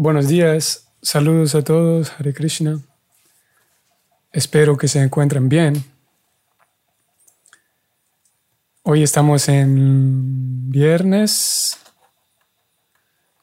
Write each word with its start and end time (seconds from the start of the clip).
Buenos 0.00 0.28
días, 0.28 0.92
saludos 1.02 1.56
a 1.56 1.64
todos, 1.64 2.12
Hare 2.12 2.32
Krishna. 2.32 2.80
Espero 4.30 4.76
que 4.76 4.86
se 4.86 5.02
encuentren 5.02 5.48
bien. 5.48 5.84
Hoy 8.84 9.02
estamos 9.02 9.48
en 9.48 10.70
viernes, 10.70 11.76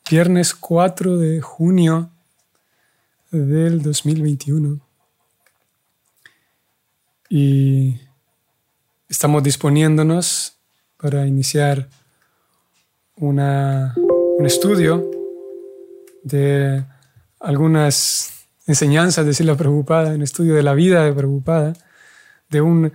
viernes 0.09 0.55
4 0.55 1.17
de 1.17 1.41
junio 1.41 2.09
del 3.31 3.81
2021. 3.81 4.79
Y 7.27 7.99
estamos 9.09 9.43
disponiéndonos 9.43 10.57
para 10.95 11.27
iniciar 11.27 11.89
una, 13.17 13.93
un 13.97 14.45
estudio 14.45 15.24
de 16.25 16.83
algunas 17.39 18.47
enseñanzas 18.67 19.25
de 19.25 19.33
Sila 19.33 19.55
Prabhupada, 19.55 20.15
un 20.15 20.23
estudio 20.23 20.55
de 20.55 20.63
la 20.63 20.73
vida 20.73 21.05
de 21.05 21.13
Prabhupada, 21.13 21.73
de 22.49 22.61
un, 22.61 22.91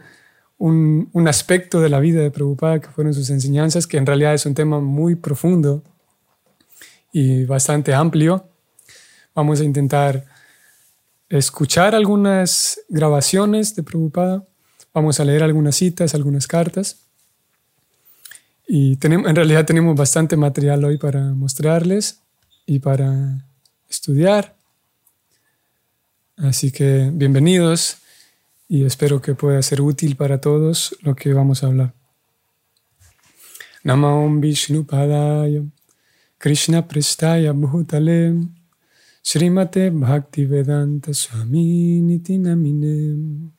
un, 0.58 1.28
aspecto 1.28 1.80
de 1.80 1.88
la 1.88 2.00
vida 2.00 2.20
de 2.20 2.32
Prabhupada 2.32 2.80
que 2.80 2.88
fueron 2.88 3.14
sus 3.14 3.30
enseñanzas, 3.30 3.86
que 3.86 3.98
en 3.98 4.06
realidad 4.06 4.34
es 4.34 4.46
un 4.46 4.54
tema 4.54 4.80
muy 4.80 5.14
profundo 5.14 5.84
y 7.12 7.44
bastante 7.44 7.94
amplio. 7.94 8.48
Vamos 9.32 9.60
a 9.60 9.64
intentar 9.64 10.26
escuchar 11.28 11.94
algunas 11.94 12.80
grabaciones 12.88 13.76
de 13.76 13.84
Prabhupada, 13.84 14.44
vamos 14.92 15.20
a 15.20 15.24
leer 15.24 15.44
algunas 15.44 15.76
citas, 15.76 16.16
algunas 16.16 16.48
cartas. 16.48 17.06
Y 18.66 18.96
tenemos, 18.96 19.30
en 19.30 19.36
realidad 19.36 19.64
tenemos 19.64 19.94
bastante 19.94 20.36
material 20.36 20.84
hoy 20.84 20.98
para 20.98 21.20
mostrarles 21.32 22.20
y 22.70 22.78
para 22.78 23.44
estudiar. 23.88 24.56
Así 26.36 26.70
que 26.70 27.10
bienvenidos 27.12 27.96
y 28.68 28.84
espero 28.84 29.20
que 29.20 29.34
pueda 29.34 29.60
ser 29.60 29.80
útil 29.80 30.14
para 30.14 30.40
todos 30.40 30.96
lo 31.02 31.16
que 31.16 31.32
vamos 31.32 31.64
a 31.64 31.66
hablar. 31.66 31.94
Namaom 33.82 34.40
Vishnu 34.40 34.86
Padaya 34.86 35.64
Krishna 36.38 36.86
Prestaya 36.86 37.52
Bhutale 37.52 38.38
Srimate 39.20 39.90
Bhaktivedanta 39.90 41.12
Swami 41.12 42.00
Niti 42.02 42.38
Namine 42.38 43.50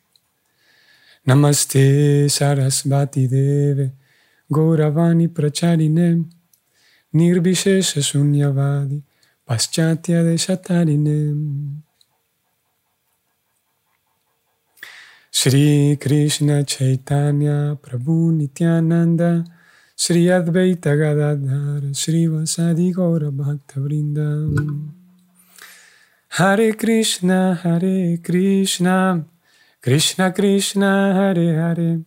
Namaste 1.26 2.30
Sarasvati 2.30 3.28
Deve 3.28 3.92
Gauravani 4.50 5.28
Pracharine 5.28 6.41
Nirvishesha 7.14 8.00
Sunyavadi 8.00 9.04
Paschatya 9.46 10.24
Deshatarine 10.24 11.82
Sri 15.30 15.98
Krishna 15.98 16.64
Chaitanya 16.64 17.76
Prabhu 17.76 18.32
Nityananda 18.32 19.44
Sri 19.94 20.28
Advaita 20.28 20.96
Gadadhara 20.96 21.94
Sri 21.94 22.28
Vasadi 22.28 22.94
Gaura 22.94 23.30
Bhakta 23.30 23.82
Vrindam 23.82 24.92
Hare 26.30 26.72
Krishna 26.74 27.60
Hare 27.62 28.20
Krishna 28.24 29.26
Krishna 29.82 30.32
Krishna 30.32 31.14
Hare 31.14 31.56
Hare 31.56 32.06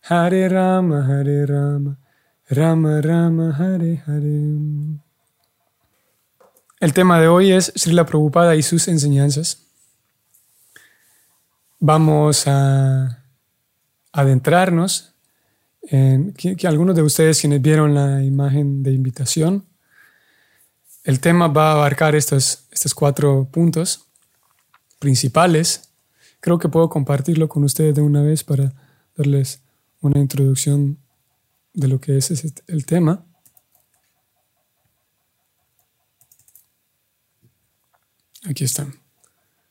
Hare 0.00 0.48
Rama 0.48 1.02
Hare 1.02 1.46
Rama 1.46 1.98
Rama 2.54 3.00
Rama 3.00 3.56
Hare 3.58 4.02
Hare. 4.06 5.00
El 6.80 6.92
tema 6.92 7.18
de 7.18 7.26
hoy 7.26 7.50
es 7.50 7.72
Srila 7.74 8.04
Prabhupada 8.04 8.54
y 8.56 8.62
sus 8.62 8.88
enseñanzas. 8.88 9.62
Vamos 11.80 12.46
a 12.46 13.24
adentrarnos 14.12 15.14
en 15.80 16.34
que, 16.34 16.54
algunos 16.66 16.94
de 16.94 17.00
ustedes 17.00 17.40
quienes 17.40 17.62
vieron 17.62 17.94
la 17.94 18.22
imagen 18.22 18.82
de 18.82 18.92
invitación, 18.92 19.64
el 21.04 21.20
tema 21.20 21.48
va 21.48 21.70
a 21.70 21.72
abarcar 21.76 22.14
estos, 22.14 22.66
estos 22.70 22.92
cuatro 22.92 23.48
puntos 23.50 24.08
principales. 24.98 25.88
Creo 26.40 26.58
que 26.58 26.68
puedo 26.68 26.90
compartirlo 26.90 27.48
con 27.48 27.64
ustedes 27.64 27.94
de 27.94 28.02
una 28.02 28.20
vez 28.20 28.44
para 28.44 28.74
darles 29.16 29.62
una 30.02 30.20
introducción 30.20 30.98
de 31.74 31.88
lo 31.88 32.00
que 32.00 32.16
es 32.16 32.30
el 32.66 32.86
tema. 32.86 33.24
Aquí 38.44 38.64
están. 38.64 38.94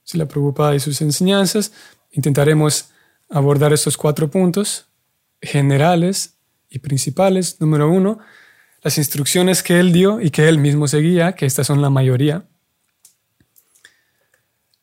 Si 0.03 0.17
la 0.17 0.27
preocupada 0.27 0.75
y 0.75 0.79
sus 0.79 1.01
enseñanzas, 1.01 1.71
intentaremos 2.11 2.89
abordar 3.29 3.73
estos 3.73 3.97
cuatro 3.97 4.29
puntos 4.29 4.87
generales 5.41 6.35
y 6.69 6.79
principales. 6.79 7.59
Número 7.59 7.89
uno, 7.89 8.19
las 8.81 8.97
instrucciones 8.97 9.63
que 9.63 9.79
él 9.79 9.91
dio 9.91 10.21
y 10.21 10.31
que 10.31 10.47
él 10.47 10.57
mismo 10.57 10.87
seguía, 10.87 11.33
que 11.33 11.45
estas 11.45 11.67
son 11.67 11.81
la 11.81 11.89
mayoría. 11.89 12.45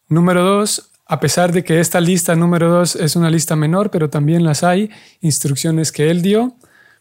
Número 0.09 0.43
dos, 0.43 0.91
a 1.07 1.21
pesar 1.21 1.53
de 1.53 1.65
que 1.65 1.81
esta 1.81 2.01
lista 2.01 2.37
número 2.37 2.71
dos 2.71 2.97
es 2.97 3.17
una 3.17 3.31
lista 3.31 3.57
menor, 3.57 3.91
pero 3.91 4.11
también 4.11 4.45
las 4.45 4.63
hay, 4.63 4.91
instrucciones 5.21 5.93
que 5.93 6.11
él 6.11 6.23
dio 6.23 6.57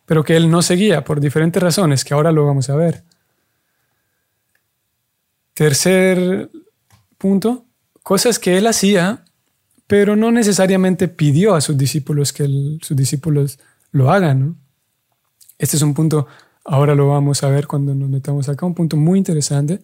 pero 0.07 0.23
que 0.23 0.37
él 0.37 0.49
no 0.49 0.61
seguía 0.61 1.03
por 1.03 1.19
diferentes 1.19 1.61
razones, 1.61 2.05
que 2.05 2.13
ahora 2.13 2.31
lo 2.31 2.45
vamos 2.45 2.69
a 2.69 2.75
ver. 2.77 3.03
Tercer 5.53 6.49
punto, 7.17 7.65
cosas 8.03 8.39
que 8.39 8.57
él 8.57 8.67
hacía, 8.67 9.25
pero 9.85 10.15
no 10.15 10.31
necesariamente 10.31 11.09
pidió 11.09 11.55
a 11.55 11.61
sus 11.61 11.77
discípulos 11.77 12.31
que 12.31 12.45
sus 12.81 12.95
discípulos 12.95 13.59
lo 13.91 14.09
hagan. 14.09 14.55
Este 15.57 15.75
es 15.75 15.81
un 15.81 15.93
punto, 15.93 16.25
ahora 16.63 16.95
lo 16.95 17.09
vamos 17.09 17.43
a 17.43 17.49
ver 17.49 17.67
cuando 17.67 17.93
nos 17.93 18.09
metamos 18.09 18.47
acá, 18.47 18.65
un 18.65 18.75
punto 18.75 18.95
muy 18.95 19.19
interesante 19.19 19.83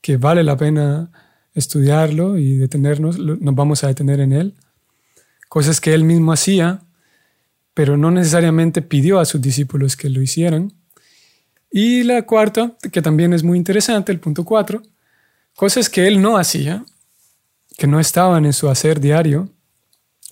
que 0.00 0.16
vale 0.16 0.42
la 0.42 0.56
pena 0.56 1.10
estudiarlo 1.52 2.38
y 2.38 2.56
detenernos, 2.56 3.18
nos 3.18 3.54
vamos 3.54 3.84
a 3.84 3.88
detener 3.88 4.20
en 4.20 4.32
él. 4.32 4.54
Cosas 5.50 5.82
que 5.82 5.92
él 5.92 6.04
mismo 6.04 6.32
hacía, 6.32 6.87
pero 7.78 7.96
no 7.96 8.10
necesariamente 8.10 8.82
pidió 8.82 9.20
a 9.20 9.24
sus 9.24 9.40
discípulos 9.40 9.94
que 9.94 10.10
lo 10.10 10.20
hicieran. 10.20 10.72
Y 11.70 12.02
la 12.02 12.22
cuarta, 12.22 12.72
que 12.90 13.00
también 13.00 13.32
es 13.32 13.44
muy 13.44 13.56
interesante, 13.56 14.10
el 14.10 14.18
punto 14.18 14.44
cuatro, 14.44 14.82
cosas 15.54 15.88
que 15.88 16.08
él 16.08 16.20
no 16.20 16.38
hacía, 16.38 16.84
que 17.76 17.86
no 17.86 18.00
estaban 18.00 18.46
en 18.46 18.52
su 18.52 18.68
hacer 18.68 18.98
diario, 18.98 19.48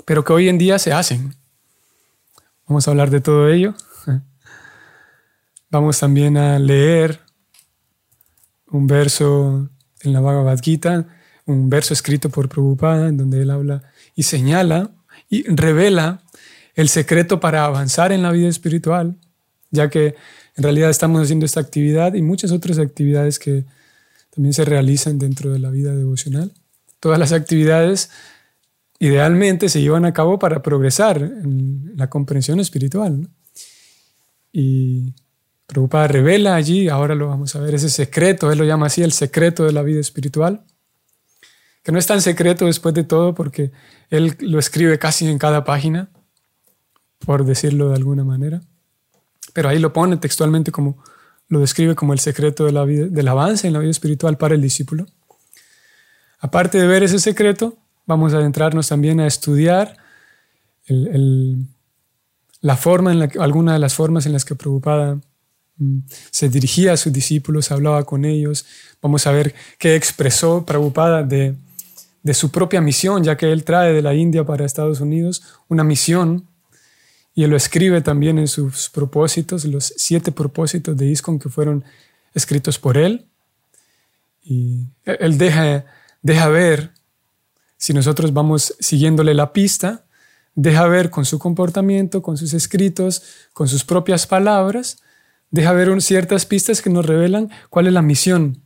pero 0.04 0.24
que 0.24 0.32
hoy 0.32 0.48
en 0.48 0.58
día 0.58 0.80
se 0.80 0.92
hacen. 0.92 1.36
Vamos 2.66 2.88
a 2.88 2.90
hablar 2.90 3.10
de 3.10 3.20
todo 3.20 3.48
ello. 3.48 3.76
Vamos 5.70 6.00
también 6.00 6.36
a 6.38 6.58
leer 6.58 7.20
un 8.72 8.88
verso 8.88 9.70
en 10.00 10.12
la 10.12 10.18
Bhagavad 10.18 10.58
Gita, 10.60 11.06
un 11.44 11.70
verso 11.70 11.94
escrito 11.94 12.28
por 12.28 12.48
Prabhupada, 12.48 13.06
en 13.06 13.16
donde 13.16 13.42
él 13.42 13.50
habla 13.50 13.84
y 14.16 14.24
señala 14.24 14.90
y 15.28 15.44
revela 15.44 16.25
el 16.76 16.88
secreto 16.88 17.41
para 17.41 17.64
avanzar 17.64 18.12
en 18.12 18.22
la 18.22 18.31
vida 18.31 18.48
espiritual, 18.48 19.16
ya 19.70 19.91
que 19.91 20.14
en 20.56 20.62
realidad 20.62 20.91
estamos 20.91 21.22
haciendo 21.22 21.44
esta 21.44 21.59
actividad 21.59 22.14
y 22.14 22.22
muchas 22.22 22.53
otras 22.53 22.78
actividades 22.78 23.38
que 23.38 23.64
también 24.31 24.53
se 24.53 24.64
realizan 24.64 25.19
dentro 25.19 25.53
de 25.53 25.59
la 25.59 25.70
vida 25.70 25.94
devocional. 25.94 26.53
Todas 27.00 27.19
las 27.19 27.32
actividades 27.32 28.10
idealmente 28.98 29.69
se 29.69 29.81
llevan 29.81 30.04
a 30.04 30.12
cabo 30.12 30.38
para 30.38 30.62
progresar 30.62 31.19
en 31.19 31.92
la 31.97 32.09
comprensión 32.09 32.60
espiritual. 32.60 33.28
Y 34.53 35.15
Prabhupada 35.66 36.09
revela 36.09 36.54
allí, 36.54 36.88
ahora 36.88 37.15
lo 37.15 37.28
vamos 37.28 37.56
a 37.56 37.60
ver, 37.60 37.75
ese 37.75 37.88
secreto, 37.91 38.53
él 38.53 38.59
lo 38.59 38.65
llama 38.65 38.86
así, 38.86 39.03
el 39.03 39.12
secreto 39.12 39.65
de 39.65 39.72
la 39.72 39.82
vida 39.82 40.00
espiritual, 40.00 40.65
que 41.83 41.92
no 41.92 41.98
es 41.98 42.06
tan 42.06 42.21
secreto 42.21 42.66
después 42.66 42.95
de 42.95 43.04
todo 43.04 43.34
porque 43.34 43.72
él 44.10 44.36
lo 44.41 44.59
escribe 44.59 44.98
casi 44.98 45.27
en 45.27 45.39
cada 45.39 45.65
página, 45.65 46.09
por 47.26 47.44
decirlo 47.44 47.88
de 47.90 47.96
alguna 47.96 48.24
manera. 48.24 48.62
Pero 49.52 49.68
ahí 49.68 49.78
lo 49.78 49.92
pone 49.92 50.16
textualmente 50.16 50.72
como 50.72 50.96
lo 51.48 51.60
describe 51.60 51.94
como 51.94 52.12
el 52.12 52.18
secreto 52.18 52.64
de 52.64 52.72
la 52.72 52.84
vida, 52.84 53.06
del 53.06 53.28
avance 53.28 53.66
en 53.66 53.72
la 53.72 53.78
vida 53.78 53.90
espiritual 53.90 54.36
para 54.36 54.54
el 54.54 54.62
discípulo. 54.62 55.06
Aparte 56.38 56.78
de 56.78 56.86
ver 56.86 57.02
ese 57.02 57.18
secreto, 57.18 57.76
vamos 58.06 58.32
a 58.32 58.38
adentrarnos 58.38 58.88
también 58.88 59.20
a 59.20 59.26
estudiar 59.26 59.96
la 62.60 62.76
forma 62.76 63.12
en 63.12 63.40
alguna 63.40 63.72
de 63.74 63.78
las 63.78 63.94
formas 63.94 64.26
en 64.26 64.32
las 64.32 64.44
que 64.44 64.54
Prabhupada 64.54 65.20
mm, 65.76 65.98
se 66.30 66.48
dirigía 66.48 66.92
a 66.92 66.96
sus 66.96 67.12
discípulos, 67.12 67.70
hablaba 67.70 68.04
con 68.04 68.24
ellos. 68.24 68.66
Vamos 69.02 69.26
a 69.26 69.32
ver 69.32 69.54
qué 69.78 69.96
expresó 69.96 70.64
Prabhupada 70.64 71.22
de, 71.22 71.56
de 72.22 72.34
su 72.34 72.50
propia 72.50 72.80
misión, 72.80 73.24
ya 73.24 73.36
que 73.36 73.50
él 73.50 73.64
trae 73.64 73.92
de 73.92 74.02
la 74.02 74.14
India 74.14 74.44
para 74.44 74.64
Estados 74.64 75.00
Unidos 75.00 75.42
una 75.68 75.84
misión 75.84 76.46
y 77.36 77.44
él 77.44 77.50
lo 77.50 77.56
escribe 77.59 78.00
también 78.00 78.38
en 78.38 78.48
sus 78.48 78.88
propósitos, 78.88 79.66
los 79.66 79.92
siete 79.98 80.33
propósitos 80.33 80.97
de 80.97 81.04
ISKCON 81.04 81.38
que 81.38 81.50
fueron 81.50 81.84
escritos 82.33 82.78
por 82.78 82.97
él. 82.97 83.27
Y 84.42 84.86
Él 85.04 85.36
deja, 85.36 85.84
deja 86.22 86.48
ver, 86.48 86.94
si 87.77 87.92
nosotros 87.92 88.33
vamos 88.33 88.74
siguiéndole 88.80 89.34
la 89.34 89.53
pista, 89.53 90.06
deja 90.54 90.86
ver 90.86 91.10
con 91.10 91.27
su 91.27 91.38
comportamiento, 91.38 92.22
con 92.22 92.38
sus 92.38 92.54
escritos, 92.54 93.22
con 93.53 93.68
sus 93.68 93.84
propias 93.84 94.27
palabras, 94.27 95.03
deja 95.50 95.72
ver 95.72 96.00
ciertas 96.00 96.47
pistas 96.47 96.80
que 96.80 96.88
nos 96.88 97.04
revelan 97.04 97.50
cuál 97.68 97.86
es 97.86 97.92
la 97.92 98.00
misión 98.00 98.62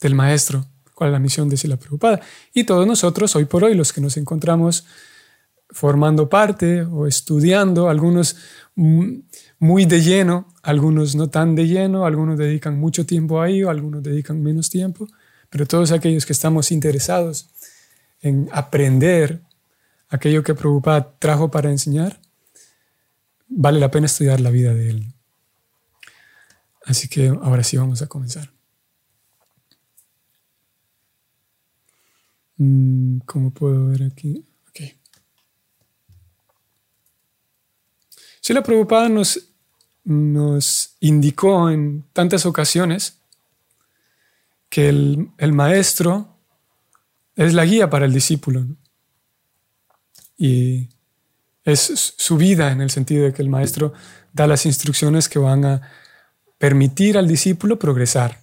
del 0.00 0.16
maestro, 0.16 0.66
cuál 0.96 1.10
es 1.10 1.12
la 1.12 1.20
misión 1.20 1.48
de 1.48 1.56
Sila 1.56 1.76
Preocupada. 1.76 2.20
Y 2.52 2.64
todos 2.64 2.84
nosotros, 2.84 3.36
hoy 3.36 3.44
por 3.44 3.62
hoy, 3.62 3.76
los 3.76 3.92
que 3.92 4.00
nos 4.00 4.16
encontramos 4.16 4.86
formando 5.72 6.28
parte 6.28 6.82
o 6.82 7.06
estudiando, 7.06 7.88
algunos 7.88 8.36
muy 8.74 9.84
de 9.84 10.00
lleno, 10.00 10.48
algunos 10.62 11.14
no 11.14 11.28
tan 11.28 11.54
de 11.54 11.66
lleno, 11.66 12.06
algunos 12.06 12.38
dedican 12.38 12.78
mucho 12.78 13.06
tiempo 13.06 13.40
ahí 13.40 13.62
o 13.62 13.70
algunos 13.70 14.02
dedican 14.02 14.42
menos 14.42 14.70
tiempo, 14.70 15.06
pero 15.48 15.66
todos 15.66 15.92
aquellos 15.92 16.26
que 16.26 16.32
estamos 16.32 16.72
interesados 16.72 17.50
en 18.22 18.48
aprender 18.52 19.42
aquello 20.08 20.42
que 20.42 20.54
Prabhupada 20.54 21.14
trajo 21.18 21.50
para 21.50 21.70
enseñar, 21.70 22.20
vale 23.48 23.80
la 23.80 23.90
pena 23.90 24.06
estudiar 24.06 24.40
la 24.40 24.50
vida 24.50 24.74
de 24.74 24.90
él. 24.90 25.14
Así 26.84 27.08
que 27.08 27.28
ahora 27.28 27.62
sí 27.62 27.76
vamos 27.76 28.02
a 28.02 28.06
comenzar. 28.06 28.50
Mm, 32.56 33.18
¿Cómo 33.26 33.50
puedo 33.52 33.86
ver 33.86 34.02
aquí? 34.02 34.49
Si 38.50 38.54
la 38.54 38.64
Prabhupada 38.64 39.08
nos, 39.08 39.46
nos 40.02 40.96
indicó 40.98 41.70
en 41.70 42.04
tantas 42.12 42.46
ocasiones 42.46 43.20
que 44.68 44.88
el, 44.88 45.52
maestro 45.52 46.36
es 47.36 47.54
la 47.54 47.64
guía 47.64 47.88
para 47.88 48.06
el 48.06 48.12
discípulo. 48.12 48.66
Y 50.36 50.88
es 51.62 52.14
su 52.16 52.36
vida 52.38 52.72
en 52.72 52.80
el 52.80 52.90
sentido 52.90 53.26
de 53.26 53.32
que 53.32 53.42
el 53.42 53.48
maestro 53.48 53.92
da 54.32 54.48
las 54.48 54.66
instrucciones 54.66 55.28
que 55.28 55.38
van 55.38 55.64
a 55.64 55.82
permitir 56.58 57.18
al 57.18 57.28
discípulo 57.28 57.78
progresar. 57.78 58.42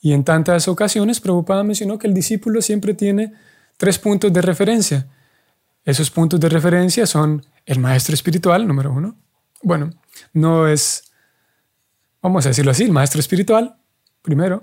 Y 0.00 0.14
en 0.14 0.24
tantas 0.24 0.66
ocasiones, 0.66 1.20
Prabhupada 1.20 1.62
mencionó 1.62 1.96
que 1.96 2.08
el 2.08 2.14
discípulo 2.14 2.60
siempre 2.60 2.94
tiene 2.94 3.34
tres 3.76 4.00
puntos 4.00 4.32
de 4.32 4.42
referencia. 4.42 5.06
Esos 5.84 6.10
puntos 6.10 6.38
de 6.40 6.48
referencia 6.48 7.06
son 7.06 7.44
el 7.66 7.78
maestro 7.78 8.14
espiritual, 8.14 8.66
número 8.66 8.92
uno. 8.92 9.16
Bueno, 9.62 9.90
no 10.32 10.68
es, 10.68 11.04
vamos 12.22 12.44
a 12.46 12.50
decirlo 12.50 12.70
así, 12.70 12.84
el 12.84 12.92
maestro 12.92 13.20
espiritual, 13.20 13.76
primero. 14.22 14.62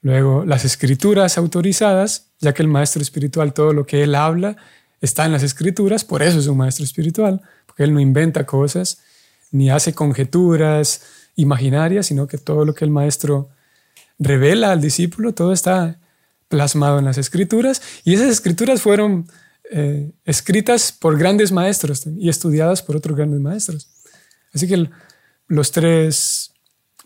Luego, 0.00 0.44
las 0.44 0.64
escrituras 0.64 1.38
autorizadas, 1.38 2.30
ya 2.40 2.52
que 2.52 2.62
el 2.62 2.68
maestro 2.68 3.02
espiritual, 3.02 3.52
todo 3.52 3.72
lo 3.72 3.86
que 3.86 4.02
él 4.02 4.14
habla, 4.14 4.56
está 5.00 5.26
en 5.26 5.32
las 5.32 5.42
escrituras, 5.42 6.04
por 6.04 6.22
eso 6.22 6.38
es 6.38 6.46
un 6.46 6.56
maestro 6.56 6.84
espiritual, 6.84 7.40
porque 7.66 7.84
él 7.84 7.92
no 7.92 8.00
inventa 8.00 8.46
cosas, 8.46 9.00
ni 9.50 9.70
hace 9.70 9.94
conjeturas 9.94 11.02
imaginarias, 11.36 12.06
sino 12.06 12.26
que 12.26 12.38
todo 12.38 12.64
lo 12.64 12.74
que 12.74 12.84
el 12.84 12.90
maestro 12.90 13.50
revela 14.18 14.72
al 14.72 14.80
discípulo, 14.80 15.34
todo 15.34 15.52
está 15.52 15.98
plasmado 16.48 16.98
en 16.98 17.04
las 17.04 17.18
escrituras, 17.18 17.82
y 18.04 18.14
esas 18.14 18.28
escrituras 18.28 18.82
fueron 18.82 19.26
eh, 19.74 20.12
escritas 20.26 20.92
por 20.92 21.18
grandes 21.18 21.50
maestros 21.50 22.06
y 22.06 22.28
estudiadas 22.28 22.82
por 22.82 22.94
otros 22.94 23.16
grandes 23.16 23.40
maestros. 23.40 23.88
Así 24.52 24.68
que 24.68 24.90
los 25.48 25.72
tres 25.72 26.52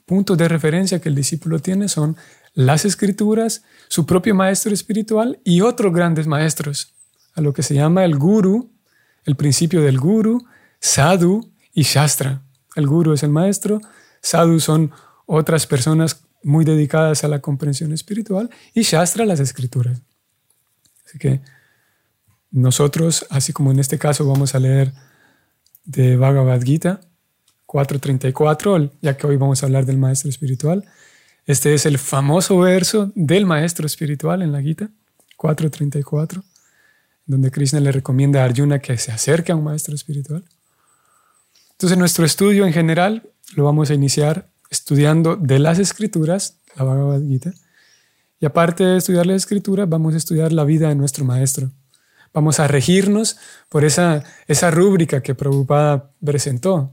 puntos 0.05 0.37
de 0.37 0.49
referencia 0.49 1.01
que 1.01 1.09
el 1.09 1.15
discípulo 1.15 1.61
tiene 1.61 1.89
son 1.89 2.17
las 2.55 2.85
escrituras, 2.85 3.63
su 3.87 4.05
propio 4.05 4.35
maestro 4.35 4.75
espiritual 4.75 5.39
y 5.45 5.61
otros 5.61 5.93
grandes 5.93 6.27
maestros, 6.27 6.93
a 7.35 7.41
lo 7.41 7.53
que 7.53 7.63
se 7.63 7.75
llama 7.75 8.05
el 8.05 8.19
guru, 8.19 8.73
el 9.25 9.37
principio 9.37 9.83
del 9.83 9.99
guru, 9.99 10.45
sadhu 10.81 11.53
y 11.73 11.83
shastra. 11.83 12.43
El 12.75 12.89
guru 12.89 13.13
es 13.13 13.23
el 13.23 13.31
maestro, 13.31 13.81
sadhu 14.21 14.59
son 14.59 14.91
otras 15.27 15.69
personas 15.69 16.25
muy 16.43 16.65
dedicadas 16.65 17.23
a 17.23 17.29
la 17.29 17.41
comprensión 17.41 17.93
espiritual 17.93 18.51
y 18.75 18.83
shastra 18.83 19.25
las 19.25 19.39
escrituras. 19.39 20.03
Así 21.05 21.19
que 21.19 21.43
nosotros, 22.51 23.27
así 23.31 23.53
como 23.53 23.71
en 23.71 23.79
este 23.79 23.99
caso 23.99 24.27
vamos 24.27 24.55
a 24.55 24.61
leer 24.61 24.93
de 25.85 26.17
Bhagavad 26.17 26.63
Gita 26.63 27.01
4.34, 27.67 28.93
ya 29.03 29.17
que 29.17 29.27
hoy 29.27 29.37
vamos 29.37 29.63
a 29.63 29.67
hablar 29.67 29.87
del 29.87 29.99
maestro 29.99 30.31
espiritual. 30.31 30.85
Este 31.45 31.75
es 31.75 31.87
el 31.87 31.99
famoso 31.99 32.59
verso 32.59 33.13
del 33.15 33.47
maestro 33.47 33.87
espiritual 33.87 34.43
en 34.43 34.53
la 34.53 34.63
Gita 34.63 34.91
4.34, 35.37 36.43
donde 37.27 37.51
Krishna 37.51 37.81
le 37.81 37.93
recomienda 37.93 38.43
a 38.43 38.45
Arjuna 38.45 38.79
que 38.79 38.97
se 38.99 39.13
acerque 39.13 39.53
a 39.53 39.57
un 39.57 39.65
maestro 39.65 39.95
espiritual. 39.95 40.45
Entonces 41.73 41.99
nuestro 41.99 42.25
estudio 42.25 42.67
en 42.67 42.73
general 42.73 43.31
lo 43.55 43.65
vamos 43.65 43.91
a 43.91 43.95
iniciar 43.95 44.49
estudiando 44.71 45.37
de 45.37 45.59
las 45.59 45.79
escrituras, 45.79 46.59
la 46.77 46.85
Bhagavad 46.85 47.21
Gita, 47.21 47.53
y 48.41 48.47
aparte 48.47 48.85
de 48.85 48.99
estudiar 48.99 49.27
la 49.27 49.35
escritura, 49.35 49.87
vamos 49.87 50.15
a 50.15 50.19
estudiar 50.19 50.53
la 50.53 50.65
vida 50.65 50.89
de 50.89 50.95
nuestro 50.95 51.25
maestro. 51.25 51.71
Vamos 52.37 52.61
a 52.61 52.69
regirnos 52.69 53.39
por 53.71 53.83
esa, 53.87 54.23
esa 54.47 54.71
rúbrica 54.71 55.23
que 55.23 55.35
Prabhupada 55.35 56.11
presentó. 56.23 56.93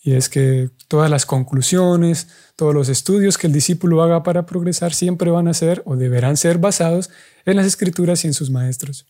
Y 0.00 0.14
es 0.14 0.30
que 0.30 0.70
todas 0.88 1.10
las 1.10 1.26
conclusiones, 1.26 2.28
todos 2.56 2.72
los 2.72 2.88
estudios 2.88 3.36
que 3.36 3.48
el 3.48 3.52
discípulo 3.52 4.02
haga 4.02 4.22
para 4.22 4.46
progresar 4.46 4.94
siempre 4.94 5.30
van 5.30 5.46
a 5.46 5.52
ser 5.52 5.82
o 5.84 5.96
deberán 5.96 6.38
ser 6.38 6.56
basados 6.56 7.10
en 7.44 7.56
las 7.56 7.66
escrituras 7.66 8.24
y 8.24 8.28
en 8.28 8.32
sus 8.32 8.48
maestros. 8.48 9.06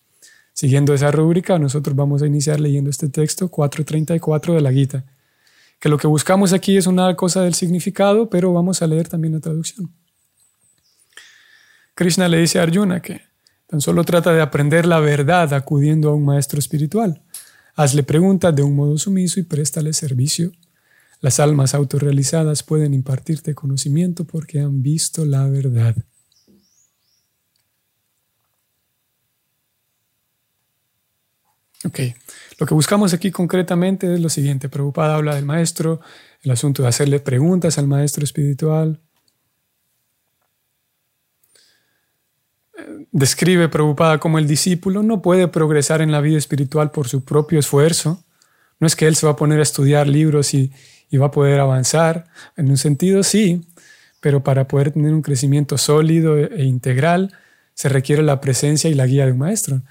Siguiendo 0.53 0.93
esa 0.93 1.13
rúbrica, 1.13 1.61
nosotros 1.61 1.95
vamos 1.95 2.21
a 2.23 2.27
iniciar 2.27 2.59
leyendo 2.59 2.91
este 2.91 3.09
texto 3.09 3.49
434 3.49 4.55
de 4.55 4.61
la 4.63 4.73
Gita, 4.73 5.05
que 5.79 5.89
lo 5.89 5.97
que 5.97 6.09
buscamos 6.09 6.53
aquí 6.53 6.77
es 6.77 6.89
una 6.89 7.15
cosa 7.15 7.43
del 7.43 7.55
significado, 7.55 8.29
pero 8.29 8.53
vamos 8.53 8.83
a 8.83 8.89
leer 8.89 9.09
también 9.09 9.35
la 9.35 9.41
traducción. 9.41 9.93
Krishna 11.95 12.29
le 12.29 12.39
dice 12.39 12.59
a 12.59 12.65
Arjuna 12.65 13.01
que 13.01 13.33
Tan 13.67 13.81
solo 13.81 14.05
trata 14.05 14.33
de 14.33 14.43
aprender 14.43 14.87
la 14.87 15.01
verdad 15.01 15.53
acudiendo 15.55 16.11
a 16.11 16.15
un 16.15 16.25
maestro 16.25 16.59
espiritual. 16.59 17.23
Hazle 17.75 18.03
preguntas 18.03 18.55
de 18.55 18.63
un 18.63 18.77
modo 18.77 18.99
sumiso 18.99 19.41
y 19.41 19.45
préstale 19.45 19.93
servicio. 19.93 20.53
Las 21.21 21.41
almas 21.41 21.75
autorrealizadas 21.75 22.63
pueden 22.63 22.93
impartirte 22.95 23.55
conocimiento 23.55 24.25
porque 24.25 24.61
han 24.61 24.83
visto 24.83 25.25
la 25.25 25.49
verdad. 25.49 25.97
Ok, 31.85 32.01
lo 32.59 32.67
que 32.67 32.75
buscamos 32.75 33.13
aquí 33.13 33.31
concretamente 33.31 34.13
es 34.13 34.21
lo 34.21 34.29
siguiente. 34.29 34.69
Preocupada 34.69 35.17
habla 35.17 35.35
del 35.35 35.45
maestro, 35.45 36.01
el 36.43 36.51
asunto 36.51 36.83
de 36.83 36.89
hacerle 36.89 37.21
preguntas 37.21 37.79
al 37.79 37.87
maestro 37.87 38.25
espiritual, 38.25 39.01
describe 43.13 43.69
preocupada 43.69 44.19
como 44.19 44.39
el 44.39 44.47
discípulo 44.47 45.03
no 45.03 45.23
puede 45.23 45.49
progresar 45.49 46.03
en 46.03 46.13
la 46.13 46.21
vida 46.21 46.39
espiritual 46.39 46.91
por 46.91 47.09
su 47.09 47.25
propio 47.25 47.59
esfuerzo. 47.59 48.25
No 48.81 48.87
es 48.87 48.97
que 48.97 49.07
él 49.07 49.17
se 49.17 49.27
va 49.27 49.33
a 49.33 49.37
poner 49.37 49.61
a 49.61 49.63
estudiar 49.63 50.07
libros 50.09 50.55
y, 50.55 50.73
va 51.17 51.27
a 51.27 51.31
poder 51.31 51.61
avanzar. 51.61 52.27
En 52.57 52.69
un 52.69 52.77
sentido 52.77 53.23
sí, 53.23 53.65
pero 54.21 54.43
para 54.43 54.67
poder 54.67 54.91
tener 54.91 55.15
un 55.15 55.23
crecimiento 55.23 55.79
sólido 55.79 56.37
e 56.37 56.65
integral 56.65 57.33
se 57.73 57.89
requiere 57.89 58.23
la 58.25 58.41
presencia 58.41 58.91
y 58.91 58.95
la 58.95 59.07
guía 59.07 59.25
de 59.25 59.31
un 59.31 59.39
maestro. 59.39 59.83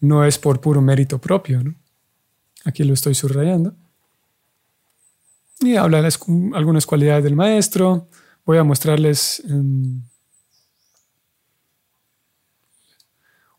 No 0.00 0.24
es 0.24 0.38
por 0.38 0.60
puro 0.60 0.82
mérito 0.82 1.20
propio. 1.20 1.62
Aquí 2.64 2.82
lo 2.82 2.94
estoy 2.94 3.14
subrayando. 3.14 3.74
Y 5.60 5.76
habla 5.76 6.02
de 6.02 6.12
algunas 6.54 6.84
cualidades 6.84 7.22
del 7.22 7.36
maestro. 7.36 8.08
Voy 8.44 8.58
a 8.58 8.64
mostrarles... 8.64 9.40
Em, 9.48 10.02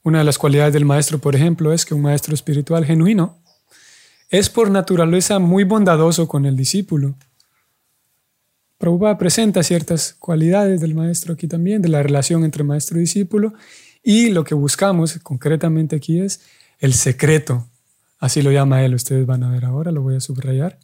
Una 0.04 0.20
de 0.20 0.26
las 0.26 0.38
cualidades 0.38 0.74
del 0.74 0.86
maestro, 0.86 1.20
por 1.20 1.36
ejemplo, 1.36 1.72
es 1.72 1.86
que 1.86 1.94
un 1.94 2.02
maestro 2.02 2.36
espiritual 2.36 2.86
genuino 2.86 3.40
es 4.30 4.50
por 4.50 4.70
naturaleza 4.70 5.40
muy 5.40 5.64
bondadoso 5.64 6.28
con 6.28 6.46
el 6.46 6.58
discípulo. 6.58 7.16
Prabhupada 8.78 9.18
presenta 9.18 9.64
ciertas 9.64 10.14
cualidades 10.20 10.82
del 10.82 10.94
maestro 10.94 11.34
aquí 11.34 11.48
también, 11.48 11.82
de 11.82 11.88
la 11.88 12.04
relación 12.04 12.44
entre 12.44 12.64
maestro 12.64 12.98
y 12.98 13.02
discípulo, 13.02 13.54
y 14.04 14.30
lo 14.32 14.44
que 14.44 14.56
buscamos 14.56 15.18
concretamente 15.24 15.96
aquí 15.96 16.20
es 16.20 16.42
el 16.80 16.94
secreto. 16.94 17.66
Así 18.20 18.42
lo 18.42 18.52
llama 18.52 18.84
él, 18.84 18.96
ustedes 18.96 19.26
van 19.26 19.44
a 19.44 19.52
ver 19.52 19.64
ahora, 19.64 19.92
lo 19.92 20.02
voy 20.02 20.16
a 20.16 20.20
subrayar. 20.20 20.80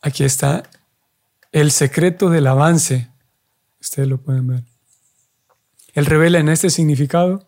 Aquí 0.00 0.24
está 0.24 0.62
el 1.52 1.70
secreto 1.70 2.30
del 2.30 2.46
avance. 2.46 3.08
Ustedes 3.80 4.08
lo 4.08 4.18
pueden 4.18 4.46
ver. 4.46 4.71
Él 5.92 6.06
revela 6.06 6.38
en 6.38 6.48
este 6.48 6.70
significado 6.70 7.46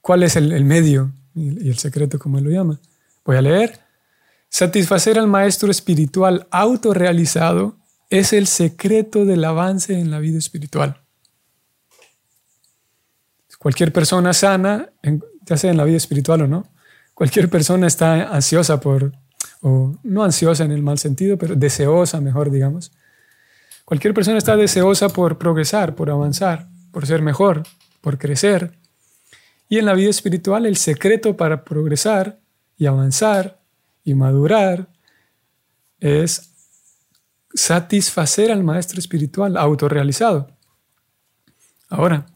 cuál 0.00 0.22
es 0.22 0.36
el, 0.36 0.64
medio 0.64 1.12
y 1.34 1.68
el 1.68 1.78
secreto, 1.78 2.18
como 2.18 2.38
él 2.38 2.44
lo 2.44 2.50
llama. 2.50 2.80
Voy 3.24 3.36
a 3.36 3.42
leer. 3.42 3.80
Satisfacer 4.48 5.18
al 5.18 5.26
maestro 5.26 5.70
espiritual 5.70 6.46
autorrealizado 6.50 7.76
es 8.08 8.32
el 8.32 8.46
secreto 8.46 9.24
del 9.24 9.44
avance 9.44 9.98
en 9.98 10.10
la 10.10 10.20
vida 10.20 10.38
espiritual. 10.38 11.02
Cualquier 13.58 13.92
persona 13.92 14.32
sana, 14.32 14.90
ya 15.44 15.56
sea 15.56 15.72
en 15.72 15.76
la 15.76 15.84
vida 15.84 15.96
espiritual 15.96 16.42
o 16.42 16.46
no, 16.46 16.68
cualquier 17.14 17.50
persona 17.50 17.86
está 17.88 18.34
ansiosa 18.34 18.78
por, 18.78 19.12
o 19.60 19.98
no 20.04 20.22
ansiosa 20.22 20.64
en 20.64 20.70
el 20.70 20.82
mal 20.82 20.98
sentido, 20.98 21.36
pero 21.36 21.56
deseosa, 21.56 22.20
mejor 22.20 22.50
digamos. 22.50 22.92
Cualquier 23.86 24.12
persona 24.12 24.36
está 24.36 24.56
deseosa 24.56 25.08
por 25.08 25.38
progresar, 25.38 25.94
por 25.94 26.10
avanzar, 26.10 26.68
por 26.90 27.06
ser 27.06 27.22
mejor, 27.22 27.62
por 28.02 28.18
crecer. 28.18 28.76
Y 29.68 29.78
en 29.78 29.86
la 29.86 29.94
vida 29.94 30.10
espiritual 30.10 30.66
el 30.66 30.76
secreto 30.76 31.36
para 31.36 31.64
progresar 31.64 32.38
y 32.76 32.86
avanzar 32.86 33.62
y 34.04 34.14
madurar 34.14 34.88
es 36.00 36.50
satisfacer 37.54 38.50
al 38.50 38.64
maestro 38.64 38.98
espiritual 38.98 39.56
autorrealizado. 39.56 40.50
Ahora, 41.88 42.26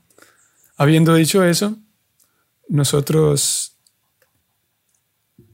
habiendo 0.76 1.14
dicho 1.14 1.44
eso, 1.44 1.76
nosotros 2.68 3.76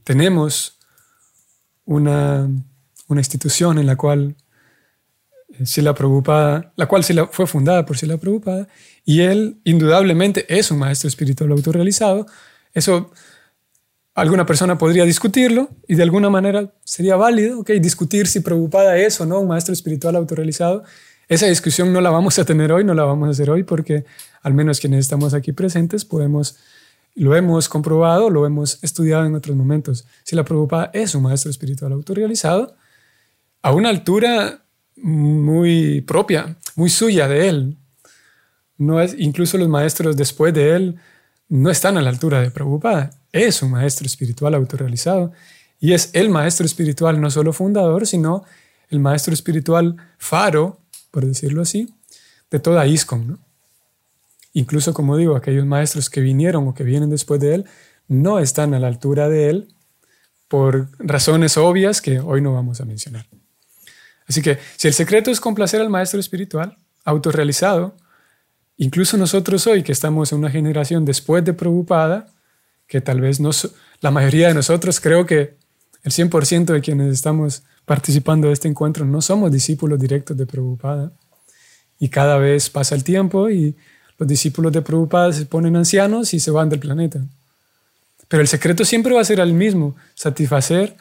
tenemos 0.03 0.77
una, 1.85 2.47
institución 3.09 3.79
en 3.79 3.87
la 3.87 3.95
cual 3.95 4.35
Sila 5.65 5.93
Prabhupada, 5.93 6.71
la 6.75 6.87
cual 6.87 7.03
fue 7.31 7.47
fundada 7.47 7.85
por 7.85 7.97
Sila 7.97 8.17
Prabhupada, 8.17 8.67
y 9.05 9.21
él 9.21 9.59
indudablemente 9.63 10.45
es 10.49 10.71
un 10.71 10.79
maestro 10.79 11.07
espiritual 11.07 11.51
autorrealizado. 11.51 12.25
Eso 12.73 13.11
Alguna 14.17 14.47
persona 14.47 14.79
podría 14.79 15.05
discutirlo 15.05 15.69
y 15.87 15.93
de 15.93 16.01
alguna 16.01 16.31
manera 16.31 16.73
sería 16.83 17.15
válido, 17.15 17.59
¿ok? 17.59 17.69
Discutir 17.73 18.25
si 18.25 18.39
Prabhupada 18.39 18.97
es 18.97 19.21
o 19.21 19.27
no 19.27 19.39
un 19.39 19.47
maestro 19.47 19.73
espiritual 19.73 20.15
autorrealizado. 20.15 20.83
Esa 21.27 21.45
discusión 21.45 21.93
no 21.93 22.01
la 22.01 22.09
vamos 22.09 22.39
a 22.39 22.43
tener 22.43 22.71
hoy, 22.71 22.83
no 22.83 22.95
la 22.95 23.03
vamos 23.03 23.27
a 23.27 23.31
hacer 23.31 23.51
hoy 23.51 23.61
porque 23.61 24.05
al 24.41 24.55
menos 24.55 24.79
quienes 24.79 25.01
estamos 25.01 25.35
aquí 25.35 25.51
presentes 25.51 26.03
podemos, 26.03 26.57
lo 27.13 27.35
hemos 27.35 27.69
comprobado, 27.69 28.31
lo 28.31 28.47
hemos 28.47 28.83
estudiado 28.83 29.23
en 29.23 29.35
otros 29.35 29.55
momentos. 29.55 30.07
Si 30.23 30.35
la 30.35 30.43
Prabhupada 30.43 30.89
es 30.95 31.13
un 31.13 31.21
maestro 31.21 31.51
espiritual 31.51 31.91
autorrealizado, 31.91 32.75
a 33.61 33.71
una 33.71 33.89
altura 33.89 34.65
muy 34.97 36.01
propia, 36.01 36.57
muy 36.75 36.89
suya 36.89 37.27
de 37.27 37.47
él. 37.47 37.77
No 38.77 39.01
es, 39.01 39.15
incluso 39.17 39.57
los 39.57 39.69
maestros 39.69 40.15
después 40.15 40.53
de 40.53 40.75
él 40.75 40.95
no 41.49 41.69
están 41.69 41.97
a 41.97 42.01
la 42.01 42.09
altura 42.09 42.41
de 42.41 42.51
Prabhupada 42.51 43.11
es 43.31 43.61
un 43.61 43.71
maestro 43.71 44.05
espiritual 44.05 44.55
autorrealizado 44.55 45.31
y 45.79 45.93
es 45.93 46.09
el 46.13 46.29
maestro 46.29 46.65
espiritual 46.65 47.21
no 47.21 47.29
solo 47.29 47.53
fundador, 47.53 48.07
sino 48.07 48.43
el 48.89 48.99
maestro 48.99 49.33
espiritual 49.33 49.95
faro, 50.17 50.79
por 51.11 51.25
decirlo 51.25 51.61
así, 51.61 51.93
de 52.49 52.59
toda 52.59 52.87
ISKCON. 52.87 53.39
Incluso, 54.53 54.93
como 54.93 55.17
digo, 55.17 55.35
aquellos 55.35 55.65
maestros 55.65 56.09
que 56.09 56.21
vinieron 56.21 56.67
o 56.67 56.73
que 56.73 56.83
vienen 56.83 57.09
después 57.09 57.39
de 57.39 57.55
él 57.55 57.65
no 58.07 58.39
están 58.39 58.73
a 58.73 58.79
la 58.79 58.87
altura 58.87 59.29
de 59.29 59.49
él 59.49 59.67
por 60.47 60.89
razones 60.97 61.57
obvias 61.57 62.01
que 62.01 62.19
hoy 62.19 62.41
no 62.41 62.53
vamos 62.53 62.81
a 62.81 62.85
mencionar. 62.85 63.27
Así 64.27 64.41
que 64.41 64.59
si 64.75 64.87
el 64.87 64.93
secreto 64.93 65.31
es 65.31 65.39
complacer 65.39 65.81
al 65.81 65.89
maestro 65.89 66.19
espiritual, 66.19 66.77
autorrealizado, 67.05 67.95
incluso 68.75 69.17
nosotros 69.17 69.65
hoy 69.67 69.83
que 69.83 69.93
estamos 69.93 70.31
en 70.31 70.39
una 70.39 70.49
generación 70.49 71.05
después 71.05 71.43
de 71.45 71.53
Prabhupada, 71.53 72.27
que 72.87 73.01
tal 73.01 73.21
vez 73.21 73.39
no, 73.39 73.51
la 74.01 74.11
mayoría 74.11 74.49
de 74.49 74.53
nosotros, 74.53 74.99
creo 74.99 75.25
que 75.25 75.55
el 76.03 76.11
100% 76.11 76.65
de 76.65 76.81
quienes 76.81 77.13
estamos 77.13 77.63
participando 77.85 78.47
de 78.47 78.53
este 78.53 78.67
encuentro 78.67 79.05
no 79.05 79.21
somos 79.21 79.51
discípulos 79.51 79.99
directos 79.99 80.37
de 80.37 80.45
Prabhupada. 80.45 81.11
Y 81.99 82.09
cada 82.09 82.37
vez 82.37 82.69
pasa 82.69 82.95
el 82.95 83.03
tiempo 83.03 83.49
y 83.49 83.75
los 84.17 84.27
discípulos 84.27 84.71
de 84.71 84.81
Prabhupada 84.81 85.31
se 85.33 85.45
ponen 85.45 85.75
ancianos 85.75 86.33
y 86.33 86.39
se 86.39 86.51
van 86.51 86.69
del 86.69 86.79
planeta. 86.79 87.25
Pero 88.27 88.41
el 88.41 88.47
secreto 88.47 88.83
siempre 88.83 89.13
va 89.13 89.21
a 89.21 89.25
ser 89.25 89.39
el 89.39 89.53
mismo, 89.53 89.95
satisfacer 90.15 90.97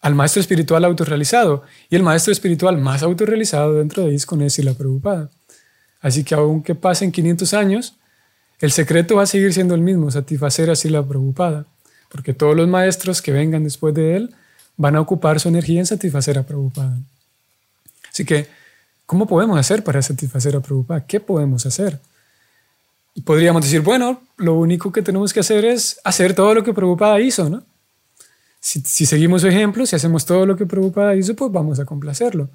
al 0.00 0.14
maestro 0.14 0.40
espiritual 0.40 0.84
autorrealizado. 0.84 1.62
Y 1.90 1.96
el 1.96 2.02
maestro 2.02 2.32
espiritual 2.32 2.78
más 2.78 3.02
autorrealizado 3.02 3.74
dentro 3.74 4.04
de 4.04 4.14
ISKCON 4.14 4.42
es 4.42 4.58
la 4.58 4.74
Prabhupada. 4.74 5.30
Así 6.00 6.24
que 6.24 6.34
aunque 6.34 6.74
pasen 6.74 7.10
500 7.10 7.54
años, 7.54 7.96
el 8.60 8.72
secreto 8.72 9.16
va 9.16 9.24
a 9.24 9.26
seguir 9.26 9.52
siendo 9.52 9.74
el 9.74 9.80
mismo, 9.80 10.10
satisfacer 10.10 10.70
así 10.70 10.88
la 10.88 11.02
preocupada, 11.02 11.66
porque 12.10 12.32
todos 12.32 12.56
los 12.56 12.68
maestros 12.68 13.20
que 13.20 13.32
vengan 13.32 13.64
después 13.64 13.94
de 13.94 14.16
él 14.16 14.34
van 14.76 14.96
a 14.96 15.00
ocupar 15.00 15.40
su 15.40 15.48
energía 15.48 15.80
en 15.80 15.86
satisfacer 15.86 16.38
a 16.38 16.44
Prabhupada. 16.44 16.98
Así 18.10 18.24
que, 18.24 18.46
¿cómo 19.04 19.26
podemos 19.26 19.58
hacer 19.58 19.84
para 19.84 20.00
satisfacer 20.00 20.56
a 20.56 20.60
Prabhupada? 20.60 21.06
¿Qué 21.06 21.20
podemos 21.20 21.66
hacer? 21.66 22.00
Podríamos 23.24 23.62
decir, 23.62 23.80
bueno, 23.80 24.22
lo 24.36 24.54
único 24.54 24.92
que 24.92 25.02
tenemos 25.02 25.32
que 25.32 25.40
hacer 25.40 25.64
es 25.64 26.00
hacer 26.04 26.34
todo 26.34 26.54
lo 26.54 26.64
que 26.64 26.72
Prabhupada 26.72 27.20
hizo, 27.20 27.48
¿no? 27.50 27.62
Si, 28.66 29.06
seguimos 29.06 29.42
su 29.42 29.46
ejemplo, 29.46 29.86
si 29.86 29.94
hacemos 29.94 30.26
todo 30.26 30.44
lo 30.44 30.56
que 30.56 30.66
Prabhupada 30.66 31.14
hizo, 31.14 31.36
pues 31.36 31.52
vamos 31.52 31.78
a 31.78 31.84
complacerlo. 31.84 32.50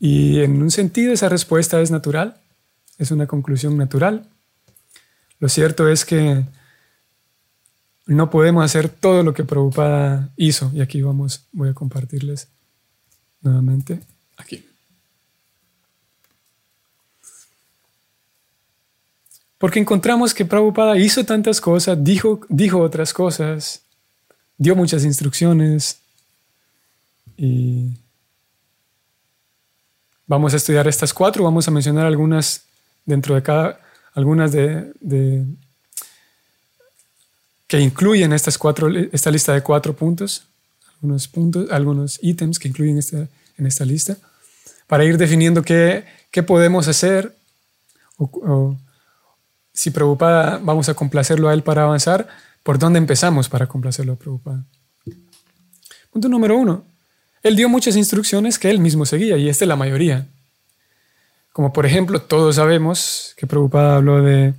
Y 0.00 0.40
en 0.40 0.60
un 0.60 0.72
sentido 0.72 1.12
esa 1.12 1.28
respuesta 1.28 1.80
es 1.80 1.92
natural, 1.92 2.36
es 2.98 3.12
una 3.12 3.28
conclusión 3.28 3.76
natural. 3.76 4.28
Lo 5.38 5.48
cierto 5.48 5.88
es 5.88 6.04
que 6.04 6.44
no 8.06 8.28
podemos 8.28 8.64
hacer 8.64 8.88
todo 8.88 9.22
lo 9.22 9.34
que 9.34 9.44
Prabhupada 9.44 10.30
hizo. 10.36 10.72
Y 10.74 10.80
aquí 10.80 11.00
vamos, 11.00 11.46
voy 11.52 11.68
a 11.68 11.74
compartirles 11.74 12.48
nuevamente 13.40 14.00
aquí. 14.36 14.66
Porque 19.58 19.78
encontramos 19.78 20.34
que 20.34 20.44
Prabhupada 20.44 20.98
hizo 20.98 21.24
tantas 21.24 21.60
cosas, 21.60 22.02
dijo, 22.02 22.40
dijo 22.48 22.80
otras 22.80 23.12
cosas, 23.12 23.84
dio 24.58 24.76
muchas 24.76 25.04
instrucciones 25.04 26.00
y 27.36 27.92
vamos 30.26 30.52
a 30.52 30.56
estudiar 30.56 30.86
estas 30.88 31.14
cuatro, 31.14 31.44
vamos 31.44 31.66
a 31.68 31.70
mencionar 31.70 32.04
algunas 32.04 32.64
dentro 33.06 33.34
de 33.34 33.42
cada 33.42 33.80
algunas 34.14 34.50
de, 34.50 35.46
que 37.68 37.80
incluyen 37.80 38.32
estas 38.32 38.58
cuatro, 38.58 38.88
esta 39.12 39.30
lista 39.30 39.52
de 39.52 39.62
cuatro 39.62 39.94
puntos, 39.94 40.42
algunos 40.94 41.28
puntos, 41.28 41.70
algunos 41.70 42.18
ítems 42.20 42.58
que 42.58 42.66
incluyen 42.66 42.98
esta, 42.98 43.28
en 43.56 43.66
esta 43.66 43.84
lista, 43.84 44.16
para 44.88 45.04
ir 45.04 45.18
definiendo 45.18 45.62
qué, 45.62 46.04
qué 46.32 46.42
podemos 46.42 46.88
hacer 46.88 47.36
o, 48.16 48.76
si 49.72 49.92
preocupada 49.92 50.58
vamos 50.60 50.88
a 50.88 50.94
complacerlo 50.94 51.48
a 51.48 51.54
él 51.54 51.62
para 51.62 51.84
avanzar, 51.84 52.26
¿por 52.68 52.78
dónde 52.78 52.98
empezamos 52.98 53.48
para 53.48 53.66
complacerlo 53.66 54.12
a 54.12 54.16
preocupada? 54.16 54.62
Punto 56.12 56.28
número 56.28 56.54
uno. 56.54 56.84
Él 57.42 57.56
dio 57.56 57.66
muchas 57.66 57.96
instrucciones 57.96 58.58
que 58.58 58.68
él 58.68 58.78
mismo 58.78 59.06
seguía 59.06 59.38
y 59.38 59.48
esta 59.48 59.64
es 59.64 59.68
la 59.70 59.76
mayoría. 59.76 60.26
Como 61.54 61.72
por 61.72 61.86
ejemplo, 61.86 62.20
todos 62.20 62.56
sabemos 62.56 63.32
que 63.38 63.46
Prabhupada 63.46 63.96
habló 63.96 64.20
de 64.22 64.52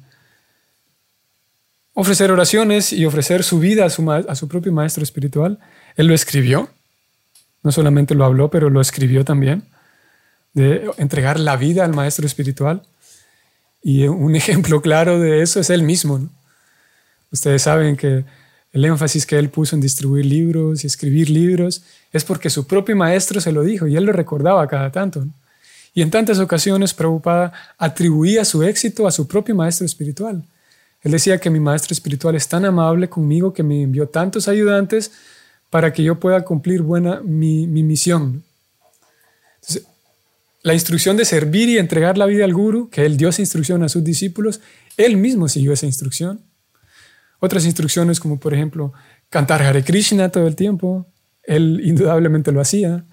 ofrecer 1.94 2.32
oraciones 2.32 2.94
y 2.94 3.06
ofrecer 3.06 3.44
su 3.44 3.60
vida 3.60 3.86
a 3.86 3.92
su, 3.92 4.12
a 4.12 4.34
su 4.34 4.48
propio 4.48 4.72
maestro 4.72 5.04
espiritual. 5.04 5.60
Él 5.96 6.08
lo 6.08 6.16
escribió, 6.16 6.68
no 7.62 7.72
solamente 7.72 8.16
lo 8.16 8.26
habló, 8.26 8.50
pero 8.50 8.72
lo 8.72 8.82
escribió 8.82 9.24
también, 9.24 9.66
de 10.56 10.90
entregar 10.98 11.40
la 11.40 11.58
vida 11.58 11.86
al 11.86 11.94
maestro 11.94 12.26
espiritual. 12.26 12.82
Y 13.84 14.08
un 14.08 14.36
ejemplo 14.42 14.82
claro 14.82 15.20
de 15.20 15.44
eso 15.44 15.60
es 15.60 15.70
él 15.70 15.84
mismo. 15.84 16.28
Ustedes 17.32 17.62
saben 17.62 17.96
que 17.96 18.26
el 18.72 18.86
énfasis 18.86 19.26
que 19.26 19.38
él 19.38 19.50
puso 19.50 19.76
en 19.76 19.82
distribuir 19.82 20.26
libros 20.26 20.84
y 20.84 20.88
escribir 20.88 21.30
libros 21.30 21.84
es 22.12 22.24
porque 22.24 22.50
su 22.50 22.68
propio 22.68 22.96
maestro 22.96 23.42
se 23.42 23.52
lo 23.52 23.64
dijo 23.64 23.88
y 23.88 23.96
él 23.96 24.04
lo 24.04 24.12
recordaba 24.12 24.68
cada 24.68 24.92
tanto. 24.92 25.26
Y 25.94 26.02
en 26.02 26.12
tantas 26.12 26.40
ocasiones 26.40 26.94
Prabhupada 26.94 27.52
atribuía 27.78 28.46
su 28.46 28.64
éxito 28.64 29.08
a 29.08 29.12
su 29.12 29.28
propio 29.28 29.56
maestro 29.56 29.86
espiritual. 29.86 30.44
Él 31.02 31.12
decía 31.12 31.40
que 31.40 31.50
mi 31.50 31.60
maestro 31.60 31.94
espiritual 31.94 32.36
es 32.36 32.48
tan 32.48 32.66
amable 32.66 33.10
conmigo 33.10 33.54
que 33.54 33.64
me 33.64 33.82
envió 33.84 34.08
tantos 34.08 34.48
ayudantes 34.48 35.12
para 35.70 35.94
que 35.94 36.04
yo 36.04 36.20
pueda 36.20 36.42
cumplir 36.42 36.82
buena 36.82 37.22
mi, 37.22 37.68
misión. 37.68 38.44
la 40.62 40.74
instrucción 40.74 41.16
de 41.16 41.26
servir 41.26 41.70
y 41.70 41.78
entregar 41.78 42.18
la 42.18 42.26
vida 42.26 42.44
al 42.44 42.54
guru, 42.54 42.90
que 42.90 43.06
él 43.06 43.18
dio 43.18 43.30
esa 43.30 43.42
instrucción 43.42 43.82
a 43.82 43.90
sus 43.90 44.04
discípulos, 44.04 44.60
él 44.98 45.16
mismo 45.16 45.48
siguió 45.48 45.74
esa 45.74 45.86
instrucción. 45.86 46.42
Otras 47.40 47.66
instrucciones 47.66 48.20
como 48.20 48.40
por 48.40 48.54
ejemplo 48.54 48.94
cantar 49.30 49.62
Hare 49.64 49.84
Krishna 49.84 50.30
todo 50.30 50.48
el 50.48 50.56
tiempo, 50.56 51.08
él 51.44 51.82
indudablemente 51.84 52.52
lo 52.52 52.62
hacía 52.62 53.06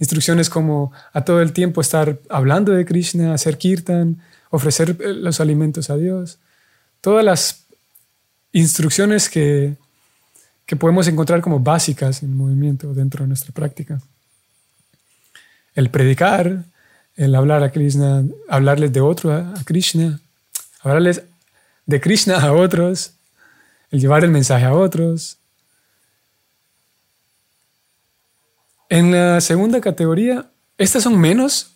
instrucciones 0.00 0.48
como 0.50 0.92
a 1.12 1.24
todo 1.24 1.40
el 1.40 1.52
tiempo 1.52 1.80
estar 1.80 2.18
hablando 2.28 2.72
de 2.72 2.84
Krishna, 2.84 3.34
hacer 3.34 3.58
kirtan, 3.58 4.20
ofrecer 4.48 4.96
eh, 4.98 5.12
los 5.12 5.40
alimentos 5.40 5.90
a 5.90 5.96
Dios. 5.96 6.38
Todas 7.00 7.24
las 7.24 7.66
instrucciones 8.52 9.28
que, 9.28 9.76
que 10.66 10.74
podemos 10.74 11.06
encontrar 11.06 11.40
como 11.42 11.60
básicas 11.60 12.22
en 12.22 12.34
movimiento 12.34 12.92
dentro 12.94 13.22
de 13.22 13.28
nuestra 13.28 13.52
práctica. 13.52 14.00
el 15.74 15.90
predicar, 15.90 16.64
el 17.16 17.34
hablar 17.34 17.62
a 17.62 17.70
Krishna, 17.70 18.24
hablarles 18.48 18.92
de 18.92 19.00
otro 19.00 19.32
a, 19.32 19.54
Krishna, 19.64 20.20
hablarles 20.80 21.22
de 21.86 22.00
Krishna 22.00 22.38
a 22.38 22.52
otros, 22.52 23.12
el 23.90 24.00
llevar 24.00 24.24
el 24.24 24.30
mensaje 24.30 24.64
a 24.64 24.74
otros. 24.74 25.38
En 28.88 29.12
la 29.12 29.40
segunda 29.40 29.80
categoría, 29.80 30.50
estas 30.78 31.04
son 31.04 31.18
menos, 31.18 31.72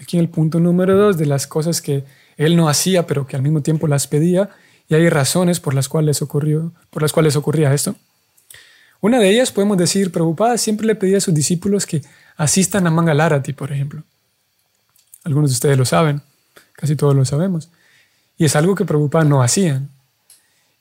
aquí 0.00 0.16
en 0.16 0.22
el 0.22 0.28
punto 0.28 0.60
número 0.60 0.96
dos, 0.96 1.16
de 1.16 1.26
las 1.26 1.46
cosas 1.46 1.80
que 1.80 2.04
él 2.36 2.56
no 2.56 2.68
hacía, 2.68 3.06
pero 3.06 3.26
que 3.26 3.36
al 3.36 3.42
mismo 3.42 3.62
tiempo 3.62 3.88
las 3.88 4.06
pedía, 4.06 4.50
y 4.88 4.94
hay 4.94 5.08
razones 5.08 5.60
por 5.60 5.74
las 5.74 5.88
cuales 5.88 6.22
ocurrió, 6.22 6.72
por 6.90 7.02
las 7.02 7.12
cuales 7.12 7.36
ocurría 7.36 7.72
esto. 7.72 7.96
Una 9.00 9.18
de 9.18 9.30
ellas, 9.30 9.50
podemos 9.50 9.78
decir, 9.78 10.12
preocupada, 10.12 10.58
siempre 10.58 10.86
le 10.86 10.94
pedía 10.94 11.18
a 11.18 11.20
sus 11.20 11.34
discípulos 11.34 11.86
que 11.86 12.02
asistan 12.36 12.86
a 12.86 12.90
Mangalarati, 12.90 13.52
por 13.52 13.72
ejemplo. 13.72 14.04
Algunos 15.24 15.50
de 15.50 15.54
ustedes 15.54 15.78
lo 15.78 15.84
saben, 15.84 16.22
casi 16.74 16.94
todos 16.94 17.14
lo 17.14 17.24
sabemos. 17.24 17.68
Y 18.36 18.44
es 18.44 18.54
algo 18.54 18.74
que 18.74 18.84
Prabhupada 18.84 19.24
no 19.24 19.42
hacían. 19.42 19.90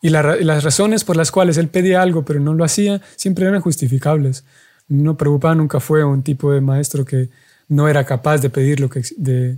Y, 0.02 0.10
las 0.10 0.64
razones 0.64 1.04
por 1.04 1.16
las 1.16 1.32
cuales 1.32 1.58
él 1.58 1.68
pedía 1.68 2.02
algo 2.02 2.26
pero 2.26 2.40
no 2.40 2.54
lo 2.54 2.64
hacía 2.64 3.02
siempre 3.16 3.46
eran 3.46 3.62
justificables. 3.62 4.44
No, 4.88 5.16
Prabhupada 5.16 5.56
nunca 5.56 5.80
fue 5.80 6.04
un 6.04 6.24
tipo 6.24 6.52
de 6.52 6.60
maestro 6.60 7.06
que 7.06 7.30
no 7.70 7.88
era 7.88 8.04
capaz 8.06 8.40
de 8.40 8.50
pedir 8.50 8.80
lo 8.80 8.90
que, 8.90 9.04
de 9.18 9.58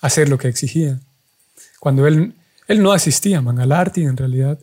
hacer 0.00 0.28
lo 0.28 0.38
que 0.38 0.48
exigía. 0.48 1.00
Cuando 1.80 2.06
él, 2.06 2.34
él 2.68 2.82
no 2.82 2.92
asistía 2.92 3.38
a 3.38 3.42
Mangalarti, 3.42 4.02
en 4.02 4.16
realidad, 4.16 4.58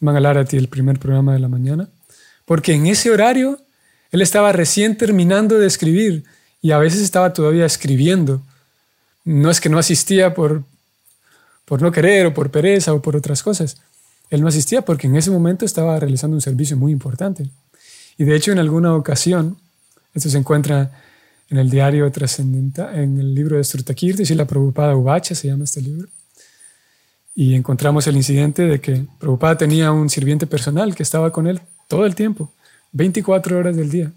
Mangalarti, 0.00 0.56
el 0.56 0.68
primer 0.68 0.98
programa 0.98 1.34
de 1.34 1.40
la 1.40 1.48
mañana, 1.48 1.88
porque 2.46 2.72
en 2.72 2.86
ese 2.86 3.10
horario 3.10 3.60
él 4.10 4.22
estaba 4.22 4.52
recién 4.52 4.96
terminando 4.96 5.58
de 5.58 5.66
escribir 5.66 6.24
y 6.60 6.70
a 6.70 6.78
veces 6.78 7.00
estaba 7.00 7.32
todavía 7.32 7.66
escribiendo. 7.66 8.42
No 9.24 9.50
es 9.50 9.60
que 9.60 9.68
no 9.68 9.78
asistía 9.78 10.34
por, 10.34 10.64
por 11.64 11.82
no 11.82 11.92
querer 11.92 12.26
o 12.26 12.34
por 12.34 12.50
pereza 12.50 12.92
o 12.94 13.02
por 13.02 13.16
otras 13.16 13.42
cosas. 13.42 13.78
Él 14.32 14.40
no 14.40 14.48
asistía 14.48 14.80
porque 14.80 15.08
en 15.08 15.14
ese 15.14 15.30
momento 15.30 15.66
estaba 15.66 16.00
realizando 16.00 16.34
un 16.34 16.40
servicio 16.40 16.74
muy 16.74 16.90
importante. 16.90 17.50
Y 18.16 18.24
de 18.24 18.34
hecho 18.34 18.50
en 18.50 18.58
alguna 18.58 18.94
ocasión, 18.94 19.58
esto 20.14 20.30
se 20.30 20.38
encuentra 20.38 20.90
en 21.50 21.58
el 21.58 21.68
diario 21.68 22.10
trascendental, 22.10 22.98
en 22.98 23.20
el 23.20 23.34
libro 23.34 23.58
de 23.58 23.64
Strutakirti, 23.64 24.24
si 24.24 24.34
la 24.34 24.46
Prabhupada 24.46 24.96
Uvacha 24.96 25.34
se 25.34 25.48
llama 25.48 25.64
este 25.64 25.82
libro. 25.82 26.08
Y 27.34 27.54
encontramos 27.54 28.06
el 28.06 28.16
incidente 28.16 28.62
de 28.62 28.80
que 28.80 29.04
Prabhupada 29.18 29.58
tenía 29.58 29.92
un 29.92 30.08
sirviente 30.08 30.46
personal 30.46 30.94
que 30.94 31.02
estaba 31.02 31.30
con 31.30 31.46
él 31.46 31.60
todo 31.86 32.06
el 32.06 32.14
tiempo, 32.14 32.50
24 32.92 33.58
horas 33.58 33.76
del 33.76 33.90
día. 33.90 34.12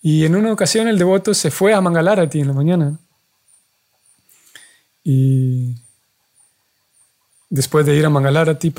Y 0.00 0.24
en 0.24 0.34
una 0.34 0.50
ocasión 0.50 0.88
el 0.88 0.96
devoto 0.96 1.34
se 1.34 1.50
fue 1.50 1.74
a 1.74 1.82
Mangalarati 1.82 2.40
en 2.40 2.46
la 2.46 2.54
mañana. 2.54 2.98
Y 5.04 5.81
después 7.52 7.84
de 7.84 7.94
ir 7.94 8.06
a 8.06 8.08
Mangalarati, 8.08 8.72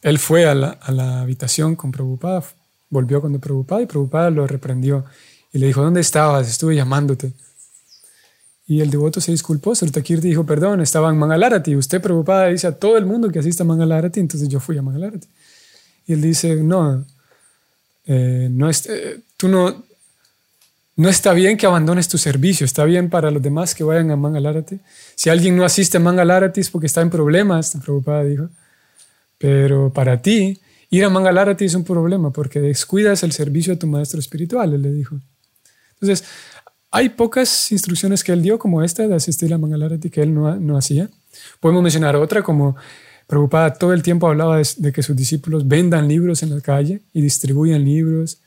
él 0.00 0.18
fue 0.18 0.46
a 0.46 0.54
la, 0.54 1.20
habitación 1.20 1.76
con 1.76 1.92
Prabhupada, 1.92 2.42
volvió 2.88 3.20
con 3.20 3.38
Prabhupada 3.38 3.82
y 3.82 3.86
Prabhupada 3.86 4.30
lo 4.30 4.46
reprendió 4.46 5.04
y 5.52 5.58
le 5.58 5.66
dijo, 5.66 5.82
¿dónde 5.82 6.00
estabas? 6.00 6.48
Estuve 6.48 6.74
llamándote. 6.74 7.32
Y 8.66 8.80
el 8.80 8.90
devoto 8.90 9.20
se 9.20 9.30
disculpó, 9.30 9.74
Surtakirti 9.74 10.28
dijo, 10.28 10.46
perdón, 10.46 10.80
estaba 10.80 11.10
en 11.10 11.18
Mangalarati. 11.18 11.76
Usted, 11.76 12.00
Prabhupada, 12.00 12.46
dice 12.46 12.66
a 12.66 12.72
todo 12.72 12.96
el 12.96 13.04
mundo 13.04 13.30
que 13.30 13.40
asista 13.40 13.62
a 13.62 13.66
Mangalarati, 13.66 14.20
entonces 14.20 14.48
yo 14.48 14.58
fui 14.58 14.78
a 14.78 14.82
Mangalarati. 14.82 15.28
Y 16.06 16.14
él 16.14 16.22
dice, 16.22 16.56
no, 16.56 17.04
eh, 18.06 18.48
no 18.50 18.70
eh, 18.70 19.20
tú 19.36 19.48
no, 19.48 19.84
no 20.96 21.08
está 21.08 21.32
bien 21.32 21.56
que 21.56 21.66
abandones 21.66 22.08
tu 22.08 22.18
servicio, 22.18 22.64
está 22.64 22.84
bien 22.84 23.10
para 23.10 23.30
los 23.30 23.42
demás 23.42 23.74
que 23.74 23.84
vayan 23.84 24.10
a 24.10 24.16
Mangalarati. 24.16 24.78
Si 25.14 25.30
alguien 25.30 25.56
no 25.56 25.64
asiste 25.64 25.96
a 25.96 26.00
Mangalarati 26.00 26.60
es 26.60 26.70
porque 26.70 26.86
está 26.86 27.00
en 27.00 27.10
problemas, 27.10 27.76
preocupada 27.82 28.24
dijo. 28.24 28.48
Pero 29.38 29.92
para 29.92 30.22
ti, 30.22 30.60
ir 30.90 31.04
a 31.04 31.10
Mangalarati 31.10 31.64
es 31.64 31.74
un 31.74 31.84
problema 31.84 32.30
porque 32.30 32.60
descuidas 32.60 33.22
el 33.22 33.32
servicio 33.32 33.74
a 33.74 33.76
tu 33.76 33.86
maestro 33.86 34.20
espiritual, 34.20 34.80
le 34.80 34.92
dijo. 34.92 35.18
Entonces, 35.94 36.24
hay 36.90 37.08
pocas 37.08 37.72
instrucciones 37.72 38.22
que 38.22 38.32
él 38.32 38.42
dio 38.42 38.58
como 38.58 38.82
esta 38.82 39.08
de 39.08 39.16
asistir 39.16 39.52
a 39.52 39.58
Mangalarati 39.58 40.10
que 40.10 40.22
él 40.22 40.32
no, 40.32 40.54
no 40.56 40.76
hacía. 40.76 41.08
Podemos 41.60 41.82
mencionar 41.82 42.14
otra 42.14 42.42
como 42.42 42.76
Preocupada 43.26 43.72
todo 43.72 43.92
el 43.94 44.02
tiempo 44.02 44.28
hablaba 44.28 44.60
de, 44.60 44.92
que 44.92 45.02
sus 45.02 45.16
discípulos 45.16 45.66
vendan 45.66 46.08
libros 46.08 46.42
en 46.42 46.54
la 46.54 46.60
calle 46.60 47.00
y 47.14 47.22
distribuyan 47.22 47.84
libros. 47.84 48.38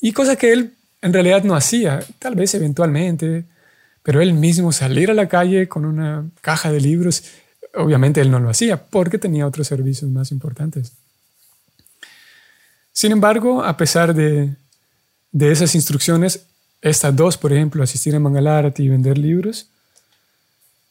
Y 0.00 0.12
cosa 0.12 0.36
que 0.36 0.52
él 0.52 0.74
en 1.00 1.12
realidad 1.12 1.44
no 1.44 1.54
hacía, 1.54 2.00
tal 2.18 2.34
vez 2.34 2.54
eventualmente, 2.54 3.44
pero 4.02 4.20
él 4.20 4.32
mismo 4.32 4.72
salir 4.72 5.10
a 5.10 5.14
la 5.14 5.28
calle 5.28 5.68
con 5.68 5.84
una 5.84 6.26
caja 6.40 6.72
de 6.72 6.80
libros, 6.80 7.24
obviamente 7.74 8.20
él 8.20 8.30
no 8.30 8.40
lo 8.40 8.50
hacía 8.50 8.82
porque 8.82 9.18
tenía 9.18 9.46
otros 9.46 9.66
servicios 9.66 10.10
más 10.10 10.32
importantes. 10.32 10.92
Sin 12.92 13.12
embargo, 13.12 13.62
a 13.62 13.76
pesar 13.76 14.14
de, 14.14 14.54
de 15.30 15.52
esas 15.52 15.74
instrucciones, 15.74 16.46
estas 16.80 17.14
dos, 17.14 17.36
por 17.36 17.52
ejemplo, 17.52 17.82
asistir 17.82 18.16
a 18.16 18.18
Mangalarati 18.18 18.82
y 18.82 18.88
vender 18.88 19.18
libros, 19.18 19.68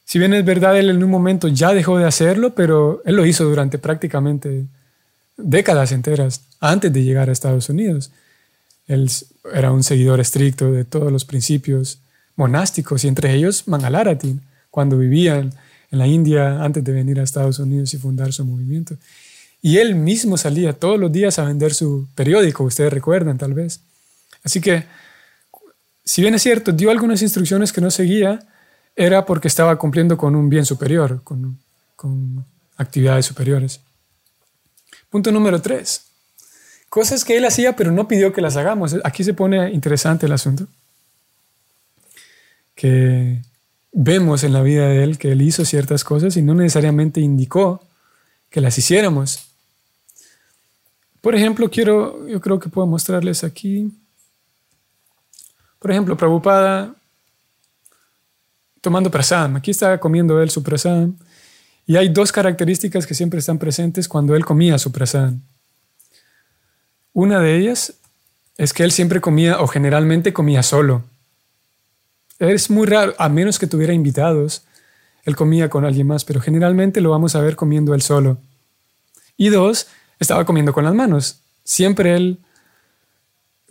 si 0.07 0.19
bien 0.19 0.33
es 0.33 0.45
verdad, 0.45 0.77
él 0.79 0.89
en 0.89 1.03
un 1.03 1.11
momento 1.11 1.49
ya 1.49 1.73
dejó 1.73 1.97
de 1.97 2.05
hacerlo, 2.05 2.55
pero 2.55 3.01
él 3.03 3.17
lo 3.17 3.25
hizo 3.25 3.43
durante 3.43 3.77
prácticamente 3.77 4.65
décadas 5.35 5.91
enteras 5.91 6.43
antes 6.61 6.93
de 6.93 7.03
llegar 7.03 7.27
a 7.27 7.33
Estados 7.33 7.67
Unidos. 7.67 8.11
Él 8.87 9.11
era 9.53 9.71
un 9.71 9.83
seguidor 9.83 10.19
estricto 10.19 10.71
de 10.71 10.85
todos 10.85 11.11
los 11.11 11.25
principios 11.25 11.99
monásticos 12.35 13.03
y 13.03 13.07
entre 13.07 13.33
ellos 13.33 13.67
Mangalarati, 13.67 14.39
cuando 14.71 14.97
vivía 14.97 15.37
en 15.37 15.53
la 15.91 16.07
India 16.07 16.63
antes 16.63 16.83
de 16.83 16.91
venir 16.91 17.19
a 17.19 17.23
Estados 17.23 17.59
Unidos 17.59 17.93
y 17.93 17.97
fundar 17.97 18.31
su 18.33 18.45
movimiento. 18.45 18.97
Y 19.61 19.77
él 19.77 19.95
mismo 19.95 20.37
salía 20.37 20.73
todos 20.73 20.99
los 20.99 21.11
días 21.11 21.39
a 21.39 21.45
vender 21.45 21.73
su 21.73 22.07
periódico, 22.15 22.63
ustedes 22.63 22.93
recuerdan 22.93 23.37
tal 23.37 23.53
vez. 23.53 23.81
Así 24.43 24.61
que, 24.61 24.85
si 26.03 26.21
bien 26.21 26.35
es 26.35 26.43
cierto, 26.43 26.71
dio 26.71 26.91
algunas 26.91 27.21
instrucciones 27.21 27.73
que 27.73 27.81
no 27.81 27.91
seguía, 27.91 28.39
era 28.95 29.25
porque 29.25 29.47
estaba 29.47 29.77
cumpliendo 29.77 30.17
con 30.17 30.35
un 30.35 30.49
bien 30.49 30.65
superior, 30.65 31.21
con, 31.23 31.59
actividades 32.77 33.25
superiores. 33.25 33.81
Punto 35.09 35.31
número 35.31 35.59
tres. 35.61 36.06
Cosas 36.89 37.25
que 37.25 37.37
él 37.37 37.45
hacía 37.45 37.75
pero 37.75 37.91
no 37.91 38.07
pidió 38.07 38.33
que 38.33 38.41
las 38.41 38.55
hagamos. 38.57 38.95
Aquí 39.03 39.23
se 39.23 39.33
pone 39.33 39.71
interesante 39.71 40.25
el 40.25 40.31
asunto. 40.31 40.67
Que 42.75 43.41
vemos 43.91 44.43
en 44.43 44.53
la 44.53 44.61
vida 44.61 44.87
de 44.87 45.03
él 45.03 45.17
que 45.17 45.31
él 45.31 45.41
hizo 45.41 45.65
ciertas 45.65 46.03
cosas 46.03 46.37
y 46.37 46.41
no 46.41 46.53
necesariamente 46.53 47.19
indicó 47.19 47.81
que 48.49 48.61
las 48.61 48.77
hiciéramos. 48.77 49.47
Por 51.21 51.35
ejemplo, 51.35 51.69
quiero, 51.69 52.27
yo 52.27 52.39
creo 52.39 52.59
que 52.59 52.69
puedo 52.69 52.87
mostrarles 52.87 53.43
aquí. 53.43 53.91
Por 55.79 55.91
ejemplo, 55.91 56.15
Prabhupada 56.15 56.95
tomando 58.81 59.11
prasadam. 59.11 59.57
Aquí 59.57 59.71
está 59.71 59.99
comiendo 59.99 60.41
él 60.41 60.49
su 60.49 60.63
prasadam. 60.63 61.17
Y 61.85 61.97
hay 61.97 62.09
dos 62.09 62.31
características 62.31 63.05
que 63.05 63.13
siempre 63.13 63.39
están 63.39 63.57
presentes 63.57 64.07
cuando 64.07 64.35
él 64.35 64.45
comía 64.45 64.77
su 64.77 64.91
prasadam. 64.91 65.41
Una 67.17 67.39
de 67.39 67.57
ellas 67.57 67.95
es 68.57 68.73
que 68.73 68.83
él 68.83 68.91
siempre 68.91 69.21
comía 69.21 69.59
o 69.59 69.65
generalmente 69.65 70.33
comía 70.33 70.61
solo. 70.61 71.03
Es 72.37 72.69
muy 72.69 72.85
raro, 72.85 73.15
a 73.17 73.27
menos 73.27 73.57
que 73.57 73.65
tuviera 73.65 73.91
invitados, 73.91 74.67
él 75.23 75.35
comía 75.35 75.67
con 75.67 75.83
alguien 75.83 76.05
más, 76.05 76.23
pero 76.25 76.41
generalmente 76.41 77.01
lo 77.01 77.09
vamos 77.09 77.33
a 77.33 77.41
ver 77.41 77.55
comiendo 77.55 77.95
él 77.95 78.03
solo. 78.03 78.37
Y 79.35 79.49
dos, 79.49 79.87
estaba 80.19 80.45
comiendo 80.45 80.73
con 80.73 80.83
las 80.83 80.93
manos. 80.93 81.41
Siempre 81.63 82.15
él, 82.15 82.37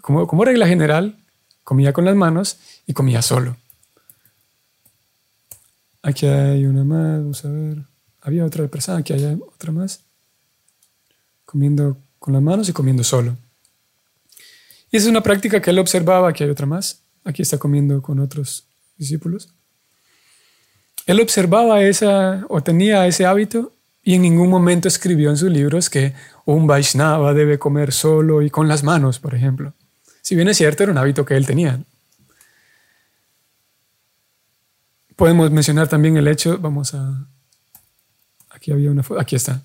como, 0.01 0.27
como 0.27 0.45
regla 0.45 0.67
general, 0.67 1.17
comía 1.63 1.93
con 1.93 2.05
las 2.05 2.17
manos 2.17 2.59
y 2.85 2.95
comía 2.95 3.23
solo. 3.23 3.57
Aquí 6.03 6.27
hay 6.27 6.67
una 6.67 6.83
más, 6.83 7.21
vamos 7.21 7.45
a 7.45 7.49
ver. 7.49 7.79
Había 8.23 8.45
otra 8.45 8.67
persona, 8.67 8.99
aquí 8.99 9.13
hay 9.13 9.41
otra 9.41 9.71
más. 9.71 10.01
Comiendo 11.45 11.97
con 12.19 12.35
las 12.35 12.43
manos 12.43 12.69
y 12.69 12.73
comiendo 12.73 13.05
solo. 13.05 13.37
Y 14.91 14.97
esa 14.97 15.07
es 15.07 15.11
una 15.11 15.23
práctica 15.23 15.61
que 15.61 15.71
él 15.71 15.79
observaba, 15.79 16.29
aquí 16.29 16.45
hay 16.45 16.51
otra 16.51 16.67
más. 16.67 17.03
Aquí 17.25 17.43
está 17.43 17.59
comiendo 17.59 18.01
con 18.03 18.21
otros 18.21 18.67
discípulos. 18.97 19.53
Él 21.07 21.21
observaba 21.21 21.83
esa 21.83 22.45
o 22.49 22.63
tenía 22.63 23.07
ese 23.07 23.27
hábito 23.27 23.73
y 24.03 24.15
en 24.15 24.23
ningún 24.23 24.49
momento 24.49 24.87
escribió 24.87 25.31
en 25.31 25.37
sus 25.37 25.51
libros 25.51 25.91
que 25.91 26.15
un 26.45 26.67
Vaishnava 26.67 27.35
debe 27.35 27.59
comer 27.59 27.93
solo 27.93 28.43
y 28.43 28.51
con 28.51 28.69
las 28.69 28.85
manos, 28.85 29.19
por 29.19 29.35
ejemplo. 29.35 29.73
Si 30.23 30.35
bien 30.35 30.49
es 30.49 30.57
cierto, 30.57 30.85
era 30.85 30.93
un 30.93 30.99
hábito 30.99 31.25
que 31.25 31.37
él 31.37 31.47
tenía. 31.47 31.81
Podemos 35.17 35.51
mencionar 35.51 35.89
también 35.89 36.17
el 36.17 36.29
hecho, 36.29 36.59
vamos 36.59 36.95
a... 36.95 37.27
Aquí 38.51 38.71
había 38.71 38.91
una 38.91 39.03
foto, 39.03 39.21
aquí 39.21 39.35
está. 39.35 39.63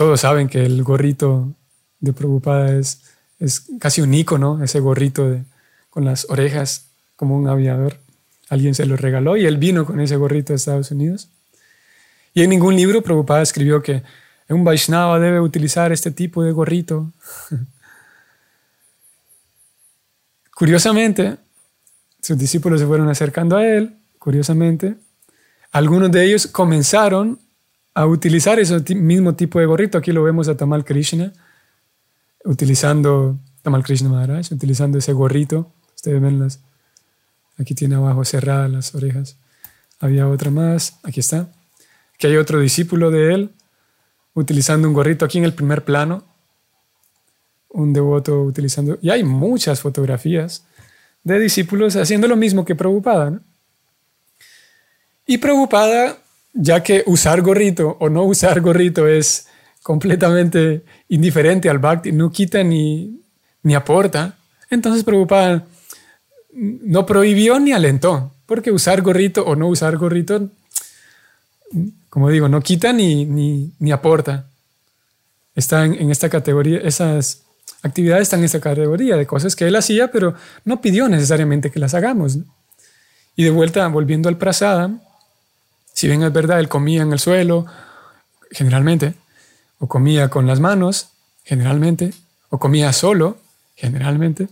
Todos 0.00 0.22
saben 0.22 0.48
que 0.48 0.64
el 0.64 0.82
gorrito 0.82 1.52
de 1.98 2.14
Prabhupada 2.14 2.74
es, 2.74 3.02
es 3.38 3.66
casi 3.78 4.00
un 4.00 4.14
icono, 4.14 4.64
ese 4.64 4.80
gorrito 4.80 5.44
con 5.90 6.06
las 6.06 6.24
orejas 6.30 6.86
como 7.16 7.36
un 7.36 7.46
aviador. 7.46 7.98
Alguien 8.48 8.74
se 8.74 8.86
lo 8.86 8.96
regaló 8.96 9.36
y 9.36 9.44
él 9.44 9.58
vino 9.58 9.84
con 9.84 10.00
ese 10.00 10.16
gorrito 10.16 10.54
de 10.54 10.56
Estados 10.56 10.90
Unidos. 10.90 11.28
Y 12.32 12.42
en 12.42 12.48
ningún 12.48 12.76
libro 12.76 13.02
Prabhupada 13.02 13.42
escribió 13.42 13.82
que 13.82 14.02
un 14.48 14.64
Vaishnava 14.64 15.18
debe 15.18 15.38
utilizar 15.38 15.92
este 15.92 16.10
tipo 16.10 16.42
de 16.44 16.52
gorrito. 16.52 17.12
Curiosamente, 20.54 21.36
sus 22.22 22.38
discípulos 22.38 22.80
se 22.80 22.86
fueron 22.86 23.10
acercando 23.10 23.58
a 23.58 23.66
él, 23.66 23.98
curiosamente. 24.18 24.94
Algunos 25.72 26.10
de 26.10 26.24
ellos 26.24 26.46
comenzaron 26.46 27.38
a 28.00 28.06
utilizar 28.06 28.58
ese 28.58 28.94
mismo 28.94 29.34
tipo 29.34 29.60
de 29.60 29.66
gorrito. 29.66 29.98
Aquí 29.98 30.10
lo 30.10 30.22
vemos 30.22 30.48
a 30.48 30.56
Tamal 30.56 30.86
Krishna, 30.86 31.34
utilizando, 32.44 33.38
Tamal 33.60 33.82
Krishna 33.82 34.08
Maharaj, 34.08 34.52
utilizando 34.52 34.96
ese 34.96 35.12
gorrito. 35.12 35.70
Ustedes 35.94 36.18
ven 36.18 36.38
las, 36.38 36.60
aquí 37.58 37.74
tiene 37.74 37.96
abajo 37.96 38.24
cerradas 38.24 38.70
las 38.70 38.94
orejas. 38.94 39.36
Había 39.98 40.26
otra 40.28 40.50
más, 40.50 40.98
aquí 41.02 41.20
está. 41.20 41.52
Aquí 42.14 42.26
hay 42.26 42.36
otro 42.38 42.58
discípulo 42.60 43.10
de 43.10 43.34
él, 43.34 43.50
utilizando 44.32 44.88
un 44.88 44.94
gorrito 44.94 45.26
aquí 45.26 45.36
en 45.36 45.44
el 45.44 45.52
primer 45.52 45.84
plano. 45.84 46.24
Un 47.68 47.92
devoto 47.92 48.44
utilizando, 48.44 48.98
y 49.02 49.10
hay 49.10 49.24
muchas 49.24 49.82
fotografías 49.82 50.64
de 51.22 51.38
discípulos 51.38 51.96
haciendo 51.96 52.28
lo 52.28 52.36
mismo 52.36 52.64
que 52.64 52.74
Prabhupada. 52.74 53.42
Y 55.26 55.36
Prabhupada 55.36 56.16
ya 56.52 56.82
que 56.82 57.02
usar 57.06 57.42
gorrito 57.42 57.96
o 58.00 58.08
no 58.08 58.24
usar 58.24 58.60
gorrito 58.60 59.06
es 59.06 59.46
completamente 59.82 60.84
indiferente 61.08 61.70
al 61.70 61.78
bhakti, 61.78 62.12
no 62.12 62.30
quita 62.30 62.62
ni, 62.62 63.20
ni 63.62 63.74
aporta, 63.74 64.36
entonces 64.70 65.04
Prabhupada 65.04 65.66
no 66.52 67.06
prohibió 67.06 67.58
ni 67.58 67.72
alentó, 67.72 68.32
porque 68.46 68.70
usar 68.70 69.02
gorrito 69.02 69.44
o 69.44 69.56
no 69.56 69.68
usar 69.68 69.96
gorrito, 69.96 70.50
como 72.08 72.28
digo, 72.30 72.48
no 72.48 72.60
quita 72.60 72.92
ni, 72.92 73.24
ni, 73.24 73.92
aporta. 73.92 74.46
Está 75.54 75.84
en, 75.84 76.10
esta 76.10 76.28
categoría, 76.28 76.78
esas 76.78 77.42
actividades 77.82 78.22
están 78.22 78.40
en 78.40 78.46
esta 78.46 78.60
categoría 78.60 79.16
de 79.16 79.26
cosas 79.26 79.54
que 79.54 79.66
él 79.66 79.76
hacía, 79.76 80.10
pero 80.10 80.34
no 80.64 80.80
pidió 80.80 81.08
necesariamente 81.08 81.70
que 81.70 81.78
las 81.78 81.94
hagamos. 81.94 82.38
Y 83.36 83.44
de 83.44 83.50
vuelta, 83.50 83.86
volviendo 83.88 84.28
al 84.28 84.36
prasada, 84.36 84.90
si 86.00 86.08
bien 86.08 86.22
es 86.22 86.32
verdad, 86.32 86.60
él 86.60 86.68
comía 86.70 87.02
en 87.02 87.12
el 87.12 87.18
suelo, 87.18 87.66
generalmente, 88.50 89.12
o 89.80 89.86
comía 89.86 90.30
con 90.30 90.46
las 90.46 90.58
manos, 90.58 91.10
generalmente, 91.44 92.14
o 92.48 92.58
comía 92.58 92.90
solo, 92.94 93.36
generalmente, 93.76 94.48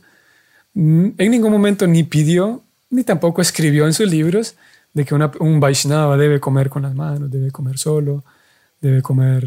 mm, 0.74 1.08
en 1.16 1.30
ningún 1.30 1.50
momento 1.50 1.86
ni 1.86 2.02
pidió, 2.02 2.62
ni 2.90 3.02
tampoco 3.02 3.40
escribió 3.40 3.86
en 3.86 3.94
sus 3.94 4.10
libros 4.10 4.56
de 4.92 5.06
que 5.06 5.14
un 5.14 5.58
Vaishnava 5.58 6.18
debe 6.18 6.38
comer 6.38 6.68
con 6.68 6.82
las 6.82 6.94
manos, 6.94 7.30
debe 7.30 7.50
comer 7.50 7.78
solo, 7.78 8.24
debe 8.82 9.00
comer 9.00 9.46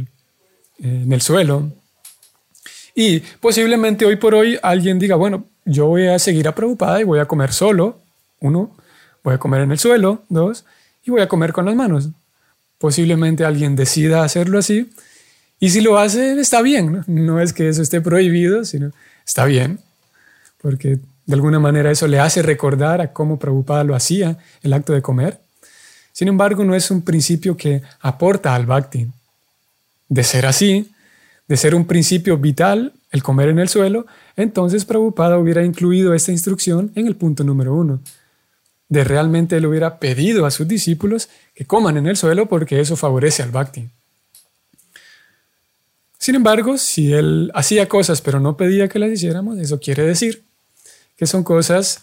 eh, 0.79 1.01
en 1.03 1.13
el 1.13 1.21
suelo. 1.21 1.71
Y 2.95 3.19
posiblemente 3.19 4.07
hoy 4.07 4.15
por 4.15 4.33
hoy 4.33 4.57
alguien 4.63 4.97
diga, 4.97 5.17
bueno, 5.17 5.45
yo 5.65 5.85
voy 5.85 6.07
a 6.07 6.17
seguir 6.17 6.47
a 6.47 6.55
Prabhupada 6.55 6.99
y 6.99 7.03
voy 7.03 7.19
a 7.19 7.27
comer 7.27 7.53
solo, 7.53 7.99
uno, 8.39 8.75
voy 9.23 9.35
a 9.35 9.37
comer 9.37 9.61
en 9.61 9.71
el 9.71 9.77
suelo, 9.77 10.23
dos, 10.29 10.65
y 11.03 11.11
voy 11.11 11.21
a 11.21 11.27
comer 11.27 11.53
con 11.53 11.65
las 11.65 11.75
manos. 11.75 12.09
Posiblemente 12.77 13.45
alguien 13.45 13.75
decida 13.75 14.23
hacerlo 14.23 14.59
así 14.59 14.89
y 15.63 15.69
si 15.69 15.81
lo 15.81 15.99
hace 15.99 16.39
está 16.39 16.63
bien, 16.63 17.03
¿no? 17.05 17.39
es 17.39 17.53
que 17.53 17.69
eso 17.69 17.83
esté 17.83 18.01
prohibido, 18.01 18.65
sino 18.65 18.91
está 19.23 19.45
bien, 19.45 19.79
porque 20.59 20.97
de 21.27 21.33
alguna 21.35 21.59
manera 21.59 21.91
eso 21.91 22.07
le 22.07 22.19
hace 22.19 22.41
recordar 22.41 22.99
a 22.99 23.13
cómo 23.13 23.37
Prabhupada 23.37 23.83
lo 23.83 23.93
hacía, 23.93 24.39
el 24.63 24.73
acto 24.73 24.91
de 24.91 25.03
comer. 25.03 25.39
Sin 26.13 26.27
embargo, 26.27 26.65
no 26.65 26.73
es 26.73 26.89
un 26.89 27.03
principio 27.03 27.55
que 27.55 27.83
aporta 27.99 28.55
al 28.55 28.65
bhakti. 28.65 29.07
De 30.09 30.23
ser 30.23 30.47
así, 30.47 30.91
de 31.47 31.57
ser 31.57 31.75
un 31.75 31.85
principio 31.85 32.39
vital, 32.39 32.93
el 33.11 33.21
comer 33.21 33.49
en 33.49 33.59
el 33.59 33.69
suelo, 33.69 34.07
entonces 34.35 34.83
Prabhupada 34.83 35.37
hubiera 35.37 35.63
incluido 35.63 36.15
esta 36.15 36.31
instrucción 36.31 36.91
en 36.95 37.05
el 37.05 37.15
punto 37.15 37.43
número 37.43 37.75
uno 37.75 38.01
de 38.91 39.05
realmente 39.05 39.55
él 39.55 39.65
hubiera 39.65 39.99
pedido 39.99 40.45
a 40.45 40.51
sus 40.51 40.67
discípulos 40.67 41.29
que 41.55 41.65
coman 41.65 41.95
en 41.95 42.07
el 42.07 42.17
suelo 42.17 42.49
porque 42.49 42.81
eso 42.81 42.97
favorece 42.97 43.41
al 43.41 43.49
bhakti. 43.49 43.89
Sin 46.17 46.35
embargo, 46.35 46.77
si 46.77 47.13
él 47.13 47.53
hacía 47.55 47.87
cosas 47.87 48.19
pero 48.19 48.41
no 48.41 48.57
pedía 48.57 48.89
que 48.89 48.99
las 48.99 49.09
hiciéramos, 49.09 49.57
eso 49.59 49.79
quiere 49.79 50.03
decir 50.03 50.43
que 51.15 51.25
son 51.25 51.45
cosas 51.45 52.01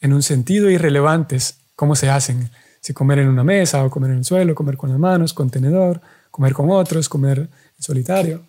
en 0.00 0.12
un 0.12 0.22
sentido 0.22 0.70
irrelevantes, 0.70 1.56
cómo 1.74 1.96
se 1.96 2.08
hacen. 2.08 2.48
Si 2.80 2.94
comer 2.94 3.18
en 3.18 3.28
una 3.28 3.42
mesa 3.42 3.84
o 3.84 3.90
comer 3.90 4.12
en 4.12 4.18
el 4.18 4.24
suelo, 4.24 4.54
comer 4.54 4.76
con 4.76 4.90
las 4.90 5.00
manos, 5.00 5.34
con 5.34 5.50
tenedor, 5.50 6.00
comer 6.30 6.52
con 6.52 6.70
otros, 6.70 7.08
comer 7.08 7.38
en 7.40 7.82
solitario. 7.82 8.46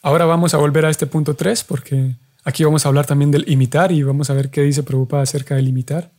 Ahora 0.00 0.24
vamos 0.24 0.54
a 0.54 0.56
volver 0.56 0.86
a 0.86 0.90
este 0.90 1.06
punto 1.06 1.34
3 1.34 1.62
porque 1.64 2.16
Aquí 2.46 2.62
vamos 2.62 2.86
a 2.86 2.90
hablar 2.90 3.06
también 3.06 3.32
del 3.32 3.44
imitar 3.50 3.90
y 3.90 4.04
vamos 4.04 4.30
a 4.30 4.32
ver 4.32 4.50
qué 4.50 4.62
dice 4.62 4.84
Prabhupada 4.84 5.24
acerca 5.24 5.56
del 5.56 5.66
imitar. 5.66 6.12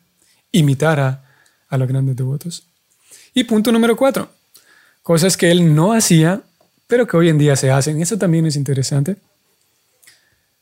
Imitar 0.51 0.99
a, 0.99 1.77
los 1.77 1.87
grandes 1.87 2.17
devotos. 2.17 2.67
Y 3.33 3.45
punto 3.45 3.71
número 3.71 3.95
cuatro, 3.95 4.29
cosas 5.01 5.37
que 5.37 5.49
él 5.49 5.73
no 5.73 5.93
hacía, 5.93 6.41
pero 6.85 7.07
que 7.07 7.15
hoy 7.15 7.29
en 7.29 7.37
día 7.37 7.55
se 7.55 7.71
hacen. 7.71 8.01
Eso 8.01 8.17
también 8.17 8.45
es 8.45 8.57
interesante. 8.57 9.15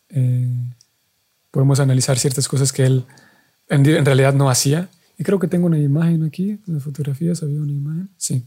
Eh, 0.10 0.48
podemos 1.50 1.80
analizar 1.80 2.20
ciertas 2.20 2.48
cosas 2.48 2.72
que 2.72 2.86
él 2.86 3.04
en, 3.68 4.06
realidad 4.06 4.36
no 4.36 4.52
hacía. 4.52 4.88
Y 5.18 5.24
creo 5.24 5.40
que 5.40 5.48
tengo 5.48 5.66
una 5.66 5.80
imagen 5.80 6.24
aquí, 6.26 6.60
en 6.68 6.76
las 6.76 6.84
fotografías 6.84 7.42
había 7.42 7.60
una 7.60 7.72
imagen. 7.72 8.10
Sí. 8.18 8.46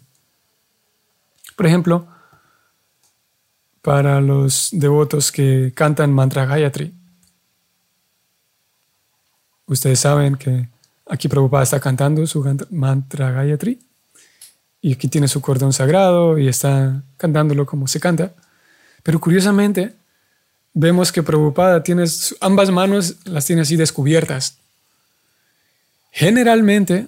Por 1.56 1.66
ejemplo, 1.66 2.06
para 3.82 4.20
los 4.20 4.68
devotos 4.70 5.32
que 5.32 5.72
cantan 5.74 6.12
mantra 6.12 6.46
Gayatri, 6.46 6.94
Ustedes 9.68 10.00
saben 10.00 10.36
que 10.36 10.66
aquí 11.06 11.28
Prabhupada 11.28 11.62
está 11.62 11.78
cantando 11.78 12.26
su 12.26 12.42
mantra 12.70 13.30
Gayatri 13.30 13.78
y 14.80 14.94
aquí 14.94 15.08
tiene 15.08 15.28
su 15.28 15.40
cordón 15.42 15.74
sagrado 15.74 16.38
y 16.38 16.48
está 16.48 17.02
cantándolo 17.18 17.66
como 17.66 17.86
se 17.86 18.00
canta. 18.00 18.32
Pero 19.02 19.20
curiosamente 19.20 19.92
vemos 20.72 21.12
que 21.12 21.22
Prabhupada 21.22 21.82
tiene 21.82 22.04
ambas 22.40 22.70
manos 22.70 23.16
las 23.26 23.44
tiene 23.44 23.62
así 23.62 23.76
descubiertas. 23.76 24.56
Generalmente, 26.12 27.06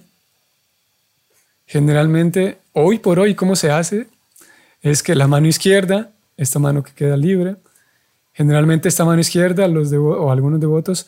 generalmente, 1.66 2.58
hoy 2.74 2.98
por 2.98 3.18
hoy, 3.18 3.34
¿cómo 3.34 3.56
se 3.56 3.70
hace? 3.70 4.06
Es 4.82 5.02
que 5.02 5.14
la 5.14 5.26
mano 5.26 5.46
izquierda, 5.46 6.10
esta 6.36 6.58
mano 6.58 6.82
que 6.82 6.92
queda 6.92 7.16
libre, 7.16 7.56
generalmente 8.34 8.88
esta 8.88 9.06
mano 9.06 9.20
izquierda, 9.20 9.66
los 9.66 9.90
o 9.92 10.30
algunos 10.30 10.60
devotos 10.60 11.06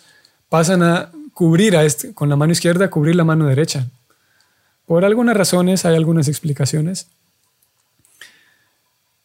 pasan 0.48 0.82
a 0.82 1.12
cubrir 1.32 1.76
a 1.76 1.84
este, 1.84 2.14
con 2.14 2.28
la 2.28 2.36
mano 2.36 2.52
izquierda, 2.52 2.90
cubrir 2.90 3.16
la 3.16 3.24
mano 3.24 3.46
derecha. 3.46 3.86
Por 4.86 5.04
algunas 5.04 5.36
razones 5.36 5.84
hay 5.84 5.96
algunas 5.96 6.28
explicaciones. 6.28 7.06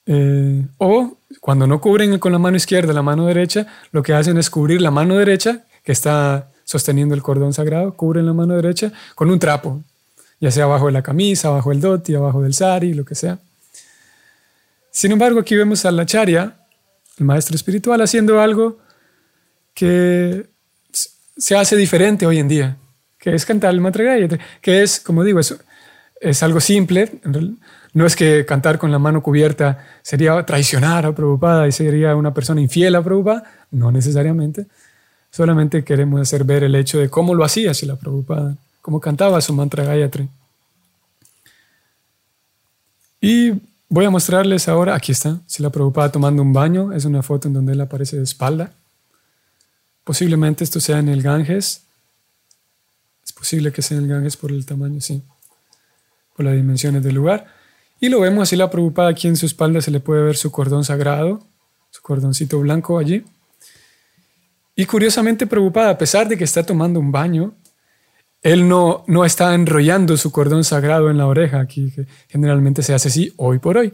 Eh, 0.05 0.65
o 0.77 1.17
cuando 1.41 1.67
no 1.67 1.81
cubren 1.81 2.17
con 2.19 2.31
la 2.31 2.39
mano 2.39 2.55
izquierda 2.55 2.93
la 2.93 3.01
mano 3.01 3.25
derecha, 3.25 3.67
lo 3.91 4.01
que 4.03 4.13
hacen 4.13 4.37
es 4.37 4.49
cubrir 4.49 4.81
la 4.81 4.91
mano 4.91 5.17
derecha, 5.17 5.65
que 5.83 5.91
está 5.91 6.49
sosteniendo 6.63 7.15
el 7.15 7.21
cordón 7.21 7.53
sagrado, 7.53 7.93
cubren 7.93 8.25
la 8.25 8.33
mano 8.33 8.55
derecha 8.55 8.91
con 9.15 9.29
un 9.29 9.39
trapo, 9.39 9.81
ya 10.39 10.51
sea 10.51 10.65
abajo 10.65 10.85
de 10.87 10.93
la 10.93 11.01
camisa, 11.01 11.49
abajo 11.49 11.71
del 11.71 11.81
doti, 11.81 12.15
abajo 12.15 12.41
del 12.41 12.53
sari, 12.53 12.93
lo 12.93 13.03
que 13.03 13.15
sea. 13.15 13.39
Sin 14.91 15.11
embargo, 15.11 15.39
aquí 15.39 15.55
vemos 15.55 15.85
a 15.85 15.91
la 15.91 16.05
charya, 16.05 16.55
el 17.17 17.25
maestro 17.25 17.55
espiritual, 17.55 18.01
haciendo 18.01 18.39
algo 18.41 18.79
que 19.73 20.47
se 21.37 21.55
hace 21.55 21.75
diferente 21.75 22.25
hoy 22.25 22.39
en 22.39 22.47
día, 22.47 22.77
que 23.19 23.33
es 23.33 23.45
cantar 23.45 23.73
el 23.73 23.81
mantra 23.81 24.03
Gayatri, 24.03 24.39
que 24.61 24.83
es, 24.83 24.99
como 24.99 25.23
digo, 25.23 25.39
es, 25.39 26.43
algo 26.43 26.59
simple. 26.59 27.19
No 27.93 28.05
es 28.05 28.15
que 28.15 28.45
cantar 28.45 28.77
con 28.77 28.91
la 28.91 28.99
mano 28.99 29.21
cubierta 29.21 29.85
sería 30.01 30.43
traicionar 30.45 31.05
a 31.05 31.15
Prabhupada 31.15 31.67
y 31.67 31.71
sería 31.71 32.15
una 32.15 32.33
persona 32.33 32.61
infiel 32.61 32.95
a 32.95 33.03
Prabhupada, 33.03 33.43
no 33.71 33.91
necesariamente. 33.91 34.65
Solamente 35.31 35.83
queremos 35.83 36.21
hacer 36.21 36.43
ver 36.43 36.63
el 36.63 36.75
hecho 36.75 36.99
de 36.99 37.09
cómo 37.09 37.35
lo 37.35 37.43
hacía 37.43 37.71
la 37.83 37.95
Prabhupada, 37.95 38.55
cómo 38.81 38.99
cantaba 38.99 39.41
su 39.41 39.53
mantra 39.53 39.83
Gayatri. 39.83 40.29
Y 43.21 43.53
voy 43.89 44.05
a 44.05 44.09
mostrarles 44.09 44.67
ahora, 44.67 44.95
aquí 44.95 45.11
está, 45.11 45.39
si 45.45 45.63
la 45.63 45.69
Prabhupada 45.69 46.11
tomando 46.11 46.41
un 46.41 46.53
baño, 46.53 46.93
es 46.93 47.05
una 47.05 47.23
foto 47.23 47.47
en 47.47 47.53
donde 47.53 47.73
él 47.73 47.81
aparece 47.81 48.17
de 48.17 48.23
espalda. 48.23 48.71
Posiblemente 50.07 50.63
esto 50.63 50.79
sea 50.79 50.99
en 50.99 51.09
el 51.09 51.21
Ganges. 51.21 51.83
Es 53.25 53.33
posible 53.33 53.73
que 53.73 53.81
sea 53.81 53.97
en 53.97 54.05
el 54.05 54.09
Ganges 54.09 54.37
por 54.37 54.53
el 54.53 54.65
tamaño, 54.65 55.01
sí. 55.01 55.21
Por 56.33 56.45
las 56.45 56.55
dimensiones 56.55 57.03
del 57.03 57.15
lugar. 57.15 57.47
Y 57.99 58.07
lo 58.07 58.21
vemos 58.21 58.43
así 58.43 58.55
la 58.55 58.71
preocupada 58.71 59.09
aquí 59.09 59.27
en 59.27 59.35
su 59.35 59.45
espalda 59.45 59.81
se 59.81 59.91
le 59.91 59.99
puede 59.99 60.23
ver 60.23 60.37
su 60.37 60.49
cordón 60.49 60.85
sagrado, 60.85 61.45
su 61.89 62.01
cordoncito 62.01 62.57
blanco 62.61 62.97
allí. 62.97 63.25
Y 64.77 64.85
curiosamente 64.85 65.45
preocupada, 65.45 65.89
a 65.89 65.97
pesar 65.97 66.25
de 66.29 66.37
que 66.37 66.45
está 66.45 66.63
tomando 66.63 67.01
un 67.01 67.11
baño, 67.11 67.53
él 68.41 68.65
no, 68.65 69.03
no 69.07 69.25
está 69.25 69.53
enrollando 69.55 70.15
su 70.15 70.31
cordón 70.31 70.63
sagrado 70.63 71.09
en 71.09 71.17
la 71.17 71.27
oreja, 71.27 71.59
aquí 71.59 71.91
que 71.91 72.07
generalmente 72.29 72.81
se 72.81 72.93
hace 72.93 73.09
así 73.09 73.33
hoy 73.35 73.59
por 73.59 73.75
hoy. 73.75 73.93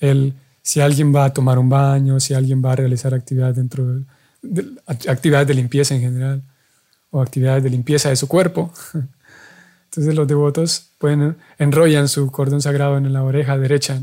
Él, 0.00 0.34
si 0.60 0.80
alguien 0.80 1.14
va 1.14 1.24
a 1.24 1.32
tomar 1.32 1.58
un 1.58 1.70
baño, 1.70 2.20
si 2.20 2.34
alguien 2.34 2.62
va 2.62 2.72
a 2.72 2.76
realizar 2.76 3.14
actividades 3.14 3.56
dentro 3.56 3.86
de, 3.86 4.04
actividades 4.86 5.48
de 5.48 5.54
limpieza 5.54 5.94
en 5.94 6.00
general 6.00 6.42
o 7.10 7.20
actividades 7.20 7.62
de 7.62 7.70
limpieza 7.70 8.08
de 8.10 8.16
su 8.16 8.28
cuerpo, 8.28 8.72
entonces 9.84 10.14
los 10.14 10.28
devotos 10.28 10.90
pueden 10.98 11.36
enrollan 11.58 12.08
su 12.08 12.30
cordón 12.30 12.62
sagrado 12.62 12.98
en 12.98 13.12
la 13.12 13.22
oreja 13.22 13.56
derecha. 13.58 14.00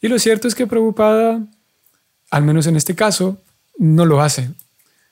Y 0.00 0.08
lo 0.08 0.18
cierto 0.18 0.48
es 0.48 0.54
que 0.54 0.66
preocupada, 0.66 1.40
al 2.30 2.42
menos 2.42 2.66
en 2.66 2.76
este 2.76 2.94
caso, 2.94 3.38
no 3.78 4.06
lo 4.06 4.20
hace. 4.20 4.50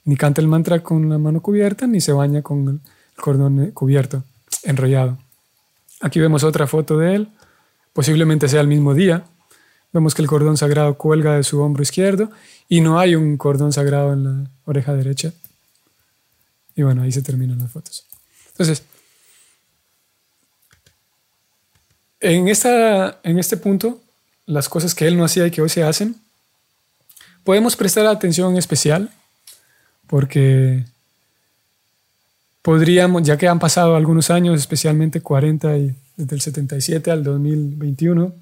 Ni 0.05 0.17
canta 0.17 0.41
el 0.41 0.49
mantra 0.49 0.83
con 0.83 1.09
la 1.09 1.19
mano 1.19 1.43
cubierta, 1.43 1.87
ni 1.87 2.01
se 2.01 2.13
baña 2.13 2.43
con 2.43 2.69
el 2.69 2.81
cordón 3.23 3.71
cubierto, 3.73 4.25
enrollado. 4.63 5.19
Aquí 6.01 6.21
vemos 6.21 6.45
otra 6.45 6.67
foto 6.67 6.97
de 6.97 7.15
él, 7.15 7.29
posiblemente 7.93 8.49
sea 8.49 8.61
el 8.61 8.69
mismo 8.69 8.95
día. 8.95 9.25
Vemos 9.93 10.15
que 10.15 10.23
el 10.23 10.29
cordón 10.29 10.57
sagrado 10.57 10.97
cuelga 10.99 11.37
de 11.37 11.43
su 11.43 11.61
hombro 11.61 11.83
izquierdo 11.83 12.31
y 12.69 12.81
no 12.81 12.99
hay 12.99 13.15
un 13.15 13.37
cordón 13.37 13.73
sagrado 13.73 14.13
en 14.13 14.25
la 14.25 14.51
oreja 14.65 14.95
derecha. 14.95 15.33
Y 16.75 16.83
bueno, 16.83 17.03
ahí 17.03 17.13
se 17.13 17.23
terminan 17.23 17.59
las 17.59 17.71
fotos. 17.71 18.07
Entonces, 18.51 18.83
en, 22.21 22.49
esta, 22.49 23.21
en 23.23 23.39
este 23.39 23.57
punto, 23.57 24.01
las 24.47 24.69
cosas 24.69 24.95
que 24.95 25.07
él 25.07 25.17
no 25.17 25.25
hacía 25.25 25.47
y 25.47 25.51
que 25.51 25.63
hoy 25.63 25.69
se 25.69 25.83
hacen, 25.83 26.17
podemos 27.45 27.77
prestar 27.77 28.07
atención 28.07 28.57
especial 28.57 29.11
porque 30.07 30.85
podríamos, 32.63 33.23
ya 33.23 33.37
que 33.37 33.49
han 33.49 33.59
pasado 33.59 33.97
algunos 33.97 34.31
años, 34.31 34.59
especialmente 34.59 35.21
40 35.21 35.79
y 35.79 35.95
desde 36.17 36.35
el 36.35 36.41
77 36.41 37.11
al 37.11 37.23
2021, 37.23 38.35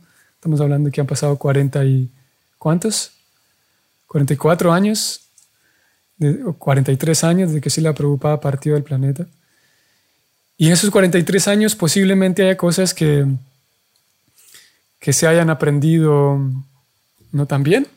estamos 0.46 0.60
hablando 0.60 0.86
de 0.86 0.92
que 0.92 1.00
han 1.00 1.08
pasado 1.08 1.36
40 1.36 1.84
y 1.86 2.08
¿cuántos? 2.56 3.10
44 4.06 4.72
años, 4.72 5.22
de, 6.18 6.38
43 6.56 7.24
años 7.24 7.48
desde 7.48 7.60
que 7.60 7.68
Sila 7.68 7.92
Prabhupada 7.92 8.38
partió 8.38 8.74
del 8.74 8.84
planeta. 8.84 9.26
Y 10.56 10.68
en 10.68 10.74
esos 10.74 10.90
43 10.90 11.48
años 11.48 11.74
posiblemente 11.74 12.44
haya 12.44 12.56
cosas 12.56 12.94
que, 12.94 13.26
que 15.00 15.12
se 15.12 15.26
hayan 15.26 15.50
aprendido 15.50 16.38
no 17.32 17.46
tan 17.46 17.64
bien 17.64 17.88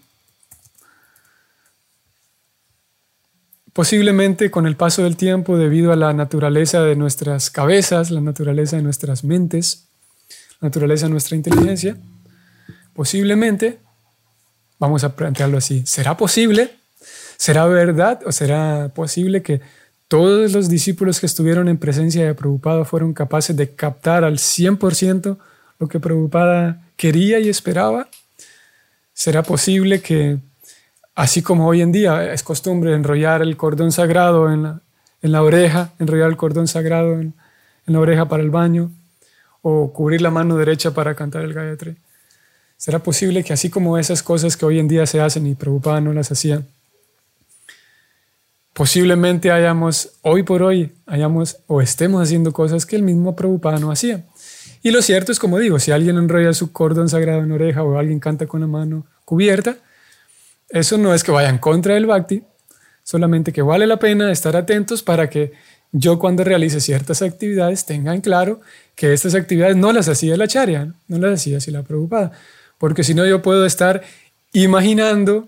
Posiblemente 3.71 4.49
con 4.49 4.65
el 4.65 4.75
paso 4.75 5.03
del 5.03 5.15
tiempo, 5.15 5.55
debido 5.55 5.93
a 5.93 5.95
la 5.95 6.11
naturaleza 6.13 6.81
de 6.81 6.95
nuestras 6.95 7.51
cabezas, 7.51 8.09
la 8.09 8.19
naturaleza 8.19 8.75
de 8.75 8.81
nuestras 8.81 9.23
mentes, 9.23 9.87
la 10.59 10.67
naturaleza 10.67 11.05
de 11.05 11.11
nuestra 11.11 11.37
inteligencia, 11.37 11.95
posiblemente, 12.99 13.79
vamos 14.77 15.05
a 15.05 15.15
plantearlo 15.15 15.57
así, 15.57 15.83
¿será 15.85 16.17
posible? 16.17 16.71
¿Será 17.37 17.65
verdad 17.65 18.19
o 18.25 18.33
será 18.33 18.91
posible 18.93 19.41
que 19.41 19.61
todos 20.09 20.51
los 20.51 20.67
discípulos 20.67 21.21
que 21.21 21.25
estuvieron 21.25 21.69
en 21.69 21.77
presencia 21.77 22.25
de 22.25 22.35
Prabhupada 22.35 22.83
fueron 22.83 23.13
capaces 23.13 23.55
de 23.55 23.73
captar 23.73 24.25
al 24.25 24.37
100% 24.37 25.37
lo 25.79 25.87
que 25.87 26.01
Prabhupada 26.01 26.81
quería 26.97 27.39
y 27.39 27.47
esperaba? 27.47 28.09
¿Será 29.13 29.43
posible 29.43 30.01
que 30.01 30.39
Así 31.15 31.41
como 31.41 31.67
hoy 31.67 31.81
en 31.81 31.93
día 31.93 32.33
es 32.33 32.43
costumbre 32.43 32.93
enrollar 32.93 33.41
el 33.41 33.55
cordón 33.55 33.93
sagrado 33.93 34.51
en 34.51 34.81
la, 35.21 35.41
oreja, 35.41 35.91
enrollar 35.99 36.29
el 36.29 36.35
cordón 36.35 36.67
sagrado 36.67 37.13
en, 37.13 37.33
en, 37.87 37.93
la 37.93 37.99
oreja 37.99 38.27
para 38.27 38.43
el 38.43 38.49
baño, 38.49 38.91
o 39.61 39.93
cubrir 39.93 40.21
la 40.21 40.31
mano 40.31 40.57
derecha 40.57 40.91
para 40.91 41.15
cantar 41.15 41.43
el 41.43 41.53
Gayatri. 41.53 41.95
¿Será 42.79 42.99
posible 42.99 43.43
que 43.43 43.51
así 43.51 43.69
como 43.69 43.97
esas 43.97 44.23
cosas 44.23 44.55
que 44.55 44.65
hoy 44.65 44.79
en 44.79 44.87
día 44.87 45.05
se 45.05 45.19
hacen 45.19 45.45
y 45.45 45.53
Prabhupada 45.53 45.99
no 45.99 46.13
las 46.13 46.31
hacía, 46.31 46.63
posiblemente 48.71 49.51
hayamos, 49.51 50.13
hoy 50.21 50.43
por 50.43 50.63
hoy, 50.63 50.93
hayamos 51.05 51.57
o 51.67 51.81
estemos 51.81 52.23
haciendo 52.23 52.53
cosas 52.53 52.85
que 52.85 52.95
el 52.95 53.03
mismo 53.03 53.35
Prabhupada 53.35 53.79
no 53.79 53.91
hacía? 53.91 54.23
Y 54.81 54.91
lo 54.91 55.01
cierto 55.01 55.33
es, 55.33 55.39
como 55.39 55.59
digo, 55.59 55.77
si 55.77 55.91
alguien 55.91 56.17
enrolla 56.17 56.53
su 56.53 56.71
cordón 56.71 57.09
sagrado 57.09 57.41
en 57.41 57.51
oreja 57.51 57.83
o 57.83 57.97
alguien 57.97 58.21
canta 58.21 58.47
con 58.47 58.61
la 58.61 58.67
mano 58.67 59.05
cubierta, 59.25 59.75
eso 60.69 60.97
no 60.97 61.13
es 61.13 61.25
que 61.25 61.33
vaya 61.33 61.49
en 61.49 61.57
contra 61.57 61.95
del 61.95 62.05
bhakti, 62.05 62.43
solamente 63.03 63.51
que 63.51 63.61
vale 63.61 63.87
la 63.87 63.99
pena 63.99 64.31
estar 64.31 64.55
atentos 64.55 65.03
para 65.03 65.29
que 65.29 65.51
yo 65.91 66.17
cuando 66.17 66.45
realice 66.45 66.79
ciertas 66.79 67.21
actividades 67.23 67.85
tenga 67.85 68.15
en 68.15 68.21
claro 68.21 68.61
que 68.95 69.11
estas 69.11 69.35
actividades 69.35 69.75
no 69.75 69.91
las 69.91 70.07
hacía 70.07 70.37
la 70.37 70.47
charya, 70.47 70.93
no 71.09 71.17
las 71.17 71.41
hacía 71.41 71.57
así 71.57 71.71
la 71.71 71.83
preocupada, 71.83 72.31
porque 72.79 73.03
si 73.03 73.13
no 73.13 73.27
yo 73.27 73.43
puedo 73.43 73.67
estar 73.67 74.01
imaginando, 74.51 75.47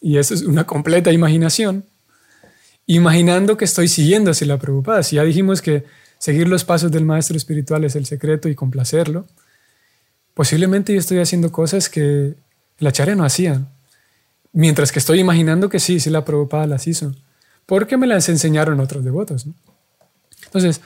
y 0.00 0.18
eso 0.18 0.34
es 0.34 0.42
una 0.42 0.66
completa 0.66 1.12
imaginación, 1.12 1.84
imaginando 2.86 3.56
que 3.56 3.66
estoy 3.66 3.86
siguiendo 3.86 4.32
así 4.32 4.44
la 4.44 4.58
preocupada. 4.58 5.04
Si 5.04 5.16
ya 5.16 5.24
dijimos 5.24 5.62
que 5.62 5.84
seguir 6.18 6.48
los 6.48 6.64
pasos 6.64 6.90
del 6.90 7.04
maestro 7.04 7.36
espiritual 7.36 7.84
es 7.84 7.94
el 7.94 8.06
secreto 8.06 8.48
y 8.48 8.56
complacerlo, 8.56 9.26
posiblemente 10.34 10.92
yo 10.92 10.98
estoy 10.98 11.18
haciendo 11.18 11.52
cosas 11.52 11.88
que 11.88 12.34
la 12.78 12.90
charya 12.90 13.14
no 13.14 13.24
hacía. 13.24 13.66
Mientras 14.52 14.90
que 14.90 14.98
estoy 14.98 15.20
imaginando 15.20 15.68
que 15.68 15.78
sí, 15.78 16.00
sí 16.00 16.10
la 16.10 16.24
las 16.66 16.86
hizo, 16.86 17.14
porque 17.66 17.98
me 17.98 18.06
las 18.06 18.28
enseñaron 18.30 18.80
otros 18.80 19.04
devotos. 19.04 19.46
Entonces, 20.46 20.80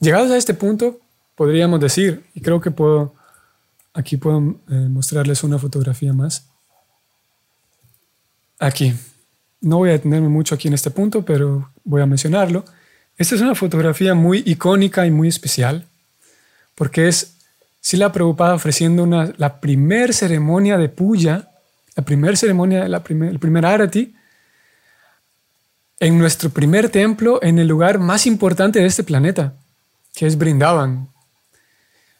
llegados 0.00 0.30
a 0.30 0.38
este 0.38 0.54
punto, 0.54 1.00
podríamos 1.34 1.80
decir, 1.80 2.24
y 2.32 2.40
creo 2.40 2.62
que 2.62 2.70
puedo, 2.70 3.14
aquí 3.94 4.16
puedo 4.16 4.38
eh, 4.68 4.74
mostrarles 4.88 5.42
una 5.42 5.58
fotografía 5.58 6.12
más. 6.12 6.46
Aquí. 8.58 8.94
No 9.60 9.78
voy 9.78 9.90
a 9.90 9.92
detenerme 9.92 10.28
mucho 10.28 10.54
aquí 10.56 10.68
en 10.68 10.74
este 10.74 10.90
punto, 10.90 11.24
pero 11.24 11.70
voy 11.84 12.02
a 12.02 12.06
mencionarlo. 12.06 12.64
Esta 13.16 13.36
es 13.36 13.40
una 13.40 13.54
fotografía 13.54 14.14
muy 14.14 14.42
icónica 14.44 15.06
y 15.06 15.10
muy 15.10 15.28
especial, 15.28 15.86
porque 16.74 17.06
es 17.06 17.36
Sila 17.80 18.10
Prabhupada 18.10 18.54
ofreciendo 18.54 19.04
una, 19.04 19.32
la 19.36 19.60
primer 19.60 20.12
ceremonia 20.14 20.78
de 20.78 20.88
puya 20.88 21.48
la 21.94 22.04
primera 22.04 22.36
ceremonia, 22.36 22.88
la 22.88 23.02
el 23.08 23.38
primer 23.38 23.66
arati, 23.66 24.14
en 26.00 26.18
nuestro 26.18 26.50
primer 26.50 26.88
templo, 26.88 27.40
en 27.42 27.58
el 27.58 27.68
lugar 27.68 27.98
más 27.98 28.26
importante 28.26 28.80
de 28.80 28.86
este 28.86 29.04
planeta, 29.04 29.54
que 30.14 30.26
es 30.26 30.36
Brindavan. 30.36 31.08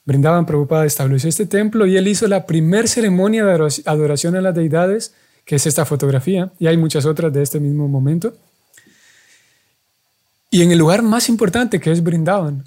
Brindavan 0.04 0.46
Prabhupada 0.46 0.84
estableció 0.84 1.28
este 1.28 1.46
templo 1.46 1.86
y 1.86 1.96
él 1.96 2.08
hizo 2.08 2.26
la 2.26 2.46
primera 2.46 2.86
ceremonia 2.86 3.44
de 3.44 3.82
adoración 3.86 4.36
a 4.36 4.40
las 4.40 4.54
deidades, 4.54 5.14
que 5.44 5.56
es 5.56 5.66
esta 5.66 5.84
fotografía, 5.84 6.52
y 6.58 6.66
hay 6.66 6.76
muchas 6.76 7.06
otras 7.06 7.32
de 7.32 7.42
este 7.42 7.60
mismo 7.60 7.88
momento. 7.88 8.34
Y 10.50 10.62
en 10.62 10.72
el 10.72 10.78
lugar 10.78 11.02
más 11.02 11.28
importante, 11.28 11.80
que 11.80 11.90
es 11.92 12.02
Brindavan, 12.02 12.64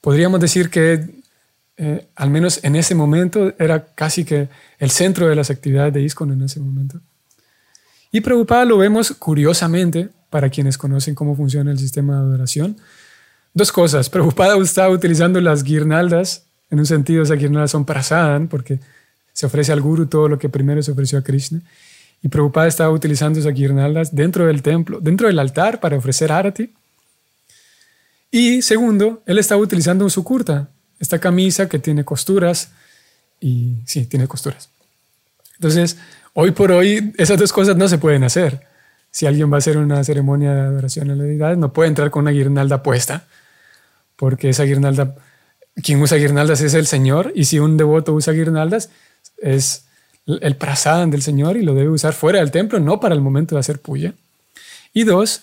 podríamos 0.00 0.40
decir 0.40 0.70
que 0.70 1.22
eh, 1.76 2.06
al 2.14 2.30
menos 2.30 2.62
en 2.62 2.76
ese 2.76 2.94
momento, 2.94 3.54
era 3.58 3.86
casi 3.94 4.24
que 4.24 4.48
el 4.78 4.90
centro 4.90 5.26
de 5.28 5.34
las 5.34 5.50
actividades 5.50 5.92
de 5.92 6.02
ISKCON 6.02 6.32
en 6.32 6.42
ese 6.42 6.60
momento. 6.60 7.00
Y 8.10 8.20
Prabhupada 8.20 8.64
lo 8.64 8.78
vemos 8.78 9.12
curiosamente, 9.12 10.10
para 10.28 10.48
quienes 10.48 10.78
conocen 10.78 11.14
cómo 11.14 11.34
funciona 11.34 11.70
el 11.70 11.78
sistema 11.78 12.14
de 12.14 12.20
adoración. 12.20 12.76
Dos 13.54 13.70
cosas. 13.70 14.08
Prabhupada 14.08 14.56
está 14.58 14.88
utilizando 14.88 15.40
las 15.40 15.62
guirnaldas, 15.62 16.46
en 16.70 16.78
un 16.78 16.86
sentido 16.86 17.22
esas 17.22 17.38
guirnaldas 17.38 17.70
son 17.70 17.84
prasadan, 17.84 18.48
porque 18.48 18.80
se 19.32 19.46
ofrece 19.46 19.72
al 19.72 19.80
guru 19.80 20.06
todo 20.06 20.28
lo 20.28 20.38
que 20.38 20.48
primero 20.48 20.82
se 20.82 20.92
ofreció 20.92 21.18
a 21.18 21.22
Krishna. 21.22 21.60
Y 22.22 22.28
Prabhupada 22.28 22.68
estaba 22.68 22.90
utilizando 22.90 23.40
esas 23.40 23.52
guirnaldas 23.52 24.14
dentro 24.14 24.46
del 24.46 24.62
templo, 24.62 25.00
dentro 25.00 25.26
del 25.26 25.38
altar 25.38 25.80
para 25.80 25.96
ofrecer 25.96 26.32
arati. 26.32 26.72
Y 28.30 28.62
segundo, 28.62 29.22
él 29.26 29.38
estaba 29.38 29.60
utilizando 29.60 30.04
un 30.04 30.10
sukurta, 30.10 30.70
esta 30.98 31.18
camisa 31.18 31.68
que 31.68 31.78
tiene 31.78 32.04
costuras 32.04 32.70
y 33.40 33.78
sí, 33.84 34.06
tiene 34.06 34.26
costuras. 34.26 34.70
Entonces, 35.56 35.98
hoy 36.32 36.52
por 36.52 36.72
hoy 36.72 37.12
esas 37.18 37.38
dos 37.38 37.52
cosas 37.52 37.76
no 37.76 37.88
se 37.88 37.98
pueden 37.98 38.24
hacer. 38.24 38.62
Si 39.10 39.26
alguien 39.26 39.50
va 39.52 39.56
a 39.56 39.58
hacer 39.58 39.76
una 39.76 40.02
ceremonia 40.04 40.54
de 40.54 40.60
adoración 40.60 41.10
a 41.10 41.16
la 41.16 41.24
deidad, 41.24 41.56
no 41.56 41.72
puede 41.72 41.88
entrar 41.88 42.10
con 42.10 42.22
una 42.22 42.30
guirnalda 42.30 42.82
puesta, 42.82 43.26
porque 44.22 44.50
esa 44.50 44.62
guirnalda, 44.62 45.16
quien 45.82 46.00
usa 46.00 46.16
guirnaldas 46.16 46.60
es 46.60 46.74
el 46.74 46.86
Señor, 46.86 47.32
y 47.34 47.46
si 47.46 47.58
un 47.58 47.76
devoto 47.76 48.14
usa 48.14 48.32
guirnaldas, 48.32 48.88
es 49.38 49.82
el 50.26 50.54
prasadam 50.54 51.10
del 51.10 51.22
Señor 51.22 51.56
y 51.56 51.62
lo 51.62 51.74
debe 51.74 51.88
usar 51.88 52.12
fuera 52.12 52.38
del 52.38 52.52
templo, 52.52 52.78
no 52.78 53.00
para 53.00 53.16
el 53.16 53.20
momento 53.20 53.56
de 53.56 53.58
hacer 53.58 53.80
puya. 53.80 54.14
Y 54.94 55.02
dos, 55.02 55.42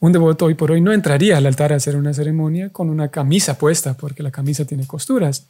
un 0.00 0.12
devoto 0.12 0.46
hoy 0.46 0.54
por 0.54 0.70
hoy 0.72 0.80
no 0.80 0.94
entraría 0.94 1.36
al 1.36 1.44
altar 1.44 1.74
a 1.74 1.76
hacer 1.76 1.96
una 1.96 2.14
ceremonia 2.14 2.70
con 2.70 2.88
una 2.88 3.08
camisa 3.08 3.58
puesta, 3.58 3.92
porque 3.92 4.22
la 4.22 4.30
camisa 4.30 4.64
tiene 4.64 4.86
costuras. 4.86 5.44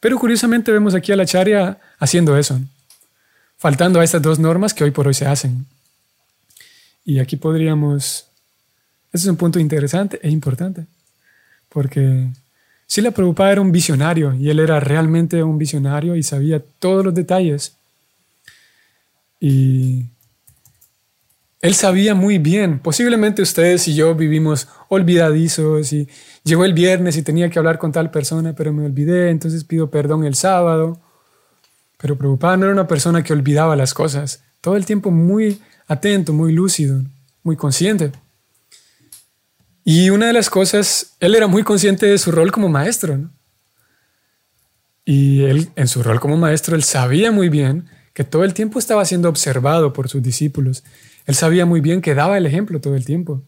Pero 0.00 0.18
curiosamente 0.18 0.72
vemos 0.72 0.94
aquí 0.94 1.12
a 1.12 1.16
la 1.16 1.26
charia 1.26 1.76
haciendo 1.98 2.38
eso, 2.38 2.58
faltando 3.58 4.00
a 4.00 4.04
estas 4.04 4.22
dos 4.22 4.38
normas 4.38 4.72
que 4.72 4.84
hoy 4.84 4.90
por 4.90 5.06
hoy 5.06 5.12
se 5.12 5.26
hacen. 5.26 5.66
Y 7.04 7.18
aquí 7.18 7.36
podríamos... 7.36 8.24
Este 9.12 9.26
es 9.26 9.26
un 9.26 9.36
punto 9.36 9.58
interesante 9.58 10.18
e 10.22 10.30
importante, 10.30 10.86
porque 11.74 12.28
la 12.96 13.10
Prabhupada 13.10 13.52
era 13.52 13.60
un 13.60 13.72
visionario 13.72 14.32
y 14.32 14.48
él 14.48 14.60
era 14.60 14.78
realmente 14.78 15.42
un 15.42 15.58
visionario 15.58 16.14
y 16.14 16.22
sabía 16.22 16.62
todos 16.78 17.04
los 17.04 17.12
detalles. 17.12 17.76
Y 19.40 20.04
él 21.60 21.74
sabía 21.74 22.14
muy 22.14 22.38
bien, 22.38 22.78
posiblemente 22.78 23.42
ustedes 23.42 23.88
y 23.88 23.94
yo 23.94 24.14
vivimos 24.14 24.68
olvidadizos 24.88 25.92
y 25.92 26.08
llegó 26.44 26.64
el 26.64 26.74
viernes 26.74 27.16
y 27.16 27.22
tenía 27.22 27.50
que 27.50 27.58
hablar 27.58 27.78
con 27.78 27.90
tal 27.90 28.10
persona, 28.10 28.54
pero 28.54 28.72
me 28.72 28.86
olvidé, 28.86 29.30
entonces 29.30 29.64
pido 29.64 29.90
perdón 29.90 30.24
el 30.24 30.36
sábado. 30.36 31.00
Pero 31.98 32.16
Prabhupada 32.16 32.56
no 32.56 32.66
era 32.66 32.72
una 32.72 32.86
persona 32.86 33.24
que 33.24 33.32
olvidaba 33.32 33.74
las 33.76 33.94
cosas, 33.94 34.42
todo 34.60 34.76
el 34.76 34.86
tiempo 34.86 35.10
muy 35.10 35.60
atento, 35.88 36.32
muy 36.32 36.52
lúcido, 36.52 37.02
muy 37.42 37.56
consciente. 37.56 38.12
Y 39.84 40.08
una 40.10 40.26
de 40.28 40.32
las 40.32 40.48
cosas, 40.48 41.14
él 41.20 41.34
era 41.34 41.46
muy 41.46 41.62
consciente 41.62 42.06
de 42.06 42.16
su 42.16 42.32
rol 42.32 42.50
como 42.50 42.68
maestro. 42.70 43.30
Y 45.04 45.42
él, 45.42 45.68
en 45.76 45.88
su 45.88 46.02
rol 46.02 46.20
como 46.20 46.38
maestro, 46.38 46.74
él 46.74 46.82
sabía 46.82 47.30
muy 47.30 47.50
bien 47.50 47.88
que 48.14 48.24
todo 48.24 48.44
el 48.44 48.54
tiempo 48.54 48.78
estaba 48.78 49.04
siendo 49.04 49.28
observado 49.28 49.92
por 49.92 50.08
sus 50.08 50.22
discípulos. 50.22 50.84
Él 51.26 51.34
sabía 51.34 51.66
muy 51.66 51.80
bien 51.80 52.00
que 52.00 52.14
daba 52.14 52.38
el 52.38 52.46
ejemplo 52.46 52.80
todo 52.80 52.96
el 52.96 53.04
tiempo. 53.04 53.42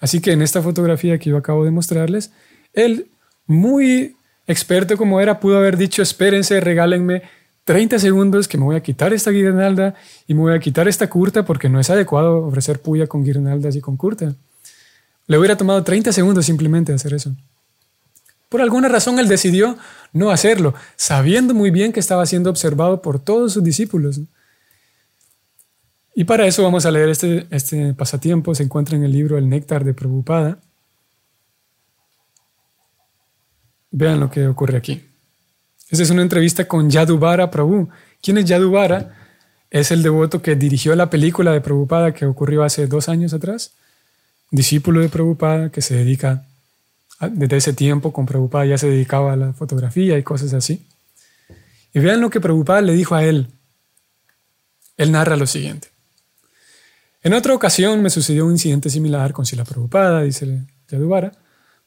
Así 0.00 0.20
que 0.20 0.32
en 0.32 0.42
esta 0.42 0.60
fotografía 0.60 1.18
que 1.18 1.30
yo 1.30 1.38
acabo 1.38 1.64
de 1.64 1.70
mostrarles, 1.70 2.30
él, 2.74 3.08
muy 3.46 4.16
experto 4.46 4.98
como 4.98 5.20
era, 5.20 5.40
pudo 5.40 5.56
haber 5.56 5.78
dicho, 5.78 6.02
espérense, 6.02 6.60
regálenme 6.60 7.22
30 7.64 7.98
segundos 7.98 8.48
que 8.48 8.58
me 8.58 8.64
voy 8.64 8.76
a 8.76 8.82
quitar 8.82 9.12
esta 9.12 9.30
guirnalda 9.30 9.94
y 10.26 10.34
me 10.34 10.40
voy 10.40 10.54
a 10.54 10.58
quitar 10.58 10.88
esta 10.88 11.08
curta 11.08 11.44
porque 11.44 11.68
no 11.68 11.80
es 11.80 11.88
adecuado 11.88 12.38
ofrecer 12.46 12.80
puya 12.80 13.06
con 13.06 13.24
guirnaldas 13.24 13.76
y 13.76 13.80
con 13.80 13.96
curta. 13.96 14.34
Le 15.30 15.38
hubiera 15.38 15.56
tomado 15.56 15.84
30 15.84 16.12
segundos 16.12 16.44
simplemente 16.44 16.92
hacer 16.92 17.14
eso. 17.14 17.36
Por 18.48 18.60
alguna 18.60 18.88
razón 18.88 19.20
él 19.20 19.28
decidió 19.28 19.78
no 20.12 20.32
hacerlo, 20.32 20.74
sabiendo 20.96 21.54
muy 21.54 21.70
bien 21.70 21.92
que 21.92 22.00
estaba 22.00 22.26
siendo 22.26 22.50
observado 22.50 23.00
por 23.00 23.20
todos 23.20 23.52
sus 23.52 23.62
discípulos. 23.62 24.18
Y 26.16 26.24
para 26.24 26.48
eso 26.48 26.64
vamos 26.64 26.84
a 26.84 26.90
leer 26.90 27.10
este, 27.10 27.46
este 27.52 27.94
pasatiempo, 27.94 28.56
se 28.56 28.64
encuentra 28.64 28.96
en 28.96 29.04
el 29.04 29.12
libro 29.12 29.38
El 29.38 29.48
Néctar 29.48 29.84
de 29.84 29.94
Prabhupada. 29.94 30.58
Vean 33.92 34.18
lo 34.18 34.32
que 34.32 34.48
ocurre 34.48 34.78
aquí. 34.78 35.00
Esta 35.90 36.02
es 36.02 36.10
una 36.10 36.22
entrevista 36.22 36.66
con 36.66 36.90
Yaduvara 36.90 37.52
Prabhu. 37.52 37.88
¿Quién 38.20 38.38
es 38.38 38.46
Yaduvara? 38.46 39.14
Es 39.70 39.92
el 39.92 40.02
devoto 40.02 40.42
que 40.42 40.56
dirigió 40.56 40.96
la 40.96 41.08
película 41.08 41.52
de 41.52 41.60
Prabhupada 41.60 42.12
que 42.14 42.26
ocurrió 42.26 42.64
hace 42.64 42.88
dos 42.88 43.08
años 43.08 43.32
atrás 43.32 43.74
discípulo 44.50 45.00
de 45.00 45.08
Prabhupada 45.08 45.70
que 45.70 45.82
se 45.82 45.94
dedica, 45.94 46.46
desde 47.20 47.56
ese 47.56 47.72
tiempo 47.72 48.12
con 48.12 48.26
Prabhupada 48.26 48.66
ya 48.66 48.78
se 48.78 48.88
dedicaba 48.88 49.32
a 49.32 49.36
la 49.36 49.52
fotografía 49.52 50.18
y 50.18 50.22
cosas 50.22 50.52
así. 50.54 50.86
Y 51.92 52.00
vean 52.00 52.20
lo 52.20 52.30
que 52.30 52.40
Prabhupada 52.40 52.80
le 52.80 52.94
dijo 52.94 53.14
a 53.14 53.24
él. 53.24 53.48
Él 54.96 55.12
narra 55.12 55.36
lo 55.36 55.46
siguiente. 55.46 55.88
En 57.22 57.34
otra 57.34 57.54
ocasión 57.54 58.02
me 58.02 58.10
sucedió 58.10 58.46
un 58.46 58.52
incidente 58.52 58.88
similar 58.88 59.32
con 59.32 59.44
Sila 59.44 59.64
Prabhupada, 59.64 60.22
dice 60.22 60.62
Yaduvara, 60.88 61.32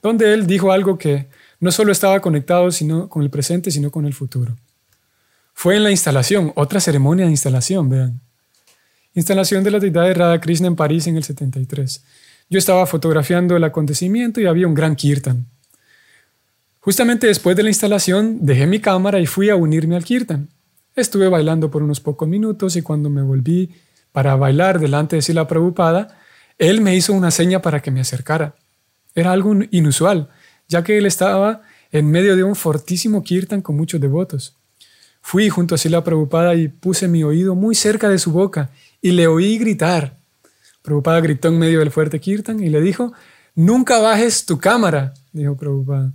donde 0.02 0.34
él 0.34 0.45
dijo 0.45 0.71
algo 0.71 0.97
que 0.97 1.28
no 1.60 1.71
solo 1.71 1.91
estaba 1.91 2.19
conectado 2.19 2.71
sino 2.71 3.10
con 3.10 3.23
el 3.23 3.30
presente, 3.30 3.71
sino 3.71 3.89
con 3.89 4.06
el 4.06 4.13
futuro. 4.13 4.56
Fue 5.54 5.76
en 5.76 5.84
la 5.84 5.91
instalación, 5.91 6.52
otra 6.56 6.80
ceremonia 6.80 7.26
de 7.26 7.32
instalación, 7.32 7.89
vean. 7.89 8.19
Instalación 9.15 9.63
de 9.63 9.71
la 9.71 9.80
deidad 9.80 10.04
de 10.04 10.13
Radha 10.13 10.41
Krishna 10.41 10.67
en 10.67 10.76
París 10.76 11.08
en 11.08 11.17
el 11.17 11.23
73. 11.23 12.04
Yo 12.49 12.60
estaba 12.60 12.86
fotografiando 12.86 13.56
el 13.56 13.63
acontecimiento 13.63 14.39
y 14.41 14.45
había 14.45 14.67
un 14.67 14.73
gran 14.73 14.95
kirtan. 14.95 15.47
Justamente 16.79 17.27
después 17.27 17.56
de 17.56 17.63
la 17.63 17.69
instalación 17.69 18.45
dejé 18.45 18.67
mi 18.67 18.79
cámara 18.79 19.19
y 19.19 19.25
fui 19.25 19.49
a 19.49 19.56
unirme 19.56 19.95
al 19.95 20.03
kirtan. 20.03 20.49
Estuve 20.95 21.29
bailando 21.29 21.71
por 21.71 21.82
unos 21.82 21.99
pocos 21.99 22.27
minutos 22.27 22.75
y 22.75 22.82
cuando 22.82 23.10
me 23.10 23.21
volví 23.21 23.71
para 24.12 24.36
bailar 24.36 24.79
delante 24.79 25.15
de 25.15 25.21
Sila 25.21 25.47
Prabhupada, 25.47 26.19
él 26.60 26.82
me 26.82 26.95
hizo 26.95 27.13
una 27.13 27.32
seña 27.32 27.62
para 27.62 27.82
que 27.82 27.89
me 27.89 28.01
acercara. 28.01 28.56
Era 29.15 29.32
algo 29.32 29.56
inusual, 29.71 30.29
ya 30.67 30.84
que 30.84 30.97
él 30.97 31.06
estaba 31.06 31.62
en 31.91 32.12
medio 32.12 32.36
de 32.36 32.43
un 32.43 32.56
fortísimo 32.56 33.23
kirtan 33.23 33.62
con 33.62 33.75
muchos 33.75 34.01
devotos. 34.01 34.58
Fui 35.21 35.49
junto 35.49 35.75
a 35.75 35.77
Sila 35.77 36.03
Prabhupada 36.03 36.53
y 36.56 36.67
puse 36.67 37.08
mi 37.08 37.23
oído 37.23 37.56
muy 37.56 37.75
cerca 37.75 38.10
de 38.10 38.19
su 38.19 38.32
boca 38.32 38.71
y 39.01 39.12
le 39.12 39.27
oí 39.27 39.58
gritar. 39.58 40.17
Prabhupada 40.84 41.19
gritó 41.22 41.48
en 41.48 41.58
medio 41.58 41.80
del 41.80 41.89
fuerte 41.89 42.19
kirtan 42.19 42.60
y 42.60 42.69
le 42.69 42.82
dijo, 42.82 43.13
nunca 43.56 43.98
bajes 43.98 44.46
tu 44.46 44.60
cámara, 44.60 45.13
dijo 45.32 45.58
Prabhupada. 45.58 46.13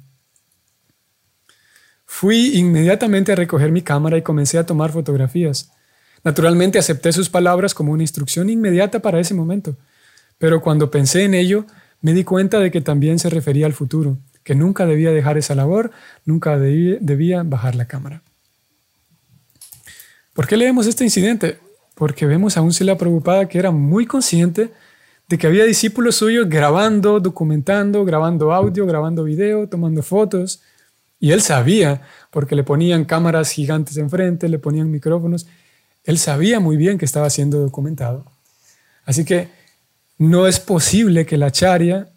Fui 2.05 2.57
inmediatamente 2.57 3.33
a 3.33 3.35
recoger 3.35 3.73
mi 3.73 3.83
cámara 3.83 4.17
y 4.17 4.23
comencé 4.23 4.59
a 4.59 4.67
tomar 4.67 4.93
fotografías. 4.93 5.73
Naturalmente 6.23 6.79
acepté 6.79 7.13
sus 7.13 7.29
palabras 7.29 7.75
como 7.75 7.93
una 7.93 8.03
instrucción 8.03 8.51
inmediata 8.51 9.01
para 9.01 9.21
ese 9.21 9.35
momento, 9.35 9.77
pero 10.39 10.61
cuando 10.61 10.91
pensé 10.91 11.25
en 11.25 11.35
ello, 11.35 11.67
me 12.01 12.13
di 12.13 12.25
cuenta 12.25 12.61
de 12.61 12.71
que 12.71 12.81
también 12.81 13.19
se 13.19 13.31
refería 13.31 13.67
al 13.67 13.73
futuro, 13.73 14.19
que 14.43 14.55
nunca 14.55 14.87
debía 14.87 15.11
dejar 15.11 15.39
esa 15.39 15.55
labor, 15.55 15.91
nunca 16.25 16.59
debía, 16.59 17.43
bajar 17.43 17.75
la 17.75 17.87
cámara. 17.87 18.23
¿Por 20.33 20.47
qué 20.47 20.57
leemos 20.57 20.87
este 20.87 21.05
incidente? 21.05 21.59
Porque 21.99 22.27
vemos 22.27 22.57
a 22.57 22.63
un 22.63 22.73
Sila 22.73 22.97
Prabhupada 22.97 23.49
que 23.49 23.59
era 23.59 23.73
muy 23.73 24.07
consciente 24.07 24.71
de 25.29 25.37
que 25.37 25.49
había 25.49 25.65
discípulos 25.65 26.15
suyos 26.15 26.49
grabando, 26.49 27.19
documentando, 27.19 28.05
grabando 28.05 28.53
audio, 28.53 28.87
grabando 28.87 29.25
video, 29.25 29.69
tomando 29.69 30.05
fotos. 30.05 30.63
Y 31.19 31.33
él 31.33 31.43
sabía, 31.43 32.03
porque 32.31 32.55
le 32.55 32.63
ponían 32.63 33.05
cámaras 33.05 33.51
gigantes 33.51 33.97
enfrente, 33.97 34.49
le 34.49 34.61
ponían 34.61 34.89
micrófonos, 34.93 35.49
él 36.05 36.19
sabía 36.19 36.61
muy 36.61 36.77
bien 36.77 36.99
que 36.99 37.05
estaba 37.05 37.29
siendo 37.31 37.59
documentado. 37.59 38.25
Así 39.05 39.25
que 39.25 39.49
no 40.19 40.47
es 40.47 40.61
posible 40.61 41.27
que 41.27 41.37
la 41.37 41.51
charia 41.51 42.11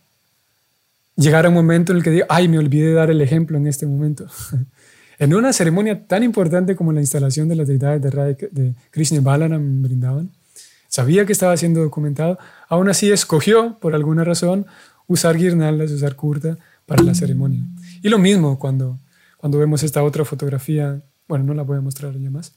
llegara 1.16 1.48
a 1.48 1.50
un 1.50 1.56
momento 1.56 1.92
en 1.92 1.98
el 1.98 2.04
que 2.04 2.12
diga, 2.12 2.28
ay, 2.30 2.48
me 2.48 2.60
olvidé 2.60 2.94
dar 2.94 3.10
el 3.10 3.20
ejemplo 3.20 3.58
en 3.58 3.66
este 3.66 3.88
momento. 3.88 4.28
En 5.22 5.36
una 5.36 5.54
ceremonia 5.54 6.08
tan 6.08 6.24
importante 6.24 6.76
como 6.76 6.92
la 6.94 7.00
instalación 7.00 7.48
de 7.48 7.56
las 7.56 7.68
deidades 7.68 8.02
de, 8.02 8.50
de 8.50 8.74
Krishna 8.90 9.20
y 9.20 9.22
Balaram 9.22 9.84
brindaban, 9.84 10.32
sabía 10.88 11.28
que 11.28 11.32
estaba 11.32 11.56
siendo 11.58 11.80
documentado, 11.80 12.40
aún 12.68 12.90
así 12.90 13.12
escogió, 13.12 13.78
por 13.80 13.94
alguna 13.94 14.24
razón, 14.24 14.66
usar 15.06 15.38
guirnaldas, 15.38 15.92
usar 15.92 16.16
kurta 16.16 16.58
para 16.88 17.04
la 17.04 17.14
ceremonia. 17.14 17.62
Y 18.02 18.10
lo 18.10 18.18
mismo 18.18 18.58
cuando, 18.58 18.98
cuando 19.38 19.60
vemos 19.60 19.84
esta 19.84 20.02
otra 20.02 20.26
fotografía, 20.26 21.00
bueno, 21.28 21.46
no 21.46 21.54
la 21.54 21.62
voy 21.62 21.78
a 21.78 21.82
mostrar 21.82 22.18
ya 22.18 22.32
más, 22.32 22.54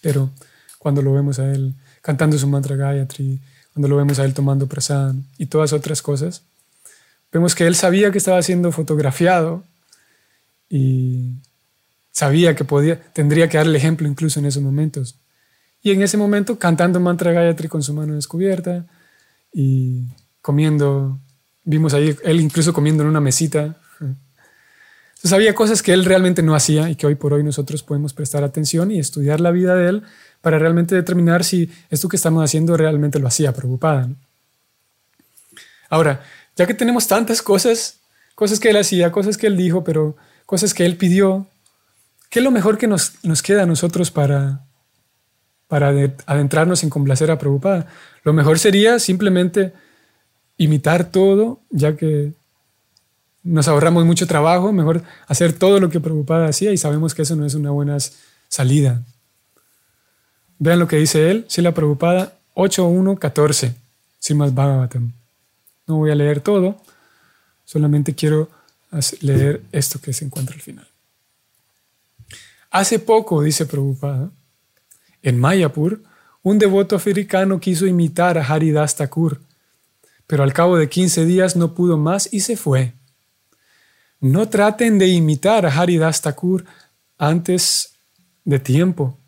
pero 0.00 0.30
cuando 0.78 1.02
lo 1.02 1.12
vemos 1.12 1.40
a 1.40 1.50
él 1.50 1.74
cantando 2.02 2.38
su 2.38 2.46
mantra 2.46 2.76
Gayatri, 2.76 3.40
cuando 3.74 3.88
lo 3.88 3.96
vemos 3.96 4.20
a 4.20 4.24
él 4.24 4.32
tomando 4.32 4.68
prasad 4.68 5.16
y 5.38 5.46
todas 5.46 5.72
otras 5.72 6.02
cosas, 6.02 6.44
vemos 7.32 7.56
que 7.56 7.66
él 7.66 7.74
sabía 7.74 8.12
que 8.12 8.18
estaba 8.18 8.40
siendo 8.42 8.70
fotografiado 8.70 9.64
y 10.68 11.34
Sabía 12.12 12.54
que 12.54 12.64
podía, 12.64 13.00
tendría 13.12 13.48
que 13.48 13.56
dar 13.56 13.66
el 13.66 13.76
ejemplo 13.76 14.08
incluso 14.08 14.40
en 14.40 14.46
esos 14.46 14.62
momentos. 14.62 15.16
Y 15.82 15.92
en 15.92 16.02
ese 16.02 16.16
momento 16.16 16.58
cantando 16.58 17.00
mantra 17.00 17.32
Gayatri 17.32 17.68
con 17.68 17.82
su 17.82 17.94
mano 17.94 18.14
descubierta 18.14 18.86
y 19.52 20.08
comiendo, 20.42 21.18
vimos 21.64 21.94
ahí 21.94 22.16
él 22.24 22.40
incluso 22.40 22.72
comiendo 22.72 23.02
en 23.02 23.08
una 23.08 23.20
mesita. 23.20 23.76
Entonces 23.98 25.32
había 25.32 25.54
cosas 25.54 25.82
que 25.82 25.92
él 25.92 26.04
realmente 26.04 26.42
no 26.42 26.54
hacía 26.54 26.88
y 26.88 26.96
que 26.96 27.06
hoy 27.06 27.14
por 27.14 27.34
hoy 27.34 27.42
nosotros 27.42 27.82
podemos 27.82 28.14
prestar 28.14 28.42
atención 28.42 28.90
y 28.90 28.98
estudiar 28.98 29.40
la 29.40 29.50
vida 29.50 29.74
de 29.74 29.88
él 29.88 30.02
para 30.40 30.58
realmente 30.58 30.94
determinar 30.94 31.44
si 31.44 31.70
esto 31.90 32.08
que 32.08 32.16
estamos 32.16 32.42
haciendo 32.42 32.76
realmente 32.76 33.18
lo 33.18 33.26
hacía 33.26 33.52
preocupada. 33.52 34.08
Ahora, 35.90 36.22
ya 36.56 36.66
que 36.66 36.72
tenemos 36.72 37.06
tantas 37.06 37.42
cosas, 37.42 38.00
cosas 38.34 38.60
que 38.60 38.70
él 38.70 38.76
hacía, 38.76 39.12
cosas 39.12 39.36
que 39.36 39.46
él 39.46 39.56
dijo, 39.56 39.84
pero 39.84 40.16
cosas 40.46 40.72
que 40.72 40.86
él 40.86 40.96
pidió, 40.96 41.46
¿Qué 42.30 42.38
es 42.38 42.44
lo 42.44 42.52
mejor 42.52 42.78
que 42.78 42.86
nos, 42.86 43.12
queda 43.42 43.64
a 43.64 43.66
nosotros 43.66 44.12
para, 44.12 44.64
para 45.66 45.88
adentrarnos 46.26 46.84
en 46.84 46.90
complacer 46.90 47.28
a 47.30 47.38
Prabhupada? 47.38 47.88
Lo 48.22 48.32
mejor 48.32 48.60
sería 48.60 49.00
simplemente 49.00 49.72
imitar 50.56 51.10
todo, 51.10 51.60
ya 51.70 51.96
que 51.96 52.32
nos 53.42 53.66
ahorramos 53.66 54.04
mucho 54.04 54.28
trabajo, 54.28 54.72
mejor 54.72 55.02
hacer 55.26 55.52
todo 55.52 55.80
lo 55.80 55.90
que 55.90 55.98
Prabhupada 55.98 56.46
hacía 56.46 56.70
y 56.70 56.76
sabemos 56.76 57.14
que 57.14 57.22
eso 57.22 57.34
no 57.34 57.44
es 57.44 57.54
una 57.54 57.72
buena 57.72 57.98
salida. 58.48 59.02
Vean 60.60 60.78
lo 60.78 60.86
que 60.86 60.96
dice 60.96 61.32
él, 61.32 61.46
la 61.56 61.74
Prabhupada 61.74 62.38
8.1.14, 62.54 63.74
más 64.36 64.54
Bhagavatam. 64.54 65.12
No 65.88 65.96
voy 65.96 66.12
a 66.12 66.14
leer 66.14 66.40
todo, 66.40 66.80
solamente 67.64 68.14
quiero 68.14 68.48
leer 69.20 69.62
esto 69.72 70.00
que 70.00 70.12
se 70.12 70.24
encuentra 70.24 70.54
al 70.54 70.60
final. 70.60 70.89
Hace 72.70 73.00
poco, 73.00 73.42
dice 73.42 73.66
Prabhupada, 73.66 74.30
en 75.22 75.38
Mayapur, 75.38 76.02
un 76.42 76.58
devoto 76.58 76.96
africano 76.96 77.58
quiso 77.58 77.86
imitar 77.86 78.38
a 78.38 78.44
Haridas 78.44 78.96
Thakur. 78.96 79.40
pero 80.26 80.44
al 80.44 80.52
cabo 80.52 80.76
de 80.76 80.88
15 80.88 81.24
días 81.24 81.56
no 81.56 81.74
pudo 81.74 81.98
más 81.98 82.32
y 82.32 82.40
se 82.40 82.56
fue. 82.56 82.92
No 84.20 84.48
traten 84.48 84.96
de 84.96 85.08
imitar 85.08 85.66
a 85.66 85.76
Haridas 85.76 86.22
Thakur 86.22 86.64
antes 87.18 87.94
de 88.44 88.60
tiempo. 88.60 89.18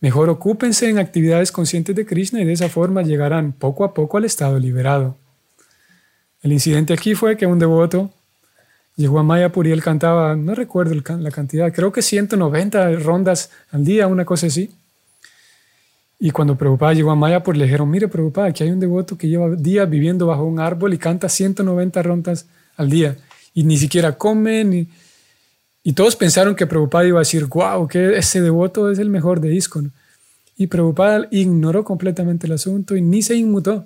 Mejor 0.00 0.28
ocúpense 0.28 0.90
en 0.90 0.98
actividades 0.98 1.50
conscientes 1.50 1.96
de 1.96 2.04
Krishna 2.04 2.42
y 2.42 2.44
de 2.44 2.52
esa 2.52 2.68
forma 2.68 3.00
llegarán 3.00 3.54
poco 3.54 3.82
a 3.82 3.94
poco 3.94 4.18
al 4.18 4.26
estado 4.26 4.58
liberado. 4.58 5.16
El 6.42 6.52
incidente 6.52 6.92
aquí 6.92 7.14
fue 7.14 7.38
que 7.38 7.46
un 7.46 7.58
devoto 7.58 8.12
llegó 8.96 9.18
a 9.18 9.22
Mayapur 9.22 9.66
y 9.66 9.72
él 9.72 9.82
cantaba, 9.82 10.34
no 10.34 10.54
recuerdo 10.54 10.94
la 10.94 11.30
cantidad, 11.30 11.72
creo 11.72 11.92
que 11.92 12.02
190 12.02 12.92
rondas 12.96 13.50
al 13.70 13.84
día, 13.84 14.06
una 14.06 14.24
cosa 14.24 14.46
así. 14.46 14.70
Y 16.18 16.30
cuando 16.30 16.56
Prabhupada 16.56 16.94
llegó 16.94 17.10
a 17.10 17.14
Mayapur 17.14 17.56
le 17.56 17.64
dijeron, 17.64 17.90
mire 17.90 18.08
Prabhupada, 18.08 18.48
aquí 18.48 18.64
hay 18.64 18.70
un 18.70 18.80
devoto 18.80 19.18
que 19.18 19.28
lleva 19.28 19.54
días 19.54 19.88
viviendo 19.88 20.26
bajo 20.26 20.44
un 20.44 20.58
árbol 20.58 20.94
y 20.94 20.98
canta 20.98 21.28
190 21.28 22.02
rondas 22.02 22.46
al 22.76 22.88
día 22.88 23.16
y 23.52 23.64
ni 23.64 23.76
siquiera 23.76 24.16
come. 24.16 24.86
Y 25.82 25.92
todos 25.92 26.16
pensaron 26.16 26.54
que 26.54 26.66
Prabhupada 26.66 27.06
iba 27.06 27.18
a 27.18 27.20
decir, 27.20 27.44
wow, 27.46 27.86
que 27.86 28.16
ese 28.16 28.40
devoto 28.40 28.90
es 28.90 28.98
el 28.98 29.10
mejor 29.10 29.40
de 29.40 29.54
ISKCON. 29.54 29.92
Y 30.56 30.68
Prabhupada 30.68 31.28
ignoró 31.30 31.84
completamente 31.84 32.46
el 32.46 32.54
asunto 32.54 32.96
y 32.96 33.02
ni 33.02 33.20
se 33.20 33.34
inmutó. 33.34 33.84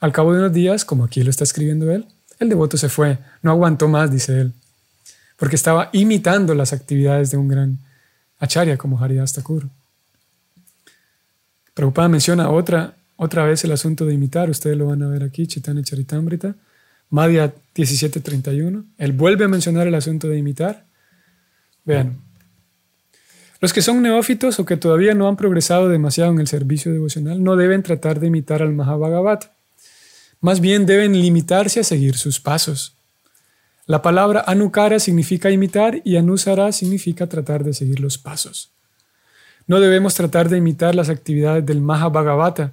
Al 0.00 0.12
cabo 0.12 0.32
de 0.32 0.38
unos 0.38 0.52
días, 0.52 0.84
como 0.84 1.04
aquí 1.04 1.22
lo 1.22 1.30
está 1.30 1.44
escribiendo 1.44 1.90
él, 1.90 2.06
el 2.40 2.48
devoto 2.48 2.76
se 2.76 2.88
fue, 2.88 3.18
no 3.42 3.52
aguantó 3.52 3.86
más, 3.86 4.10
dice 4.10 4.40
él, 4.40 4.52
porque 5.36 5.56
estaba 5.56 5.90
imitando 5.92 6.54
las 6.54 6.72
actividades 6.72 7.30
de 7.30 7.36
un 7.36 7.46
gran 7.46 7.78
acharya 8.38 8.76
como 8.76 8.98
Haridas 8.98 9.32
Thakur. 9.32 9.68
Prabhupada 11.74 12.08
menciona 12.08 12.50
otra, 12.50 12.94
otra 13.16 13.44
vez 13.44 13.62
el 13.64 13.72
asunto 13.72 14.04
de 14.04 14.14
imitar, 14.14 14.50
ustedes 14.50 14.76
lo 14.76 14.86
van 14.86 15.02
a 15.02 15.08
ver 15.08 15.22
aquí, 15.22 15.46
Chaitanya 15.46 15.82
Charitamrita, 15.82 16.56
Madhya 17.10 17.52
1731. 17.74 18.84
Él 18.98 19.12
vuelve 19.12 19.44
a 19.44 19.48
mencionar 19.48 19.86
el 19.86 19.94
asunto 19.94 20.28
de 20.28 20.38
imitar. 20.38 20.84
Vean, 21.84 22.18
los 23.60 23.74
que 23.74 23.82
son 23.82 24.00
neófitos 24.00 24.58
o 24.58 24.64
que 24.64 24.76
todavía 24.76 25.14
no 25.14 25.28
han 25.28 25.36
progresado 25.36 25.88
demasiado 25.88 26.32
en 26.32 26.40
el 26.40 26.48
servicio 26.48 26.92
devocional 26.92 27.42
no 27.42 27.56
deben 27.56 27.82
tratar 27.82 28.18
de 28.18 28.28
imitar 28.28 28.62
al 28.62 28.72
Mahabhagavat. 28.72 29.46
Más 30.40 30.60
bien 30.60 30.86
deben 30.86 31.12
limitarse 31.12 31.80
a 31.80 31.84
seguir 31.84 32.16
sus 32.16 32.40
pasos. 32.40 32.96
La 33.86 34.02
palabra 34.02 34.44
anukara 34.46 34.98
significa 34.98 35.50
imitar 35.50 36.00
y 36.04 36.16
anusara 36.16 36.70
significa 36.72 37.26
tratar 37.26 37.64
de 37.64 37.74
seguir 37.74 38.00
los 38.00 38.18
pasos. 38.18 38.70
No 39.66 39.80
debemos 39.80 40.14
tratar 40.14 40.48
de 40.48 40.58
imitar 40.58 40.94
las 40.94 41.08
actividades 41.08 41.66
del 41.66 41.80
Mahabhagavata 41.80 42.72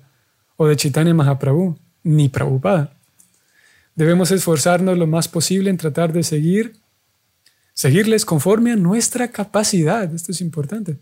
o 0.56 0.68
de 0.68 0.76
Chaitanya 0.76 1.14
Mahaprabhu, 1.14 1.78
ni 2.04 2.30
Prabhupada. 2.30 2.94
Debemos 3.96 4.32
esforzarnos 4.32 4.98
lo 4.98 5.08
más 5.08 5.28
posible 5.28 5.70
en 5.70 5.78
tratar 5.78 6.14
de 6.14 6.24
seguir, 6.24 6.76
seguirles 7.74 8.24
conforme 8.24 8.72
a 8.72 8.76
nuestra 8.76 9.30
capacidad. 9.30 10.14
Esto 10.14 10.32
es 10.32 10.40
importante. 10.40 10.98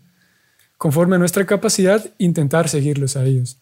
Conforme 0.78 1.16
a 1.16 1.18
nuestra 1.18 1.46
capacidad, 1.46 2.04
intentar 2.18 2.68
seguirlos 2.68 3.16
a 3.16 3.24
ellos. 3.24 3.58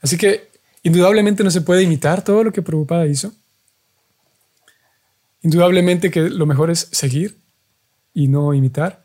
Así 0.00 0.16
que 0.16 0.48
Indudablemente 0.82 1.44
no 1.44 1.50
se 1.50 1.60
puede 1.60 1.82
imitar 1.82 2.22
todo 2.22 2.44
lo 2.44 2.52
que 2.52 2.62
Prabhupada 2.62 3.06
hizo. 3.06 3.32
Indudablemente 5.42 6.10
que 6.10 6.28
lo 6.28 6.46
mejor 6.46 6.70
es 6.70 6.88
seguir 6.92 7.36
y 8.14 8.28
no 8.28 8.54
imitar. 8.54 9.04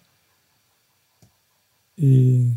Y 1.95 2.53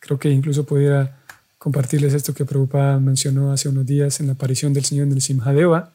creo 0.00 0.18
que 0.18 0.30
incluso 0.30 0.64
pudiera 0.64 1.20
compartirles 1.58 2.12
esto 2.12 2.34
que 2.34 2.44
Prabhupada 2.44 2.98
mencionó 3.00 3.52
hace 3.52 3.68
unos 3.68 3.86
días 3.86 4.20
en 4.20 4.26
la 4.26 4.34
aparición 4.34 4.74
del 4.74 4.84
Señor 4.84 5.06
en 5.06 5.12
el 5.12 5.22
Simhadeva. 5.22 5.92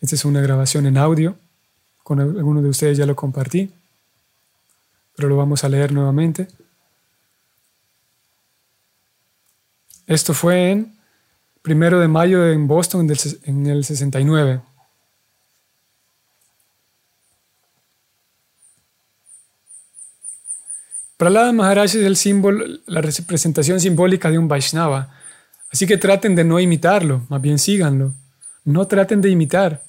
Esta 0.00 0.14
es 0.14 0.24
una 0.24 0.40
grabación 0.40 0.86
en 0.86 0.96
audio. 0.96 1.36
Con 2.04 2.20
algunos 2.20 2.62
de 2.62 2.68
ustedes 2.70 2.96
ya 2.96 3.04
lo 3.04 3.14
compartí, 3.14 3.70
pero 5.14 5.28
lo 5.28 5.36
vamos 5.36 5.62
a 5.64 5.68
leer 5.68 5.92
nuevamente. 5.92 6.48
Esto 10.06 10.32
fue 10.32 10.70
en 10.70 10.97
primero 11.62 12.00
de 12.00 12.08
mayo 12.08 12.46
en 12.46 12.66
Boston 12.66 13.08
en 13.44 13.66
el 13.66 13.84
69. 13.84 14.60
Prahlada 21.18 21.52
Maharaj 21.52 21.86
es 21.86 21.94
el 21.96 22.16
símbolo, 22.16 22.64
la 22.86 23.00
representación 23.00 23.80
simbólica 23.80 24.30
de 24.30 24.38
un 24.38 24.46
Vaishnava. 24.46 25.12
Así 25.70 25.84
que 25.84 25.98
traten 25.98 26.36
de 26.36 26.44
no 26.44 26.60
imitarlo, 26.60 27.22
más 27.28 27.42
bien 27.42 27.58
síganlo. 27.58 28.14
No 28.64 28.86
traten 28.86 29.20
de 29.20 29.28
imitar. 29.28 29.82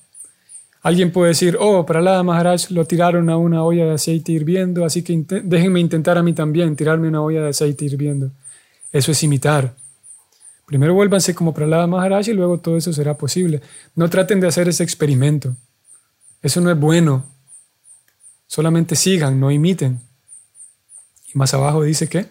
Alguien 0.82 1.12
puede 1.12 1.30
decir, 1.30 1.56
oh, 1.60 1.86
Prahlada 1.86 2.24
Maharaj 2.24 2.72
lo 2.72 2.86
tiraron 2.86 3.30
a 3.30 3.38
una 3.38 3.64
olla 3.64 3.86
de 3.86 3.94
aceite 3.94 4.32
hirviendo, 4.32 4.86
así 4.86 5.04
que 5.04 5.24
déjenme 5.44 5.80
intentar 5.80 6.18
a 6.18 6.24
mí 6.24 6.34
también 6.34 6.76
tirarme 6.76 7.10
una 7.10 7.22
olla 7.22 7.44
de 7.44 7.50
aceite 7.50 7.86
hirviendo. 7.86 8.32
Eso 8.92 9.12
es 9.12 9.22
imitar. 9.22 9.76
Primero 10.70 10.94
vuélvanse 10.94 11.34
como 11.34 11.52
Prahlada 11.52 11.88
Maharaj 11.88 12.28
y 12.28 12.34
luego 12.34 12.60
todo 12.60 12.78
eso 12.78 12.94
será 12.94 13.18
posible. 13.18 13.60
No 13.96 14.08
traten 14.08 14.40
de 14.40 14.48
hacer 14.48 14.70
ese 14.70 14.84
experimento. 14.84 15.56
Eso 16.44 16.62
no 16.62 16.70
es 16.70 16.80
bueno. 16.80 17.26
Solamente 18.46 18.96
sigan, 18.96 19.40
no 19.40 19.50
imiten. 19.50 20.00
Y 21.34 21.40
más 21.40 21.56
abajo 21.56 21.82
dice 21.82 22.08
que 22.08 22.28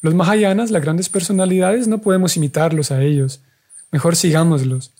los 0.00 0.16
Mahayanas, 0.16 0.72
las 0.72 0.82
grandes 0.82 1.08
personalidades, 1.08 1.86
no 1.86 2.00
podemos 2.00 2.36
imitarlos 2.36 2.90
a 2.90 3.00
ellos. 3.00 3.40
Mejor 3.92 4.16
sigámoslos. 4.16 4.92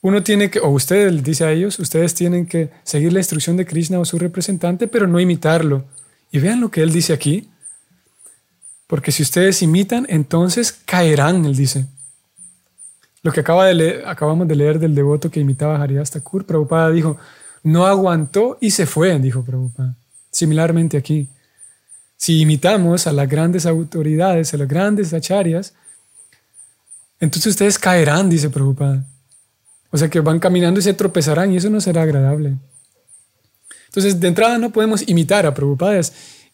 Uno 0.00 0.22
tiene 0.22 0.48
que, 0.48 0.60
o 0.60 0.68
ustedes 0.68 1.24
dice 1.24 1.44
a 1.44 1.50
ellos, 1.50 1.80
ustedes 1.80 2.14
tienen 2.14 2.46
que 2.46 2.70
seguir 2.84 3.12
la 3.12 3.18
instrucción 3.18 3.56
de 3.56 3.66
Krishna 3.66 3.98
o 3.98 4.04
su 4.04 4.16
representante, 4.16 4.86
pero 4.86 5.08
no 5.08 5.18
imitarlo. 5.18 5.86
Y 6.30 6.38
vean 6.38 6.60
lo 6.60 6.70
que 6.70 6.82
él 6.82 6.92
dice 6.92 7.12
aquí. 7.12 7.48
Porque 8.86 9.12
si 9.12 9.22
ustedes 9.22 9.62
imitan, 9.62 10.06
entonces 10.08 10.72
caerán, 10.72 11.44
él 11.44 11.56
dice. 11.56 11.86
Lo 13.22 13.32
que 13.32 13.40
acabamos 13.40 14.46
de 14.46 14.54
leer 14.54 14.78
del 14.78 14.94
devoto 14.94 15.30
que 15.30 15.40
imitaba 15.40 15.76
a 15.76 15.82
Haridas 15.82 16.10
Thakur, 16.10 16.44
Prabhupada 16.44 16.90
dijo, 16.90 17.16
no 17.62 17.86
aguantó 17.86 18.58
y 18.60 18.70
se 18.70 18.84
fue, 18.84 19.18
dijo 19.18 19.42
Prabhupada. 19.42 19.96
Similarmente 20.30 20.98
aquí, 20.98 21.28
si 22.16 22.40
imitamos 22.40 23.06
a 23.06 23.12
las 23.12 23.28
grandes 23.28 23.64
autoridades, 23.64 24.52
a 24.52 24.58
las 24.58 24.68
grandes 24.68 25.14
acharyas, 25.14 25.72
entonces 27.20 27.52
ustedes 27.52 27.78
caerán, 27.78 28.28
dice 28.28 28.50
Prabhupada. 28.50 29.04
O 29.90 29.96
sea 29.96 30.10
que 30.10 30.20
van 30.20 30.40
caminando 30.40 30.80
y 30.80 30.82
se 30.82 30.92
tropezarán 30.92 31.52
y 31.52 31.56
eso 31.56 31.70
no 31.70 31.80
será 31.80 32.02
agradable. 32.02 32.56
Entonces, 33.86 34.18
de 34.18 34.26
entrada 34.26 34.58
no 34.58 34.70
podemos 34.70 35.08
imitar 35.08 35.46
a 35.46 35.54
Prabhupada 35.54 36.00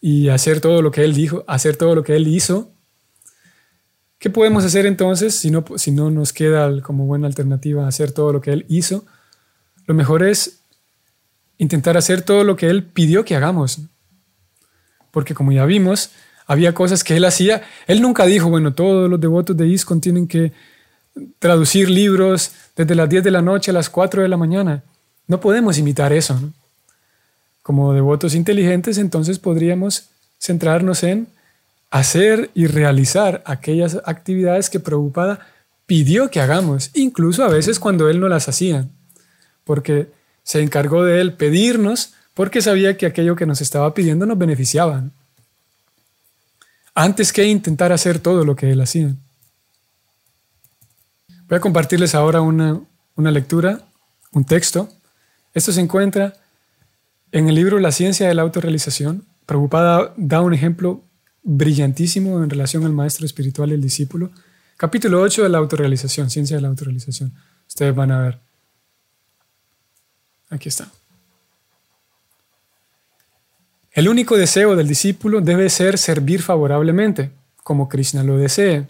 y 0.01 0.29
hacer 0.29 0.59
todo 0.59 0.81
lo 0.81 0.91
que 0.91 1.03
Él 1.03 1.13
dijo, 1.13 1.45
hacer 1.47 1.77
todo 1.77 1.93
lo 1.93 2.03
que 2.03 2.15
Él 2.15 2.27
hizo. 2.27 2.71
¿Qué 4.17 4.29
podemos 4.29 4.65
hacer 4.65 4.85
entonces 4.85 5.35
si 5.35 5.51
no, 5.51 5.63
si 5.77 5.91
no 5.91 6.09
nos 6.11 6.33
queda 6.33 6.81
como 6.81 7.05
buena 7.05 7.27
alternativa 7.27 7.87
hacer 7.87 8.11
todo 8.11 8.33
lo 8.33 8.41
que 8.41 8.51
Él 8.51 8.65
hizo? 8.67 9.05
Lo 9.85 9.93
mejor 9.93 10.23
es 10.23 10.59
intentar 11.57 11.97
hacer 11.97 12.23
todo 12.23 12.43
lo 12.43 12.55
que 12.55 12.67
Él 12.67 12.83
pidió 12.83 13.23
que 13.23 13.35
hagamos. 13.35 13.79
Porque 15.11 15.35
como 15.35 15.51
ya 15.51 15.65
vimos, 15.65 16.11
había 16.47 16.73
cosas 16.73 17.03
que 17.03 17.15
Él 17.17 17.25
hacía. 17.25 17.63
Él 17.87 18.01
nunca 18.01 18.25
dijo, 18.25 18.49
bueno, 18.49 18.73
todos 18.73 19.09
los 19.09 19.21
devotos 19.21 19.55
de 19.55 19.67
ISKCON 19.67 20.01
tienen 20.01 20.27
que 20.27 20.51
traducir 21.39 21.89
libros 21.89 22.51
desde 22.75 22.95
las 22.95 23.09
10 23.09 23.23
de 23.23 23.31
la 23.31 23.41
noche 23.41 23.71
a 23.71 23.73
las 23.73 23.89
4 23.89 24.23
de 24.23 24.29
la 24.29 24.37
mañana. 24.37 24.83
No 25.27 25.39
podemos 25.39 25.77
imitar 25.77 26.13
eso. 26.13 26.39
Como 27.61 27.93
devotos 27.93 28.35
inteligentes, 28.35 28.97
entonces 28.97 29.39
podríamos 29.39 30.09
centrarnos 30.39 31.03
en 31.03 31.27
hacer 31.91 32.49
y 32.53 32.67
realizar 32.67 33.43
aquellas 33.45 34.01
actividades 34.05 34.69
que 34.69 34.79
Prabhupada 34.79 35.45
pidió 35.85 36.31
que 36.31 36.39
hagamos, 36.39 36.89
incluso 36.93 37.43
a 37.43 37.49
veces 37.49 37.79
cuando 37.79 38.09
él 38.09 38.19
no 38.19 38.29
las 38.29 38.47
hacía, 38.47 38.87
porque 39.65 40.09
se 40.43 40.61
encargó 40.61 41.03
de 41.03 41.19
él 41.21 41.33
pedirnos 41.33 42.13
porque 42.33 42.61
sabía 42.61 42.97
que 42.97 43.05
aquello 43.05 43.35
que 43.35 43.45
nos 43.45 43.61
estaba 43.61 43.93
pidiendo 43.93 44.25
nos 44.25 44.37
beneficiaba, 44.37 45.03
antes 46.95 47.31
que 47.33 47.45
intentar 47.45 47.91
hacer 47.91 48.19
todo 48.19 48.45
lo 48.45 48.55
que 48.55 48.71
él 48.71 48.81
hacía. 48.81 49.13
Voy 51.47 51.57
a 51.57 51.61
compartirles 51.61 52.15
ahora 52.15 52.41
una, 52.41 52.79
una 53.15 53.31
lectura, 53.31 53.81
un 54.31 54.45
texto. 54.45 54.89
Esto 55.53 55.73
se 55.73 55.81
encuentra 55.81 56.33
en 57.31 57.47
el 57.47 57.55
libro 57.55 57.79
La 57.79 57.91
ciencia 57.91 58.27
de 58.27 58.33
la 58.33 58.41
autorrealización, 58.41 59.25
Prabhupada 59.45 60.13
da 60.17 60.41
un 60.41 60.53
ejemplo 60.53 61.03
brillantísimo 61.43 62.43
en 62.43 62.49
relación 62.49 62.85
al 62.85 62.91
maestro 62.91 63.25
espiritual 63.25 63.71
y 63.71 63.73
el 63.73 63.81
discípulo. 63.81 64.31
Capítulo 64.77 65.21
8 65.21 65.43
de 65.43 65.49
la 65.49 65.57
autorrealización, 65.57 66.29
ciencia 66.29 66.55
de 66.55 66.61
la 66.61 66.67
autorrealización. 66.67 67.33
Ustedes 67.67 67.95
van 67.95 68.11
a 68.11 68.21
ver. 68.21 68.39
Aquí 70.49 70.69
está. 70.69 70.89
El 73.91 74.07
único 74.07 74.37
deseo 74.37 74.75
del 74.75 74.87
discípulo 74.87 75.41
debe 75.41 75.69
ser 75.69 75.97
servir 75.97 76.41
favorablemente, 76.41 77.31
como 77.63 77.89
Krishna 77.89 78.23
lo 78.23 78.37
desee. 78.37 78.87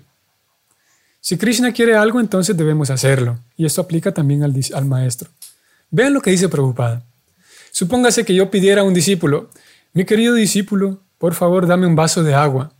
Si 1.19 1.37
Krishna 1.37 1.71
quiere 1.71 1.95
algo, 1.95 2.19
entonces 2.19 2.55
debemos 2.57 2.89
hacerlo. 2.89 3.39
Y 3.55 3.65
esto 3.65 3.81
aplica 3.81 4.11
también 4.11 4.43
al, 4.43 4.53
al 4.73 4.85
maestro. 4.85 5.29
Vean 5.89 6.13
lo 6.13 6.21
que 6.21 6.31
dice 6.31 6.49
Prabhupada. 6.49 7.03
Supóngase 7.71 8.25
que 8.25 8.35
yo 8.35 8.51
pidiera 8.51 8.81
a 8.81 8.83
un 8.83 8.93
discípulo, 8.93 9.49
mi 9.93 10.05
querido 10.05 10.35
discípulo, 10.35 11.01
por 11.17 11.33
favor 11.33 11.67
dame 11.67 11.87
un 11.87 11.95
vaso 11.95 12.23
de 12.23 12.33
agua. 12.33 12.73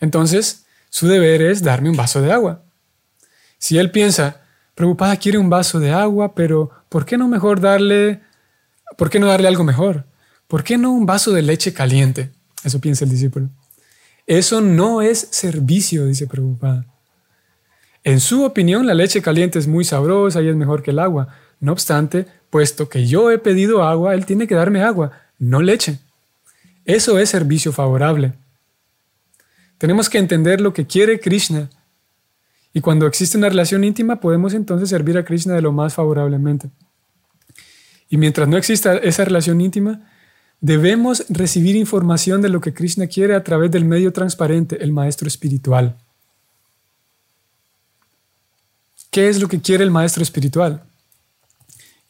Entonces, 0.00 0.64
su 0.88 1.08
deber 1.08 1.42
es 1.42 1.62
darme 1.62 1.90
un 1.90 1.96
vaso 1.96 2.20
de 2.20 2.32
agua. 2.32 2.62
Si 3.58 3.78
él 3.78 3.90
piensa, 3.90 4.42
Prabhupada 4.74 5.16
quiere 5.16 5.38
un 5.38 5.50
vaso 5.50 5.78
de 5.78 5.90
agua, 5.90 6.34
pero 6.34 6.70
¿por 6.88 7.04
qué 7.04 7.18
no 7.18 7.28
mejor 7.28 7.60
darle, 7.60 8.22
por 8.96 9.10
qué 9.10 9.20
no 9.20 9.26
darle 9.26 9.48
algo 9.48 9.64
mejor? 9.64 10.06
¿Por 10.46 10.64
qué 10.64 10.78
no 10.78 10.92
un 10.92 11.06
vaso 11.06 11.32
de 11.32 11.42
leche 11.42 11.72
caliente? 11.72 12.30
Eso 12.64 12.80
piensa 12.80 13.04
el 13.04 13.10
discípulo. 13.10 13.50
Eso 14.26 14.60
no 14.60 15.02
es 15.02 15.28
servicio, 15.30 16.06
dice 16.06 16.26
Prabhupada. 16.26 16.86
En 18.02 18.20
su 18.20 18.44
opinión, 18.44 18.86
la 18.86 18.94
leche 18.94 19.20
caliente 19.20 19.58
es 19.58 19.66
muy 19.66 19.84
sabrosa 19.84 20.40
y 20.40 20.48
es 20.48 20.56
mejor 20.56 20.82
que 20.82 20.92
el 20.92 20.98
agua. 20.98 21.28
No 21.60 21.72
obstante, 21.72 22.26
puesto 22.48 22.88
que 22.88 23.06
yo 23.06 23.30
he 23.30 23.38
pedido 23.38 23.82
agua, 23.82 24.14
él 24.14 24.26
tiene 24.26 24.46
que 24.46 24.54
darme 24.54 24.82
agua, 24.82 25.12
no 25.38 25.60
leche. 25.60 25.98
Eso 26.84 27.18
es 27.18 27.28
servicio 27.28 27.72
favorable. 27.72 28.32
Tenemos 29.78 30.08
que 30.08 30.18
entender 30.18 30.60
lo 30.60 30.72
que 30.72 30.86
quiere 30.86 31.20
Krishna. 31.20 31.70
Y 32.72 32.80
cuando 32.80 33.06
existe 33.06 33.38
una 33.38 33.48
relación 33.48 33.84
íntima, 33.84 34.20
podemos 34.20 34.54
entonces 34.54 34.88
servir 34.88 35.16
a 35.18 35.24
Krishna 35.24 35.54
de 35.54 35.62
lo 35.62 35.72
más 35.72 35.94
favorablemente. 35.94 36.70
Y 38.08 38.16
mientras 38.16 38.48
no 38.48 38.56
exista 38.56 38.96
esa 38.96 39.24
relación 39.24 39.60
íntima, 39.60 40.00
debemos 40.60 41.24
recibir 41.28 41.76
información 41.76 42.42
de 42.42 42.48
lo 42.48 42.60
que 42.60 42.74
Krishna 42.74 43.06
quiere 43.06 43.34
a 43.34 43.44
través 43.44 43.70
del 43.70 43.84
medio 43.84 44.12
transparente, 44.12 44.82
el 44.82 44.92
maestro 44.92 45.28
espiritual. 45.28 45.96
¿Qué 49.10 49.28
es 49.28 49.40
lo 49.40 49.48
que 49.48 49.60
quiere 49.60 49.84
el 49.84 49.90
maestro 49.90 50.22
espiritual? 50.22 50.84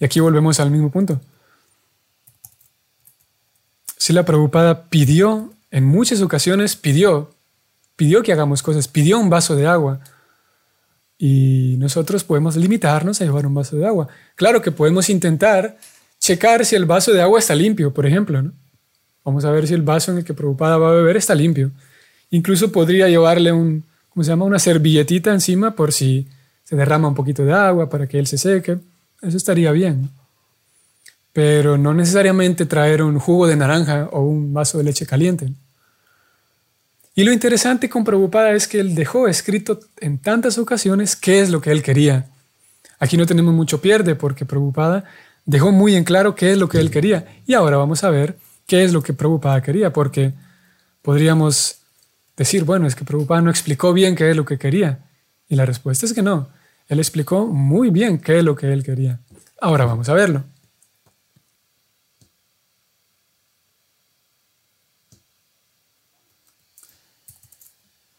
Y 0.01 0.05
aquí 0.07 0.19
volvemos 0.19 0.59
al 0.59 0.71
mismo 0.71 0.91
punto. 0.91 1.21
Si 3.97 4.15
la 4.15 4.25
Prabhupada 4.25 4.85
pidió, 4.85 5.53
en 5.71 5.85
muchas 5.85 6.23
ocasiones 6.23 6.75
pidió, 6.75 7.31
pidió 7.97 8.23
que 8.23 8.33
hagamos 8.33 8.63
cosas, 8.63 8.89
pidió 8.89 9.19
un 9.19 9.29
vaso 9.29 9.55
de 9.55 9.67
agua. 9.67 10.01
Y 11.19 11.77
nosotros 11.79 12.25
podemos 12.25 12.57
limitarnos 12.57 13.21
a 13.21 13.25
llevar 13.25 13.47
un 13.47 13.53
vaso 13.53 13.77
de 13.77 13.87
agua. 13.87 14.09
Claro 14.37 14.63
que 14.63 14.73
podemos 14.73 15.11
intentar 15.11 15.77
checar 16.19 16.65
si 16.65 16.77
el 16.77 16.87
vaso 16.87 17.13
de 17.13 17.21
agua 17.21 17.39
está 17.39 17.55
limpio, 17.55 17.93
por 17.93 18.07
ejemplo. 18.07 18.43
Vamos 19.23 19.45
a 19.45 19.51
ver 19.51 19.69
si 19.69 19.75
el 19.75 19.83
vaso 19.83 20.13
en 20.13 20.19
el 20.19 20.25
que 20.25 20.33
Prabhupada 20.33 20.79
va 20.79 20.89
a 20.89 20.95
beber 20.95 21.19
está 21.19 21.35
limpio. 21.35 21.71
Incluso 22.31 22.73
podría 22.73 23.07
llevarle 23.07 23.53
un, 23.53 23.85
¿cómo 24.09 24.25
se 24.25 24.31
llama? 24.31 24.47
Una 24.47 24.59
servilletita 24.59 25.31
encima 25.31 25.77
por 25.77 25.93
si 25.93 26.27
se 26.65 26.75
derrama 26.75 27.09
un 27.09 27.15
poquito 27.15 27.45
de 27.45 27.53
agua 27.53 27.91
para 27.91 28.07
que 28.07 28.19
él 28.19 28.27
se 28.27 28.39
seque. 28.39 28.79
Eso 29.23 29.37
estaría 29.37 29.73
bien. 29.73 30.11
Pero 31.33 31.79
no 31.79 31.95
necesariamente 31.95 32.67
traer 32.67 33.03
un 33.03 33.19
jugo 33.19 33.47
de 33.47 33.57
naranja 33.57 34.09
o 34.13 34.23
un 34.23 34.53
vaso 34.53 34.79
de 34.79 34.85
leche 34.85 35.07
caliente. 35.07 35.53
Y 37.15 37.25
lo 37.25 37.33
interesante 37.33 37.89
con 37.89 38.05
Prabhupada 38.05 38.53
es 38.53 38.67
que 38.67 38.81
él 38.81 38.95
dejó 38.95 39.29
escrito 39.29 39.81
en 39.99 40.19
tantas 40.19 40.59
ocasiones 40.59 41.17
qué 41.17 41.41
es 41.41 41.51
lo 41.51 41.61
que 41.61 41.71
él 41.71 41.83
quería. 41.83 42.27
Aquí 42.99 43.17
no 43.17 43.27
tenemos 43.27 43.55
mucho 43.55 43.81
pierde 43.81 44.15
porque 44.15 44.45
Prabhupada 44.45 45.05
dejó 45.45 45.73
muy 45.73 45.97
en 45.97 46.05
claro 46.05 46.35
qué 46.35 46.53
es 46.53 46.59
lo 46.59 46.69
que 46.69 46.79
él 46.79 46.91
quería. 46.91 47.27
Y 47.47 47.55
ahora 47.55 47.77
vamos 47.77 48.05
a 48.05 48.11
ver 48.11 48.39
qué 48.67 48.85
es 48.85 48.93
lo 48.93 49.03
que 49.03 49.13
Prabhupada 49.13 49.63
quería, 49.63 49.93
porque 49.93 50.33
podríamos 51.03 51.79
decir, 52.37 52.65
bueno, 52.65 52.87
es 52.87 52.95
que 52.95 53.05
Prabhupada 53.05 53.43
no 53.43 53.51
explicó 53.51 53.93
bien 53.93 54.15
qué 54.15 54.31
es 54.31 54.37
lo 54.37 54.45
que 54.45 54.59
quería. 54.59 55.01
Y 55.49 55.57
la 55.57 55.67
respuesta 55.67 56.07
es 56.07 56.13
que 56.13 56.23
no. 56.23 56.49
Él 56.91 56.99
explicó 56.99 57.47
muy 57.47 57.91
bien 57.91 58.19
qué 58.19 58.39
es 58.39 58.45
lo 58.45 58.57
que 58.57 58.73
él 58.73 58.83
quería. 58.83 59.21
Ahora 59.61 59.85
vamos 59.85 60.09
a 60.09 60.15
verlo. 60.15 60.43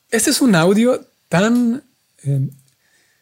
Este 0.09 0.29
es 0.29 0.41
un 0.41 0.55
audio 0.55 1.05
tan 1.27 1.83
eh, 2.23 2.49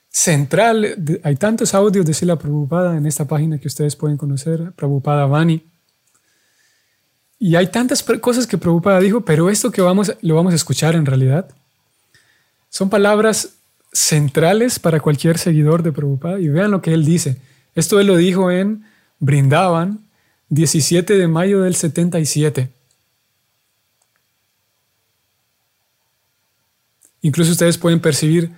central. 0.07 0.95
hay 1.23 1.35
tantos 1.35 1.73
audios 1.73 2.05
de 2.05 2.13
Sila 2.13 2.37
Prabhupada 2.37 2.95
en 2.95 3.07
esta 3.07 3.25
página 3.25 3.57
que 3.57 3.67
ustedes 3.67 3.95
pueden 3.95 4.17
conocer, 4.17 4.71
Prabhupada 4.73 5.25
Vani. 5.25 5.67
Y 7.39 7.55
hay 7.55 7.67
tantas 7.71 8.03
cosas 8.21 8.45
que 8.45 8.59
Prabhupada 8.59 8.99
dijo, 8.99 9.21
pero 9.21 9.49
esto 9.49 9.71
que 9.71 9.81
vamos, 9.81 10.13
lo 10.21 10.35
vamos 10.35 10.53
a 10.53 10.57
escuchar 10.57 10.93
en 10.93 11.07
realidad 11.07 11.49
son 12.69 12.89
palabras 12.89 13.58
centrales 13.91 14.79
para 14.79 14.99
cualquier 14.99 15.37
seguidor 15.37 15.83
de 15.83 15.91
Prabhupada. 15.91 16.39
Y 16.39 16.49
vean 16.49 16.71
lo 16.71 16.81
que 16.81 16.93
él 16.93 17.05
dice. 17.05 17.37
Esto 17.75 17.99
él 17.99 18.07
lo 18.07 18.17
dijo 18.17 18.51
en 18.51 18.83
Brindavan, 19.19 19.99
17 20.49 21.17
de 21.17 21.27
mayo 21.27 21.61
del 21.61 21.75
77. 21.75 22.69
Incluso 27.21 27.51
ustedes 27.51 27.77
pueden 27.77 27.99
percibir 27.99 28.51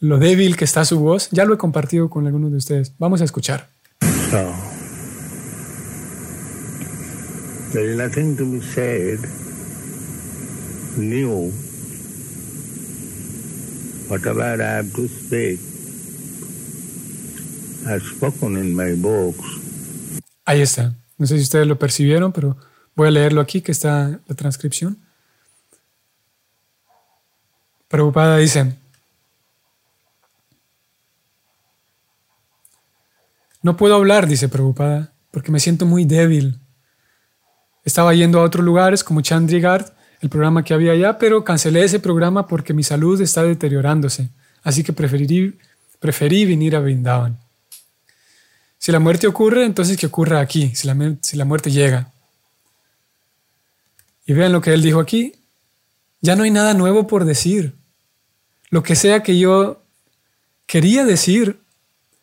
lo 0.00 0.18
débil 0.18 0.56
que 0.56 0.64
está 0.64 0.84
su 0.84 0.98
voz. 1.00 1.28
Ya 1.30 1.44
lo 1.44 1.54
he 1.54 1.58
compartido 1.58 2.08
con 2.08 2.26
algunos 2.26 2.52
de 2.52 2.58
ustedes. 2.58 2.92
Vamos 2.98 3.20
a 3.20 3.24
escuchar. 3.24 3.68
there 7.72 7.90
is 7.90 7.96
nothing 7.96 8.36
to 8.36 8.44
be 8.44 8.60
said 8.60 9.18
new 10.96 11.50
Whatever 14.14 14.62
I 14.62 14.76
have 14.76 14.92
to 14.92 15.08
speak, 15.08 15.58
I've 17.84 18.04
spoken 18.04 18.56
in 18.56 18.72
my 18.72 18.94
books. 18.94 19.44
Ahí 20.44 20.60
está. 20.60 20.94
No 21.18 21.26
sé 21.26 21.36
si 21.36 21.42
ustedes 21.42 21.66
lo 21.66 21.80
percibieron, 21.80 22.32
pero 22.32 22.56
voy 22.94 23.08
a 23.08 23.10
leerlo 23.10 23.40
aquí, 23.40 23.60
que 23.60 23.72
está 23.72 24.20
la 24.28 24.34
transcripción. 24.36 24.98
Preocupada 27.88 28.36
dice, 28.36 28.76
no 33.62 33.76
puedo 33.76 33.96
hablar, 33.96 34.28
dice 34.28 34.48
Preocupada, 34.48 35.12
porque 35.32 35.50
me 35.50 35.58
siento 35.58 35.86
muy 35.86 36.04
débil. 36.04 36.60
Estaba 37.84 38.14
yendo 38.14 38.38
a 38.38 38.44
otros 38.44 38.64
lugares 38.64 39.02
como 39.02 39.22
Chandigarh 39.22 39.92
el 40.24 40.30
programa 40.30 40.64
que 40.64 40.72
había 40.72 40.92
allá, 40.92 41.18
pero 41.18 41.44
cancelé 41.44 41.84
ese 41.84 42.00
programa 42.00 42.46
porque 42.46 42.72
mi 42.72 42.82
salud 42.82 43.20
está 43.20 43.42
deteriorándose, 43.42 44.30
así 44.62 44.82
que 44.82 44.94
preferí, 44.94 45.58
preferí 46.00 46.46
venir 46.46 46.74
a 46.74 46.80
Brindavan. 46.80 47.38
Si 48.78 48.90
la 48.90 49.00
muerte 49.00 49.26
ocurre, 49.26 49.66
entonces 49.66 49.98
que 49.98 50.06
ocurra 50.06 50.40
aquí, 50.40 50.74
si 50.74 50.86
la, 50.86 51.16
si 51.20 51.36
la 51.36 51.44
muerte 51.44 51.70
llega. 51.70 52.10
Y 54.24 54.32
vean 54.32 54.52
lo 54.52 54.62
que 54.62 54.72
él 54.72 54.80
dijo 54.80 54.98
aquí, 54.98 55.34
ya 56.22 56.36
no 56.36 56.44
hay 56.44 56.50
nada 56.50 56.72
nuevo 56.72 57.06
por 57.06 57.26
decir. 57.26 57.74
Lo 58.70 58.82
que 58.82 58.96
sea 58.96 59.22
que 59.22 59.38
yo 59.38 59.82
quería 60.64 61.04
decir, 61.04 61.60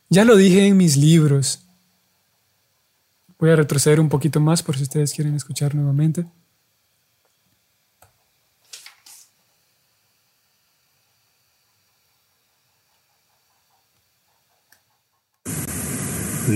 ya 0.09 0.25
lo 0.25 0.35
dije 0.35 0.65
en 0.65 0.75
mis 0.75 0.97
libros. 0.97 1.59
Voy 3.37 3.51
a 3.51 3.55
retroceder 3.55 3.99
un 3.99 4.09
poquito 4.09 4.39
más 4.39 4.63
por 4.63 4.75
si 4.75 4.81
ustedes 4.81 5.13
quieren 5.13 5.35
escuchar 5.35 5.75
nuevamente. 5.75 6.25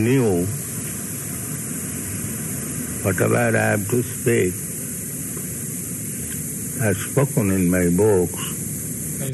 New 0.04 0.46
whatever 3.06 3.56
I 3.56 3.72
have 3.72 3.88
to 3.90 4.02
speak, 4.02 4.54
I've 6.82 6.98
spoken 6.98 7.52
in 7.52 7.70
my 7.70 7.90
books. 7.90 8.42
Ahí. 9.22 9.34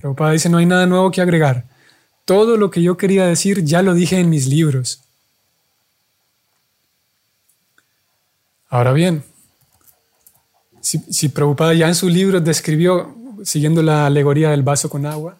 Prabhupada 0.00 0.32
dice, 0.32 0.48
no 0.48 0.58
hay 0.58 0.66
nada 0.66 0.86
nuevo 0.86 1.10
que 1.10 1.20
agregar. 1.20 1.64
Todo 2.24 2.56
lo 2.56 2.70
que 2.70 2.82
yo 2.82 2.96
quería 2.96 3.26
decir 3.26 3.64
ya 3.64 3.82
lo 3.82 3.94
dije 3.94 4.18
en 4.18 4.28
mis 4.28 4.46
libros. 4.46 5.00
Ahora 8.68 8.92
bien, 8.92 9.24
si, 10.80 10.98
si 11.10 11.32
ya 11.76 11.88
en 11.88 11.94
su 11.94 12.08
libro 12.10 12.40
describió, 12.40 13.14
siguiendo 13.42 13.82
la 13.82 14.06
alegoría 14.06 14.50
del 14.50 14.62
vaso 14.62 14.90
con 14.90 15.06
agua, 15.06 15.38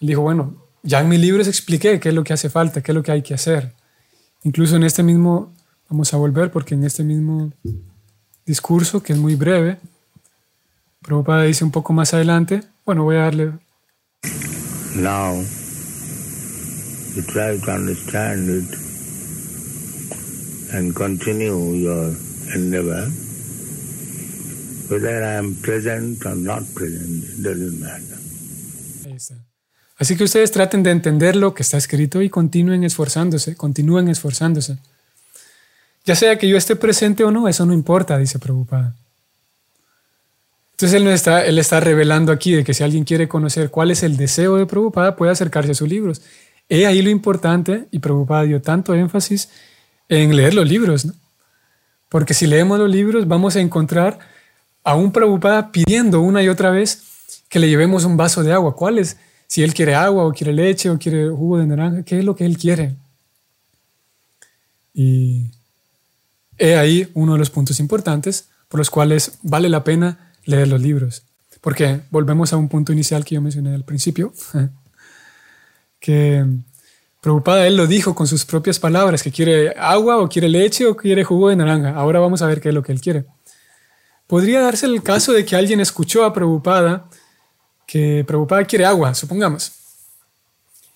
dijo, 0.00 0.22
bueno, 0.22 0.56
ya 0.82 1.00
en 1.00 1.08
mis 1.08 1.20
libros 1.20 1.48
expliqué 1.48 2.00
qué 2.00 2.10
es 2.10 2.14
lo 2.14 2.24
que 2.24 2.32
hace 2.32 2.50
falta, 2.50 2.82
qué 2.82 2.92
es 2.92 2.96
lo 2.96 3.02
que 3.02 3.12
hay 3.12 3.22
que 3.22 3.34
hacer. 3.34 3.72
Incluso 4.42 4.76
en 4.76 4.84
este 4.84 5.02
mismo, 5.02 5.52
vamos 5.88 6.14
a 6.14 6.16
volver 6.16 6.50
porque 6.50 6.74
en 6.74 6.84
este 6.84 7.04
mismo 7.04 7.52
discurso, 8.46 9.02
que 9.02 9.12
es 9.12 9.18
muy 9.18 9.34
breve, 9.34 9.78
Prabhupada 11.02 11.44
dice 11.44 11.64
un 11.64 11.70
poco 11.70 11.92
más 11.92 12.12
adelante, 12.14 12.62
bueno, 12.84 13.04
voy 13.04 13.16
a 13.16 13.20
darle... 13.20 13.52
Now, 14.96 15.34
you 17.14 17.22
try 17.22 17.58
to 17.58 17.70
understand 17.70 18.48
it 18.48 18.74
and 20.74 20.94
continue 20.94 21.76
your 21.76 22.14
endeavor. 22.54 23.08
Whether 24.88 25.22
I 25.22 25.36
am 25.36 25.54
present 25.62 26.26
or 26.26 26.34
not 26.34 26.64
present, 26.74 27.42
doesn't 27.42 27.78
matter. 27.80 28.09
Así 30.00 30.16
que 30.16 30.24
ustedes 30.24 30.50
traten 30.50 30.82
de 30.82 30.90
entender 30.90 31.36
lo 31.36 31.52
que 31.52 31.62
está 31.62 31.76
escrito 31.76 32.22
y 32.22 32.30
continúen 32.30 32.84
esforzándose, 32.84 33.54
continúen 33.54 34.08
esforzándose. 34.08 34.78
Ya 36.06 36.16
sea 36.16 36.38
que 36.38 36.48
yo 36.48 36.56
esté 36.56 36.74
presente 36.74 37.22
o 37.22 37.30
no, 37.30 37.46
eso 37.48 37.66
no 37.66 37.74
importa, 37.74 38.16
dice 38.16 38.38
Prabhupada. 38.38 38.96
Entonces 40.72 40.98
él, 40.98 41.06
está, 41.08 41.44
él 41.44 41.58
está 41.58 41.80
revelando 41.80 42.32
aquí 42.32 42.52
de 42.52 42.64
que 42.64 42.72
si 42.72 42.82
alguien 42.82 43.04
quiere 43.04 43.28
conocer 43.28 43.68
cuál 43.68 43.90
es 43.90 44.02
el 44.02 44.16
deseo 44.16 44.56
de 44.56 44.64
Prabhupada, 44.64 45.16
puede 45.16 45.32
acercarse 45.32 45.72
a 45.72 45.74
sus 45.74 45.86
libros. 45.86 46.22
He 46.70 46.86
ahí 46.86 47.02
lo 47.02 47.10
importante, 47.10 47.86
y 47.90 47.98
Prabhupada 47.98 48.44
dio 48.44 48.62
tanto 48.62 48.94
énfasis 48.94 49.50
en 50.08 50.34
leer 50.34 50.54
los 50.54 50.66
libros, 50.66 51.04
¿no? 51.04 51.12
Porque 52.08 52.32
si 52.32 52.46
leemos 52.46 52.78
los 52.78 52.90
libros, 52.90 53.28
vamos 53.28 53.54
a 53.54 53.60
encontrar 53.60 54.18
a 54.82 54.94
un 54.94 55.12
Prabhupada 55.12 55.70
pidiendo 55.70 56.22
una 56.22 56.42
y 56.42 56.48
otra 56.48 56.70
vez 56.70 57.02
que 57.50 57.58
le 57.58 57.68
llevemos 57.68 58.06
un 58.06 58.16
vaso 58.16 58.42
de 58.42 58.54
agua. 58.54 58.74
¿Cuál 58.74 58.98
es? 58.98 59.18
Si 59.50 59.64
él 59.64 59.74
quiere 59.74 59.96
agua 59.96 60.26
o 60.26 60.32
quiere 60.32 60.52
leche 60.52 60.90
o 60.90 60.96
quiere 60.96 61.28
jugo 61.28 61.58
de 61.58 61.66
naranja, 61.66 62.04
¿qué 62.04 62.20
es 62.20 62.24
lo 62.24 62.36
que 62.36 62.46
él 62.46 62.56
quiere? 62.56 62.94
Y 64.94 65.50
he 66.56 66.76
ahí 66.76 67.10
uno 67.14 67.32
de 67.32 67.40
los 67.40 67.50
puntos 67.50 67.80
importantes 67.80 68.48
por 68.68 68.78
los 68.78 68.90
cuales 68.90 69.40
vale 69.42 69.68
la 69.68 69.82
pena 69.82 70.30
leer 70.44 70.68
los 70.68 70.80
libros. 70.80 71.24
Porque 71.60 72.00
volvemos 72.12 72.52
a 72.52 72.58
un 72.58 72.68
punto 72.68 72.92
inicial 72.92 73.24
que 73.24 73.34
yo 73.34 73.40
mencioné 73.40 73.74
al 73.74 73.82
principio, 73.82 74.32
que 75.98 76.46
Preocupada 77.20 77.66
él 77.66 77.76
lo 77.76 77.88
dijo 77.88 78.14
con 78.14 78.28
sus 78.28 78.44
propias 78.44 78.78
palabras, 78.78 79.20
que 79.20 79.32
quiere 79.32 79.74
agua 79.76 80.18
o 80.18 80.28
quiere 80.28 80.48
leche 80.48 80.86
o 80.86 80.96
quiere 80.96 81.24
jugo 81.24 81.48
de 81.48 81.56
naranja. 81.56 81.90
Ahora 81.96 82.20
vamos 82.20 82.40
a 82.40 82.46
ver 82.46 82.60
qué 82.60 82.68
es 82.68 82.74
lo 82.76 82.84
que 82.84 82.92
él 82.92 83.00
quiere. 83.00 83.24
Podría 84.28 84.60
darse 84.60 84.86
el 84.86 85.02
caso 85.02 85.32
de 85.32 85.44
que 85.44 85.56
alguien 85.56 85.80
escuchó 85.80 86.24
a 86.24 86.32
Preocupada 86.32 87.08
que 87.90 88.24
Prabhupada 88.24 88.64
quiere 88.66 88.84
agua, 88.84 89.14
supongamos. 89.14 89.72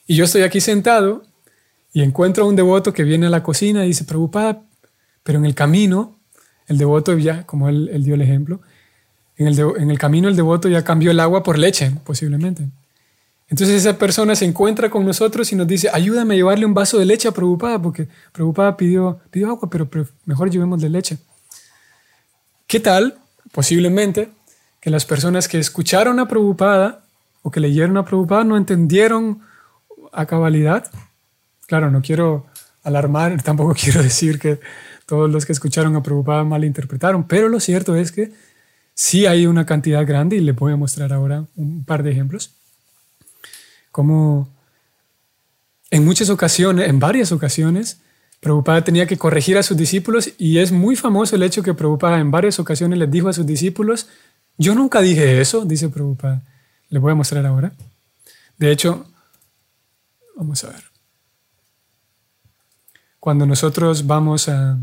Y 0.07 0.15
yo 0.15 0.27
estoy 0.27 0.43
aquí 0.43 0.61
sentado 0.61 1.25
y 1.93 2.03
encuentro 2.03 2.45
a 2.45 2.47
un 2.47 2.55
devoto 2.55 2.93
que 2.93 3.03
viene 3.03 3.27
a 3.27 3.31
la 3.31 3.43
cocina 3.43 3.85
y 3.85 3.89
dice, 3.89 4.05
Prabhupada, 4.05 4.63
pero 5.25 5.41
en 5.41 5.45
el 5.45 5.57
camino, 5.57 6.17
el 6.69 6.79
devoto 6.79 7.19
ya, 7.19 7.45
como 7.47 7.69
él, 7.69 8.05
dio 8.05 8.15
el 8.15 8.23
ejemplo, 8.23 8.61
en 9.37 9.49
el, 9.49 9.59
en 9.59 9.91
el 9.91 9.99
camino 9.99 10.29
el 10.29 10.37
devoto 10.37 10.69
ya 10.69 10.85
cambió 10.85 11.11
el 11.11 11.19
agua 11.19 11.43
por 11.43 11.59
leche, 11.59 11.91
posiblemente. 12.05 12.69
Entonces 13.49 13.75
esa 13.85 13.99
persona 13.99 14.37
se 14.37 14.45
encuentra 14.45 14.89
con 14.89 15.05
nosotros 15.05 15.53
y 15.53 15.57
nos 15.57 15.67
dice, 15.67 15.91
ayúdame 15.93 16.35
a 16.35 16.37
llevarle 16.37 16.65
un 16.65 16.75
vaso 16.75 16.97
de 16.97 17.07
leche 17.07 17.27
a 17.27 17.33
Prabhupada, 17.33 17.83
porque 17.83 18.07
Prabhupada 18.31 18.77
pidió, 18.77 19.19
pidió 19.33 19.49
agua, 19.49 19.69
pero, 19.69 19.91
pero 19.91 20.07
mejor 20.27 20.49
llevemos 20.49 20.81
de 20.81 20.91
leche. 20.91 21.19
¿Qué 22.69 22.79
tal? 22.79 23.19
Posiblemente 23.51 24.31
que 24.85 24.91
las 24.91 25.07
personas 25.07 25.49
que 25.49 25.59
escucharon 25.59 26.21
a 26.21 26.29
Prabhupada 26.29 27.05
o 27.41 27.51
que 27.51 27.59
leyeron 27.59 27.97
a 27.97 28.05
Prabhupada 28.05 28.45
no 28.45 28.59
entendieron 28.59 29.41
a 30.13 30.27
cabalidad. 30.27 30.91
Claro, 31.67 31.91
no 31.91 32.03
quiero 32.03 32.45
alarmar, 32.83 33.43
tampoco 33.43 33.75
quiero 33.75 34.03
decir 34.03 34.39
que 34.39 34.61
todos 35.07 35.31
los 35.31 35.47
que 35.47 35.53
escucharon 35.53 35.97
a 35.97 36.03
Prabhupada 36.03 36.45
malinterpretaron, 36.45 37.27
pero 37.27 37.49
lo 37.49 37.61
cierto 37.61 37.97
es 37.97 38.13
que 38.13 38.33
sí 38.93 39.25
hay 39.25 39.47
una 39.47 39.65
cantidad 39.65 40.07
grande 40.07 40.37
y 40.37 40.41
le 40.41 40.53
voy 40.53 40.75
a 40.75 40.77
mostrar 40.77 41.15
ahora 41.15 41.47
un 41.57 41.87
par 41.87 42.03
de 42.03 42.11
ejemplos. 42.11 42.53
Como 43.91 44.51
en 45.91 46.05
muchas 46.05 46.29
ocasiones, 46.29 46.91
en 46.91 46.99
varias 46.99 47.33
ocasiones, 47.33 48.03
Prabhupada 48.41 48.85
tenía 48.85 49.07
que 49.07 49.17
corregir 49.17 49.57
a 49.57 49.63
sus 49.63 49.79
discípulos 49.79 50.33
y 50.37 50.59
es 50.59 50.73
muy 50.73 50.95
famoso 50.95 51.37
el 51.37 51.43
hecho 51.43 51.63
que 51.63 51.73
Prabhupada 51.73 52.21
en 52.21 52.31
varias 52.31 52.59
ocasiones 52.59 52.99
les 52.99 53.11
dijo 53.11 53.31
a 53.31 53.33
sus 53.33 53.47
discípulos, 53.47 54.09
yo 54.57 54.75
nunca 54.75 55.01
dije 55.01 55.41
eso, 55.41 55.65
dice 55.65 55.89
Prabhupada. 55.89 56.43
Le 56.89 56.99
voy 56.99 57.13
a 57.13 57.15
mostrar 57.15 57.45
ahora. 57.45 57.73
De 58.57 58.71
hecho, 58.71 59.07
vamos 60.37 60.63
a 60.65 60.69
ver. 60.69 60.85
Cuando 63.19 63.47
nosotros 63.47 64.07
vamos 64.07 64.49
a... 64.49 64.79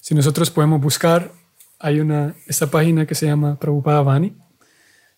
Si 0.00 0.14
nosotros 0.14 0.50
podemos 0.50 0.80
buscar, 0.80 1.30
hay 1.78 2.00
una, 2.00 2.34
esta 2.46 2.70
página 2.70 3.06
que 3.06 3.14
se 3.14 3.26
llama 3.26 3.58
Prabhupada 3.58 4.02
Vani. 4.02 4.34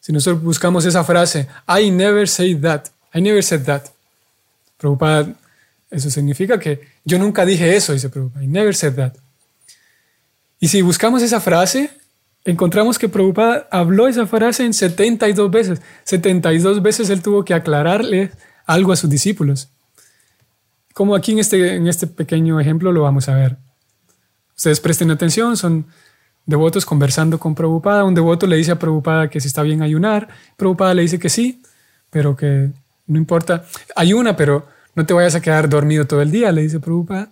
Si 0.00 0.12
nosotros 0.12 0.42
buscamos 0.42 0.84
esa 0.84 1.04
frase, 1.04 1.48
I 1.68 1.90
never 1.90 2.28
say 2.28 2.54
that, 2.56 2.86
I 3.14 3.20
never 3.20 3.42
said 3.42 3.64
that. 3.64 3.84
Prabhupada, 4.76 5.34
eso 5.90 6.10
significa 6.10 6.58
que 6.58 6.88
yo 7.04 7.18
nunca 7.18 7.44
dije 7.44 7.76
eso, 7.76 7.92
dice 7.92 8.08
Prabhupada, 8.08 8.44
I 8.44 8.48
never 8.48 8.74
said 8.74 8.94
that. 8.94 9.16
Y 10.58 10.68
si 10.68 10.82
buscamos 10.82 11.22
esa 11.22 11.40
frase, 11.40 11.90
encontramos 12.44 12.98
que 12.98 13.08
Prabhupada 13.08 13.68
habló 13.70 14.08
esa 14.08 14.26
frase 14.26 14.64
en 14.64 14.74
72 14.74 15.50
veces. 15.50 15.82
72 16.04 16.82
veces 16.82 17.10
él 17.10 17.22
tuvo 17.22 17.44
que 17.44 17.54
aclararle 17.54 18.30
algo 18.66 18.92
a 18.92 18.96
sus 18.96 19.10
discípulos. 19.10 19.70
Como 20.94 21.14
aquí 21.14 21.32
en 21.32 21.38
este, 21.38 21.76
en 21.76 21.88
este 21.88 22.06
pequeño 22.06 22.60
ejemplo 22.60 22.92
lo 22.92 23.02
vamos 23.02 23.28
a 23.28 23.34
ver. 23.34 23.56
Ustedes 24.56 24.80
presten 24.80 25.10
atención, 25.10 25.56
son 25.56 25.86
devotos 26.46 26.84
conversando 26.84 27.38
con 27.38 27.54
Prabhupada. 27.54 28.04
Un 28.04 28.14
devoto 28.14 28.46
le 28.46 28.56
dice 28.56 28.72
a 28.72 28.78
Prabhupada 28.78 29.30
que 29.30 29.40
si 29.40 29.48
está 29.48 29.62
bien 29.62 29.82
ayunar. 29.82 30.28
Prabhupada 30.56 30.94
le 30.94 31.02
dice 31.02 31.18
que 31.18 31.28
sí, 31.28 31.62
pero 32.10 32.36
que 32.36 32.70
no 33.06 33.18
importa. 33.18 33.64
Ayuna, 33.96 34.36
pero 34.36 34.66
no 34.94 35.06
te 35.06 35.14
vayas 35.14 35.34
a 35.34 35.40
quedar 35.40 35.68
dormido 35.68 36.06
todo 36.06 36.20
el 36.20 36.30
día, 36.30 36.52
le 36.52 36.62
dice 36.62 36.80
Prabhupada. 36.80 37.30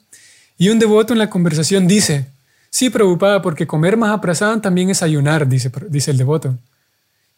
Y 0.56 0.68
un 0.68 0.78
devoto 0.78 1.12
en 1.12 1.18
la 1.18 1.30
conversación 1.30 1.86
dice, 1.86 2.26
Sí, 2.70 2.88
Prabhupada, 2.88 3.42
porque 3.42 3.66
comer 3.66 3.96
Mahaprasadam 3.96 4.62
también 4.62 4.90
es 4.90 5.02
ayunar, 5.02 5.48
dice, 5.48 5.70
dice 5.88 6.12
el 6.12 6.16
devoto. 6.16 6.56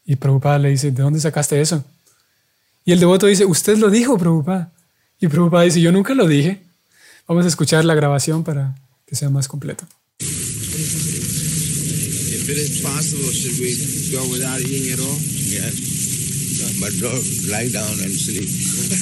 Y 0.04 0.16
Prabhupada 0.16 0.58
le 0.58 0.68
dice, 0.68 0.90
¿de 0.90 1.02
dónde 1.02 1.20
sacaste 1.20 1.60
eso? 1.60 1.84
Y 2.84 2.92
el 2.92 3.00
devoto 3.00 3.26
dice, 3.26 3.46
usted 3.46 3.78
lo 3.78 3.88
dijo, 3.90 4.18
Prabhupada. 4.18 4.72
Y 5.18 5.28
Prabhupada 5.28 5.64
dice, 5.64 5.80
yo 5.80 5.90
nunca 5.90 6.14
lo 6.14 6.26
dije. 6.26 6.62
Vamos 7.26 7.44
a 7.44 7.48
escuchar 7.48 7.84
la 7.84 7.94
grabación 7.94 8.44
para 8.44 8.74
que 9.06 9.16
sea 9.16 9.30
más 9.30 9.48
completo. 9.48 9.86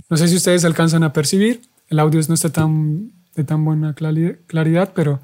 No 0.09 0.17
sé 0.17 0.29
si 0.29 0.37
ustedes 0.37 0.65
alcanzan 0.65 1.03
a 1.03 1.13
percibir, 1.13 1.63
el 1.89 1.99
audio 1.99 2.21
no 2.29 2.35
está 2.35 2.51
tan, 2.51 3.11
de 3.35 3.45
tan 3.45 3.65
buena 3.65 3.95
claridad, 3.95 4.93
pero 4.95 5.21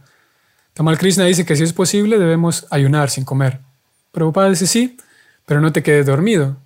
Tamal 0.77 0.99
Krishna 0.99 1.25
dice 1.25 1.47
que 1.47 1.57
si 1.57 1.63
es 1.63 1.73
posible 1.73 2.19
debemos 2.19 2.67
ayunar 2.71 3.09
sin 3.09 3.25
comer. 3.25 3.61
Prabhupada 4.13 4.51
dice 4.51 4.67
sí, 4.67 4.99
pero 5.47 5.63
no 5.63 5.73
te 5.73 5.83
quedes 5.83 6.05
dormido. 6.05 6.59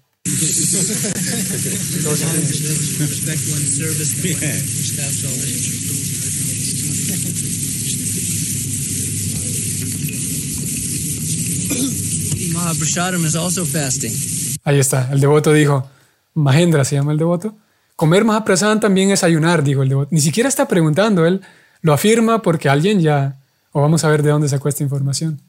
Ahí 14.65 14.81
está, 14.81 15.09
el 15.13 15.21
devoto 15.21 15.53
dijo, 15.53 15.89
Mahendra 16.35 16.85
se 16.85 16.97
llama 16.97 17.13
el 17.13 17.19
devoto. 17.19 17.55
Comer 17.95 18.25
Mahaprasadam 18.25 18.81
también 18.81 19.13
es 19.13 19.23
ayunar, 19.23 19.63
dijo 19.63 19.85
el 19.85 19.89
devoto. 19.89 20.09
Ni 20.11 20.21
siquiera 20.21 20.49
está 20.49 20.67
preguntando, 20.67 21.27
él 21.27 21.43
lo 21.81 21.93
afirma 21.93 22.43
porque 22.43 22.69
alguien 22.69 23.01
ya 23.01 23.40
o 23.73 23.81
vamos 23.81 24.05
a 24.05 24.09
ver 24.09 24.23
de 24.23 24.31
dónde 24.31 24.49
sacó 24.49 24.69
esta 24.69 24.83
información. 24.83 25.41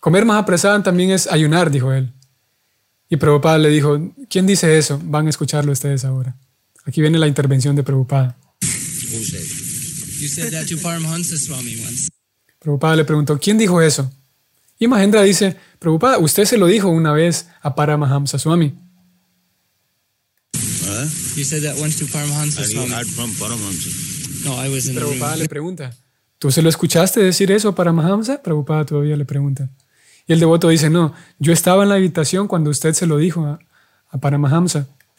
Comer 0.00 0.24
más 0.24 0.40
apresado 0.40 0.80
también 0.82 1.10
es 1.10 1.26
ayunar, 1.26 1.70
dijo 1.70 1.92
él. 1.92 2.12
Y 3.08 3.16
Prabhupada 3.16 3.58
le 3.58 3.70
dijo, 3.70 4.12
¿quién 4.28 4.46
dice 4.46 4.78
eso? 4.78 5.00
Van 5.02 5.26
a 5.26 5.30
escucharlo 5.30 5.72
ustedes 5.72 6.04
ahora. 6.04 6.36
Aquí 6.84 7.00
viene 7.00 7.18
la 7.18 7.26
intervención 7.26 7.74
de 7.74 7.82
Prabhupada. 7.82 8.36
Prabhupada 12.58 12.96
le 12.96 13.04
preguntó, 13.04 13.38
¿quién 13.38 13.58
dijo 13.58 13.80
eso? 13.80 14.10
Y 14.78 14.86
Mahendra 14.86 15.22
dice, 15.22 15.56
Prabhupada, 15.78 16.18
usted 16.18 16.44
se 16.44 16.58
lo 16.58 16.66
dijo 16.66 16.88
una 16.88 17.12
vez 17.12 17.48
a 17.62 17.74
Paramahamsa 17.74 18.38
Swami. 18.38 18.74
Prabhupada 24.94 25.36
le 25.36 25.48
pregunta, 25.48 25.94
¿Tú 26.38 26.52
se 26.52 26.62
lo 26.62 26.68
escuchaste 26.68 27.20
decir 27.20 27.50
eso 27.50 27.74
para 27.74 27.92
Mahamsa? 27.92 28.42
Prabhupada 28.42 28.86
todavía 28.86 29.16
le 29.16 29.24
pregunta. 29.24 29.70
Y 30.26 30.32
el 30.32 30.40
devoto 30.40 30.68
dice, 30.68 30.88
no, 30.88 31.12
yo 31.38 31.52
estaba 31.52 31.82
en 31.82 31.88
la 31.88 31.96
habitación 31.96 32.46
cuando 32.46 32.70
usted 32.70 32.92
se 32.92 33.06
lo 33.06 33.16
dijo 33.16 33.44
a, 33.44 33.58
a 34.10 34.18
Paramahamsa. 34.18 34.86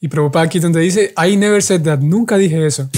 Y 0.00 0.08
Prabhupada 0.08 0.44
aquí 0.44 0.58
donde 0.58 0.80
dice, 0.80 1.12
I 1.16 1.36
never 1.36 1.62
said 1.62 1.82
that, 1.82 2.00
nunca 2.00 2.36
dije 2.36 2.66
eso. 2.66 2.88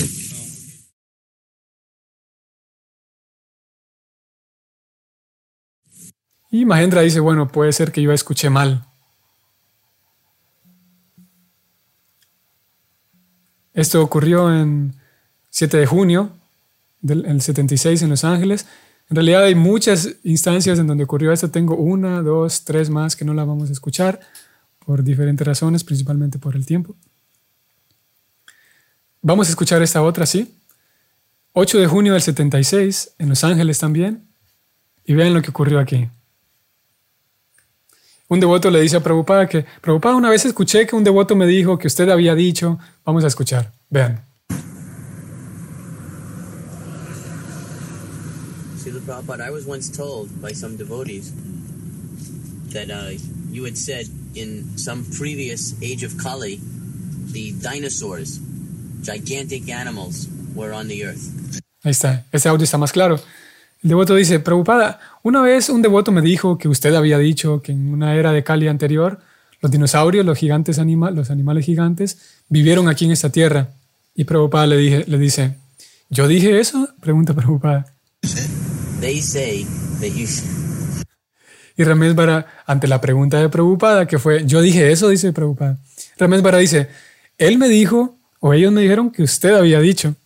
Y 6.51 6.65
Mahendra 6.65 7.03
dice, 7.03 7.21
bueno, 7.21 7.49
puede 7.49 7.73
ser 7.73 7.93
que 7.93 8.03
yo 8.03 8.13
escuché 8.13 8.51
mal. 8.51 8.88
Esto 13.79 14.03
ocurrió 14.03 14.53
en 14.53 14.97
7 15.51 15.77
de 15.77 15.87
junio 15.87 16.33
del 17.01 17.41
76 17.41 18.03
en 18.03 18.09
Los 18.09 18.25
Ángeles. 18.25 18.67
En 19.09 19.15
realidad 19.15 19.45
hay 19.45 19.55
muchas 19.55 20.17
instancias 20.25 20.81
en 20.81 20.89
donde 20.89 21.05
ocurrió 21.05 21.31
esto. 21.31 21.49
Tengo 21.53 21.77
una, 21.77 22.21
dos, 22.21 22.65
tres 22.65 22.91
más 22.91 23.15
que 23.15 23.25
no 23.25 23.35
la 23.35 23.45
vamos 23.45 23.69
a 23.69 23.73
escuchar 23.73 24.19
por 24.85 25.05
diferentes 25.05 25.47
razones, 25.47 25.85
principalmente 25.85 26.41
por 26.41 26.57
el 26.57 26.67
tiempo. 26.67 26.97
Vamos 29.23 29.47
a 29.47 29.51
escuchar 29.51 29.81
esta 29.81 30.03
otra, 30.03 30.27
¿sí? 30.27 30.53
8 31.53 31.79
de 31.79 31.87
junio 31.87 32.15
del 32.15 32.23
76, 32.23 33.13
en 33.17 33.29
Los 33.29 33.45
Ángeles 33.45 33.79
también. 33.79 34.25
Y 35.05 35.15
vean 35.15 35.35
lo 35.35 35.41
que 35.41 35.51
ocurrió 35.51 35.79
aquí. 35.79 36.09
Un 38.31 38.41
devoto 38.41 38.71
le 38.71 38.83
dice 38.83 38.97
a 38.97 39.01
Prabhupada 39.01 39.49
que, 39.49 39.65
Prabhupada, 39.81 40.15
una 40.15 40.29
vez 40.29 40.45
escuché 40.45 40.87
que 40.87 40.95
un 40.95 41.03
devoto 41.03 41.35
me 41.35 41.47
dijo 41.47 41.79
que 41.79 41.87
usted 41.87 42.11
había 42.11 42.35
dicho, 42.35 42.79
vamos 43.05 43.25
a 43.25 43.29
escuchar, 43.29 43.73
vean. 43.89 44.23
Prabhupada, 49.07 49.47
I 49.47 49.51
was 49.51 49.65
once 49.67 49.89
told 49.91 50.29
by 50.43 50.53
some 50.53 50.77
devotees 50.77 51.33
that 52.73 52.91
uh, 52.91 53.17
you 53.51 53.65
had 53.65 53.77
said 53.79 54.07
in 54.35 54.77
some 54.77 55.07
previous 55.17 55.75
age 55.81 56.05
of 56.05 56.19
Kali, 56.19 56.61
the 57.33 57.53
dinosaurs, 57.63 58.39
gigantic 59.03 59.71
animals, 59.71 60.29
were 60.55 60.75
on 60.75 60.89
the 60.89 61.07
earth. 61.07 61.31
Ahí 61.83 61.93
está, 61.93 62.27
ese 62.33 62.51
audio 62.51 62.65
está 62.65 62.77
más 62.77 62.93
claro. 62.93 63.19
El 63.83 63.91
devoto 63.91 64.15
dice, 64.15 64.41
Prabhupada, 64.41 64.99
una 65.23 65.41
vez 65.43 65.69
un 65.69 65.83
devoto 65.83 66.11
me 66.11 66.21
dijo 66.21 66.59
que 66.59 66.69
usted 66.69 66.95
había 66.95 67.19
dicho 67.19 67.63
que 67.63 67.73
en 67.73 67.93
una 67.93 68.17
era 68.17 68.33
de 68.33 68.43
Kali 68.43 68.67
anterior, 68.67 69.21
los 69.61 69.71
dinosaurios, 69.71 70.27
los 70.27 70.39
gigantes 70.39 70.79
anima 70.79 71.11
los 71.11 71.31
animales 71.31 71.65
gigantes, 71.65 72.19
vivieron 72.49 72.89
aquí 72.89 73.05
en 73.05 73.13
esta 73.13 73.31
tierra. 73.31 73.69
Y 74.15 74.25
Prabhupada 74.25 74.67
le, 74.67 74.77
dije, 74.77 75.05
le 75.07 75.19
dice, 75.19 75.55
¿yo 76.11 76.27
dije 76.27 76.59
eso? 76.59 76.89
Pregunta 77.01 77.35
Prabhupada. 77.35 77.87
They 79.01 79.21
say 79.21 79.65
that 80.01 80.09
you 80.09 80.27
y 81.79 81.85
Ramesh 81.85 82.17
ante 82.67 82.89
la 82.89 83.01
pregunta 83.01 83.41
de 83.41 83.49
Prabhupada, 83.49 84.09
que 84.09 84.19
fue, 84.19 84.45
yo 84.45 84.61
dije 84.61 84.91
eso, 84.91 85.09
dice 85.09 85.33
Prabhupada. 85.33 85.79
Ramesh 86.19 86.43
Vara 86.43 86.59
dice, 86.59 86.89
él 87.39 87.57
me 87.57 87.69
dijo, 87.69 88.17
o 88.41 88.53
ellos 88.53 88.73
me 88.73 88.81
dijeron 88.81 89.13
que 89.13 89.23
usted 89.23 89.55
había 89.55 89.79
dicho. 89.79 90.17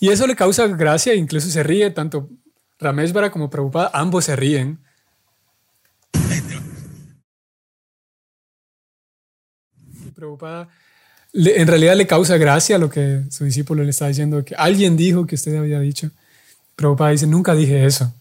Y 0.00 0.08
eso 0.08 0.26
le 0.26 0.34
causa 0.34 0.66
gracia, 0.66 1.14
incluso 1.14 1.50
se 1.50 1.62
ríe, 1.62 1.90
tanto 1.90 2.30
Ramesh 2.78 3.12
Vara 3.12 3.30
como 3.30 3.50
Prabhupada, 3.50 3.90
ambos 3.92 4.24
se 4.26 4.36
ríen. 4.36 4.78
Y 10.04 10.10
Prabhupada 10.10 10.68
en 11.36 11.68
realidad 11.68 11.96
le 11.96 12.06
causa 12.06 12.36
gracia 12.36 12.78
lo 12.78 12.88
que 12.88 13.24
su 13.30 13.44
discípulo 13.44 13.82
le 13.82 13.90
está 13.90 14.08
diciendo, 14.08 14.44
que 14.44 14.54
alguien 14.54 14.96
dijo 14.96 15.26
que 15.26 15.34
usted 15.34 15.56
había 15.56 15.80
dicho. 15.80 16.10
Prabhupada 16.74 17.10
dice, 17.10 17.26
nunca 17.26 17.54
dije 17.54 17.84
eso. 17.84 18.12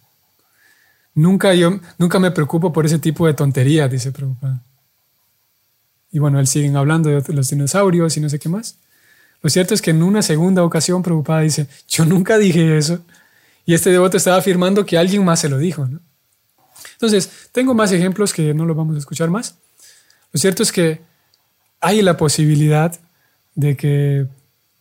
Nunca, 1.14 1.54
yo, 1.54 1.80
nunca 1.98 2.20
me 2.20 2.32
preocupo 2.32 2.74
por 2.74 2.86
ese 2.86 3.00
tipo 3.00 3.26
de 3.26 3.34
tonterías, 3.34 3.90
dice 3.90 4.12
Prabhupada. 4.12 4.62
Y 6.12 6.20
bueno, 6.20 6.40
él 6.40 6.48
siguen 6.48 6.76
hablando 6.76 7.10
de 7.10 7.34
los 7.34 7.50
dinosaurios 7.50 8.18
y 8.18 8.22
no 8.22 8.30
sé 8.30 8.40
qué 8.40 8.50
más. 8.50 8.78
Lo 9.42 9.50
cierto 9.50 9.74
es 9.74 9.82
que 9.82 9.92
en 9.92 10.04
una 10.04 10.22
segunda 10.22 10.64
ocasión 10.64 11.04
Prabhupada 11.04 11.42
dice, 11.42 11.68
yo 11.88 12.06
nunca 12.06 12.38
dije 12.38 12.78
eso. 12.78 13.00
Y 13.66 13.74
este 13.74 13.90
devoto 13.90 14.18
estaba 14.18 14.38
afirmando 14.38 14.86
que 14.86 14.98
alguien 14.98 15.26
más 15.26 15.40
se 15.40 15.50
lo 15.50 15.58
dijo. 15.58 15.88
Entonces, 16.94 17.50
tengo 17.52 17.74
más 17.74 17.92
ejemplos 17.92 18.34
que 18.34 18.54
no 18.54 18.66
los 18.66 18.78
vamos 18.78 18.96
a 18.96 19.00
escuchar 19.00 19.30
más. 19.30 19.56
Lo 20.32 20.40
cierto 20.40 20.64
es 20.64 20.72
que 20.72 21.02
hay 21.82 22.02
la 22.02 22.18
posibilidad 22.18 22.98
de 23.56 23.76
que 23.76 24.28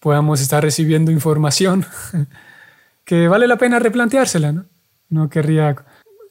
podamos 0.00 0.40
estar 0.40 0.62
recibiendo 0.62 1.10
información 1.10 1.86
que 3.04 3.28
vale 3.28 3.46
la 3.46 3.56
pena 3.56 3.78
replanteársela, 3.78 4.52
¿no? 4.52 4.66
No 5.08 5.28
querría 5.30 5.76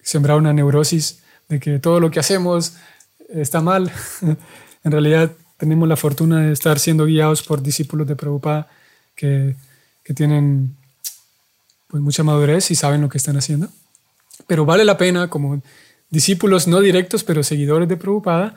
sembrar 0.02 0.38
una 0.38 0.54
neurosis 0.54 1.24
de 1.48 1.60
que 1.60 1.80
todo 1.80 2.00
lo 2.00 2.12
que 2.12 2.20
hacemos 2.20 2.76
está 3.30 3.62
mal. 3.62 3.92
en 4.84 4.92
realidad 4.92 5.32
tenemos 5.58 5.88
la 5.88 5.96
fortuna 5.96 6.42
de 6.42 6.52
estar 6.52 6.80
siendo 6.80 7.06
guiados 7.06 7.42
por 7.42 7.64
discípulos 7.64 8.08
de 8.08 8.16
Prabhupada 8.16 8.68
que, 9.16 9.56
que 10.04 10.14
tienen 10.14 10.76
pues, 11.94 12.02
mucha 12.02 12.24
madurez 12.24 12.72
y 12.72 12.76
saben 12.76 13.02
lo 13.02 13.10
que 13.10 13.20
están 13.20 13.38
haciendo. 13.38 13.68
Pero 14.48 14.66
vale 14.66 14.84
la 14.84 14.98
pena, 14.98 15.30
como 15.30 15.62
discípulos 16.10 16.68
no 16.68 16.82
directos, 16.82 17.24
pero 17.24 17.44
seguidores 17.44 17.88
de 17.88 17.98
Prabhupada, 17.98 18.56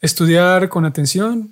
estudiar 0.00 0.68
con 0.68 0.84
atención, 0.84 1.50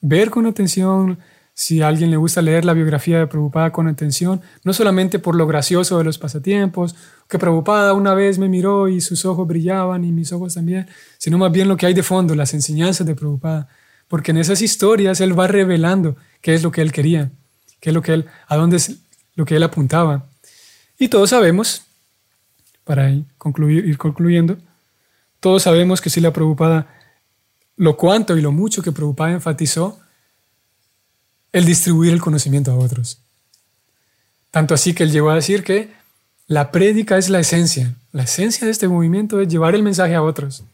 ver 0.00 0.30
con 0.30 0.46
atención 0.46 1.20
si 1.54 1.80
a 1.80 1.86
alguien 1.86 2.10
le 2.10 2.16
gusta 2.16 2.42
leer 2.42 2.64
la 2.64 2.72
biografía 2.72 3.20
de 3.20 3.28
Prabhupada 3.28 3.70
con 3.70 3.86
atención, 3.86 4.40
no 4.64 4.72
solamente 4.72 5.20
por 5.20 5.36
lo 5.36 5.46
gracioso 5.46 5.96
de 5.96 6.02
los 6.02 6.18
pasatiempos, 6.18 6.96
que 7.28 7.38
Prabhupada 7.38 7.92
una 7.92 8.14
vez 8.14 8.40
me 8.40 8.48
miró 8.48 8.88
y 8.88 9.00
sus 9.00 9.24
ojos 9.26 9.46
brillaban 9.46 10.02
y 10.02 10.10
mis 10.10 10.32
ojos 10.32 10.54
también, 10.54 10.88
sino 11.18 11.38
más 11.38 11.52
bien 11.52 11.68
lo 11.68 11.76
que 11.76 11.86
hay 11.86 11.94
de 11.94 12.02
fondo, 12.02 12.34
las 12.34 12.52
enseñanzas 12.52 13.06
de 13.06 13.14
Prabhupada, 13.14 13.68
porque 14.08 14.32
en 14.32 14.38
esas 14.38 14.60
historias 14.60 15.20
él 15.20 15.38
va 15.38 15.46
revelando 15.46 16.16
qué 16.40 16.54
es 16.54 16.64
lo 16.64 16.72
que 16.72 16.82
él 16.82 16.90
quería, 16.90 17.30
qué 17.78 17.90
es 17.90 17.94
lo 17.94 18.02
que 18.02 18.14
él, 18.14 18.26
a 18.48 18.56
dónde 18.56 18.78
es 18.78 18.96
lo 19.36 19.44
que 19.44 19.54
él 19.54 19.62
apuntaba. 19.62 20.26
Y 20.98 21.08
todos 21.08 21.30
sabemos, 21.30 21.82
para 22.84 23.10
ir 23.10 23.24
concluyendo, 23.38 24.58
todos 25.40 25.62
sabemos 25.62 26.00
que 26.00 26.10
si 26.10 26.20
la 26.20 26.32
Prabhupada, 26.32 26.88
lo 27.76 27.96
cuanto 27.96 28.36
y 28.36 28.40
lo 28.40 28.50
mucho 28.50 28.82
que 28.82 28.92
Prabhupada 28.92 29.32
enfatizó, 29.32 30.00
el 31.52 31.64
distribuir 31.64 32.12
el 32.12 32.20
conocimiento 32.20 32.72
a 32.72 32.76
otros. 32.76 33.20
Tanto 34.50 34.74
así 34.74 34.94
que 34.94 35.04
él 35.04 35.12
llegó 35.12 35.30
a 35.30 35.36
decir 35.36 35.62
que 35.62 35.92
la 36.46 36.72
prédica 36.72 37.16
es 37.16 37.28
la 37.28 37.40
esencia. 37.40 37.94
La 38.12 38.24
esencia 38.24 38.64
de 38.64 38.72
este 38.72 38.88
movimiento 38.88 39.40
es 39.40 39.48
llevar 39.48 39.74
el 39.74 39.82
mensaje 39.82 40.14
a 40.14 40.22
otros. 40.22 40.64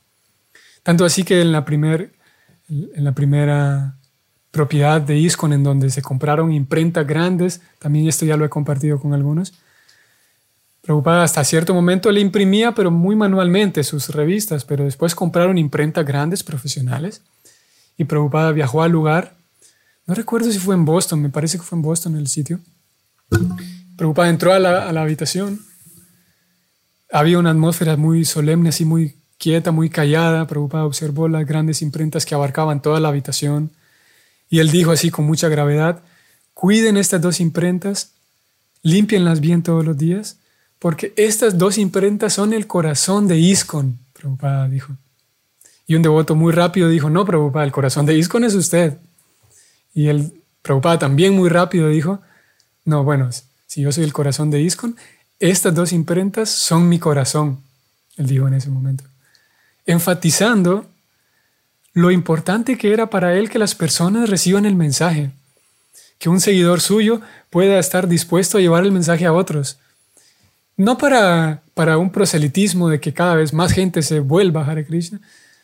Tanto 0.82 1.04
así 1.04 1.24
que 1.24 1.40
en 1.40 1.52
la, 1.52 1.64
primer, 1.64 2.12
en 2.68 3.04
la 3.04 3.12
primera 3.12 3.96
propiedad 4.50 5.00
de 5.00 5.18
ISCON, 5.18 5.52
en 5.52 5.64
donde 5.64 5.90
se 5.90 6.00
compraron 6.00 6.52
imprentas 6.52 7.06
grandes, 7.06 7.60
también 7.78 8.08
esto 8.08 8.24
ya 8.24 8.36
lo 8.36 8.44
he 8.44 8.48
compartido 8.48 9.00
con 9.00 9.12
algunos, 9.12 9.54
Preocupada 10.84 11.24
hasta 11.24 11.42
cierto 11.44 11.74
momento 11.74 12.12
le 12.12 12.20
imprimía, 12.20 12.72
pero 12.72 12.90
muy 12.90 13.16
manualmente, 13.16 13.82
sus 13.82 14.10
revistas, 14.10 14.64
pero 14.64 14.84
después 14.84 15.14
compraron 15.14 15.58
imprentas 15.58 16.04
grandes, 16.04 16.44
profesionales, 16.44 17.22
y 17.96 18.04
Preocupada 18.04 18.52
viajó 18.52 18.82
al 18.82 18.92
lugar 18.92 19.34
no 20.06 20.14
recuerdo 20.14 20.52
si 20.52 20.58
fue 20.58 20.74
en 20.74 20.84
Boston, 20.84 21.22
me 21.22 21.30
parece 21.30 21.56
que 21.56 21.64
fue 21.64 21.76
en 21.76 21.82
Boston 21.82 22.16
el 22.16 22.28
sitio. 22.28 22.60
Preocupada 23.96 24.28
entró 24.28 24.52
a 24.52 24.58
la, 24.58 24.88
habitación. 25.00 25.60
Había 27.10 27.38
una 27.38 27.50
atmósfera 27.50 27.96
muy 27.96 28.24
solemne, 28.24 28.68
así 28.68 28.84
muy 28.84 29.16
quieta, 29.38 29.70
muy 29.70 29.88
callada. 29.88 30.46
Preocupada 30.46 30.84
observó 30.84 31.28
las 31.28 31.46
grandes 31.46 31.80
imprentas 31.80 32.26
que 32.26 32.34
abarcaban 32.34 32.82
toda 32.82 33.00
la 33.00 33.08
habitación. 33.08 33.70
Y 34.50 34.58
él 34.58 34.70
dijo 34.70 34.90
así 34.90 35.10
con 35.10 35.24
mucha 35.24 35.48
gravedad, 35.48 36.02
cuiden 36.52 36.98
estas 36.98 37.22
dos 37.22 37.40
imprentas, 37.40 38.12
límpienlas 38.82 39.40
bien 39.40 39.62
todos 39.62 39.86
los 39.86 39.96
días, 39.96 40.38
porque 40.78 41.12
estas 41.16 41.56
dos 41.58 41.78
imprentas 41.78 42.32
son 42.34 42.52
el 42.52 42.66
corazón 42.66 43.26
de 43.28 43.38
ISCON, 43.38 43.98
Prabhupada 44.12 44.68
dijo. 44.68 44.92
Y 45.86 45.94
un 45.94 46.02
devoto 46.02 46.34
muy 46.34 46.52
rápido 46.52 46.88
dijo, 46.88 47.10
no, 47.10 47.24
Prabhupada, 47.24 47.64
el 47.64 47.72
corazón 47.72 48.06
de 48.06 48.16
ISCON 48.16 48.44
es 48.44 48.54
usted. 48.54 48.98
Y 49.94 50.08
él, 50.08 50.32
preocupado 50.62 50.98
también 50.98 51.34
muy 51.34 51.48
rápido, 51.48 51.88
dijo, 51.88 52.20
no, 52.84 53.04
bueno, 53.04 53.30
si 53.66 53.82
yo 53.82 53.92
soy 53.92 54.04
el 54.04 54.12
corazón 54.12 54.50
de 54.50 54.60
ISCON, 54.60 54.96
estas 55.40 55.74
dos 55.74 55.92
imprentas 55.92 56.50
son 56.50 56.88
mi 56.88 56.98
corazón, 56.98 57.60
él 58.16 58.26
dijo 58.26 58.48
en 58.48 58.54
ese 58.54 58.70
momento, 58.70 59.04
enfatizando 59.84 60.86
lo 61.92 62.10
importante 62.10 62.76
que 62.76 62.92
era 62.92 63.10
para 63.10 63.34
él 63.34 63.48
que 63.50 63.58
las 63.58 63.74
personas 63.74 64.28
reciban 64.28 64.66
el 64.66 64.74
mensaje, 64.74 65.30
que 66.18 66.28
un 66.28 66.40
seguidor 66.40 66.80
suyo 66.80 67.20
pueda 67.50 67.78
estar 67.78 68.08
dispuesto 68.08 68.58
a 68.58 68.60
llevar 68.60 68.84
el 68.84 68.92
mensaje 68.92 69.26
a 69.26 69.32
otros. 69.32 69.78
No 70.76 70.98
para, 70.98 71.62
para 71.74 71.98
un 71.98 72.10
proselitismo 72.10 72.88
de 72.88 73.00
que 73.00 73.14
cada 73.14 73.34
vez 73.34 73.52
más 73.52 73.72
gente 73.72 74.02
se 74.02 74.20
vuelva 74.20 74.62
a 74.62 74.70
Hare 74.70 74.84
Krishna, 74.84 75.20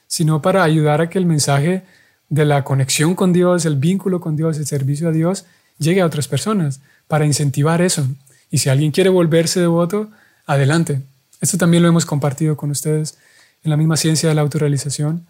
sino 0.07 0.41
para 0.41 0.63
ayudar 0.63 1.01
a 1.01 1.11
que 1.11 1.19
el 1.19 1.27
mensaje 1.27 1.83
de 2.29 2.45
la 2.45 2.63
conexión 2.65 3.15
con 3.15 3.33
Dios, 3.33 3.65
el 3.65 3.77
vínculo 3.77 4.21
con 4.21 4.37
Dios, 4.37 4.57
el 4.59 4.67
servicio 4.67 5.09
a 5.09 5.13
Dios, 5.13 5.47
llegue 5.79 6.01
a 6.01 6.07
otras 6.07 6.29
personas, 6.29 6.81
para 7.09 7.27
incentivar 7.27 7.83
eso. 7.83 8.07
Y 8.51 8.59
si 8.59 8.69
alguien 8.69 8.93
quiere 8.93 9.11
volverse 9.11 9.61
devoto, 9.61 10.11
adelante. 10.47 11.03
Esto 11.41 11.59
también 11.59 11.83
lo 11.83 11.89
hemos 11.89 12.07
compartido 12.07 12.57
con 12.57 12.71
ustedes 12.71 13.19
en 13.65 13.71
la 13.71 13.77
misma 13.77 13.97
ciencia 13.97 14.29
de 14.29 14.35
la 14.35 14.43
autorrealización. 14.43 15.27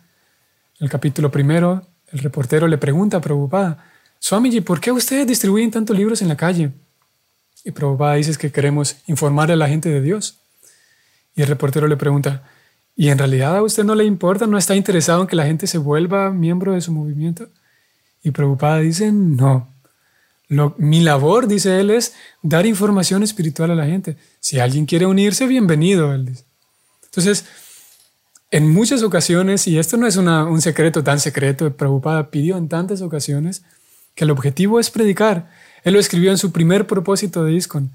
El 0.78 0.90
capítulo 0.90 1.30
primero, 1.30 1.86
el 2.12 2.18
reportero 2.18 2.68
le 2.68 2.78
pregunta 2.78 3.18
a 3.18 3.78
Swamiji, 4.18 4.60
¿por 4.60 4.80
qué 4.80 4.92
ustedes 4.92 5.26
distribuyen 5.26 5.70
tantos 5.70 5.96
libros 5.96 6.20
en 6.20 6.28
la 6.28 6.36
calle? 6.36 6.70
Y 7.64 7.72
Prabhupada 7.72 8.14
dice 8.14 8.36
que 8.36 8.50
queremos 8.52 8.96
informar 9.06 9.50
a 9.50 9.56
la 9.56 9.68
gente 9.68 9.88
de 9.88 10.00
Dios. 10.00 10.38
Y 11.34 11.42
el 11.42 11.48
reportero 11.48 11.86
le 11.86 11.96
pregunta, 11.96 12.42
y 12.96 13.08
en 13.08 13.18
realidad 13.18 13.56
a 13.56 13.62
usted 13.62 13.84
no 13.84 13.94
le 13.94 14.04
importa, 14.04 14.46
no 14.46 14.58
está 14.58 14.74
interesado 14.74 15.22
en 15.22 15.26
que 15.26 15.36
la 15.36 15.46
gente 15.46 15.66
se 15.66 15.78
vuelva 15.78 16.30
miembro 16.30 16.74
de 16.74 16.80
su 16.80 16.92
movimiento. 16.92 17.48
Y 18.22 18.30
preocupada 18.30 18.80
dice, 18.80 19.10
no. 19.12 19.68
mi 20.76 21.00
labor, 21.00 21.46
dice 21.46 21.80
él, 21.80 21.90
es 21.90 22.14
dar 22.42 22.66
información 22.66 23.22
espiritual 23.22 23.70
a 23.70 23.74
la 23.74 23.86
gente. 23.86 24.16
Si 24.40 24.58
alguien 24.58 24.86
quiere 24.86 25.06
unirse, 25.06 25.46
bienvenido, 25.46 26.12
él 26.12 26.26
dice. 26.26 26.44
Entonces, 27.04 27.44
en 28.50 28.68
muchas 28.68 29.02
ocasiones, 29.02 29.66
y 29.66 29.78
esto 29.78 29.96
no 29.96 30.06
es 30.06 30.16
un 30.16 30.60
secreto 30.60 31.04
tan 31.04 31.20
secreto, 31.20 31.72
Prabhupada 31.76 32.30
pidió 32.30 32.56
en 32.56 32.68
tantas 32.68 33.00
ocasiones 33.00 33.62
que 34.14 34.24
el 34.24 34.30
objetivo 34.30 34.80
es 34.80 34.90
predicar. 34.90 35.50
Él 35.84 35.94
lo 35.94 36.00
escribió 36.00 36.30
en 36.30 36.38
su 36.38 36.52
primer 36.52 36.86
propósito 36.86 37.44
de 37.44 37.52
ISKCON, 37.52 37.90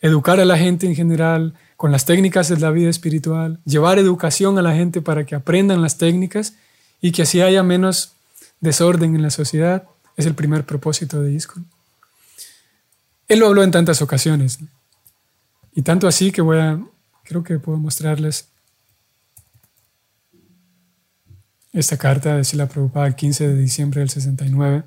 educar 0.00 0.40
a 0.40 0.44
la 0.44 0.58
gente 0.58 0.86
en 0.86 0.94
general 0.94 1.54
con 1.76 1.92
las 1.92 2.04
técnicas 2.04 2.48
de 2.48 2.56
la 2.58 2.70
vida 2.70 2.88
espiritual, 2.88 3.58
llevar 3.64 3.98
educación 3.98 4.58
a 4.58 4.62
la 4.62 4.74
gente 4.74 5.02
para 5.02 5.24
que 5.24 5.34
aprendan 5.34 5.82
las 5.82 5.98
técnicas 5.98 6.54
y 7.00 7.12
que 7.12 7.22
así 7.22 7.40
haya 7.40 7.62
menos 7.62 8.12
desorden 8.60 9.14
en 9.14 9.22
la 9.22 9.30
sociedad. 9.30 9.84
Es 10.16 10.26
el 10.26 10.34
primer 10.34 10.64
propósito 10.64 11.20
de 11.20 11.32
ISKCON. 11.32 11.66
Él 13.28 13.40
lo 13.40 13.48
habló 13.48 13.62
en 13.62 13.70
tantas 13.70 14.00
ocasiones. 14.02 14.58
Y 15.74 15.82
tanto 15.82 16.08
así 16.08 16.32
que 16.32 16.40
voy 16.40 16.58
a, 16.58 16.80
creo 17.24 17.42
que 17.42 17.58
puedo 17.58 17.78
mostrarles 17.78 18.48
esta 21.72 21.98
carta 21.98 22.36
de 22.36 22.44
Sila 22.44 22.66
Prabhupada 22.66 23.06
el 23.06 23.14
15 23.14 23.48
de 23.48 23.56
diciembre 23.56 24.00
del 24.00 24.08
69, 24.08 24.84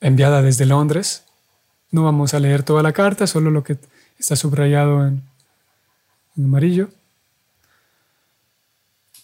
enviada 0.00 0.42
desde 0.42 0.66
Londres. 0.66 1.24
No 1.90 2.04
vamos 2.04 2.34
a 2.34 2.40
leer 2.40 2.62
toda 2.62 2.82
la 2.82 2.92
carta, 2.92 3.26
solo 3.26 3.50
lo 3.50 3.62
que 3.62 3.78
está 4.18 4.36
subrayado 4.36 5.06
en, 5.06 5.22
amarillo. 6.36 6.88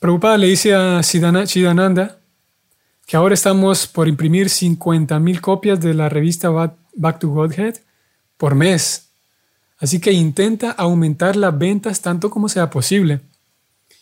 Prabhupada 0.01 0.37
le 0.37 0.49
dice 0.49 0.74
a 0.74 1.01
Chidananda 1.03 2.18
que 3.07 3.16
ahora 3.16 3.35
estamos 3.35 3.87
por 3.87 4.09
imprimir 4.09 4.49
50.000 4.49 5.41
copias 5.41 5.81
de 5.81 5.95
la 5.95 6.09
revista 6.09 6.51
Back 6.51 7.18
to 7.20 7.29
Godhead 7.29 7.77
por 8.37 8.55
mes. 8.55 9.09
Así 9.79 10.01
que 10.01 10.12
intenta 10.12 10.72
aumentar 10.72 11.37
las 11.37 11.57
ventas 11.57 12.01
tanto 12.01 12.31
como 12.31 12.49
sea 12.49 12.68
posible. 12.70 13.20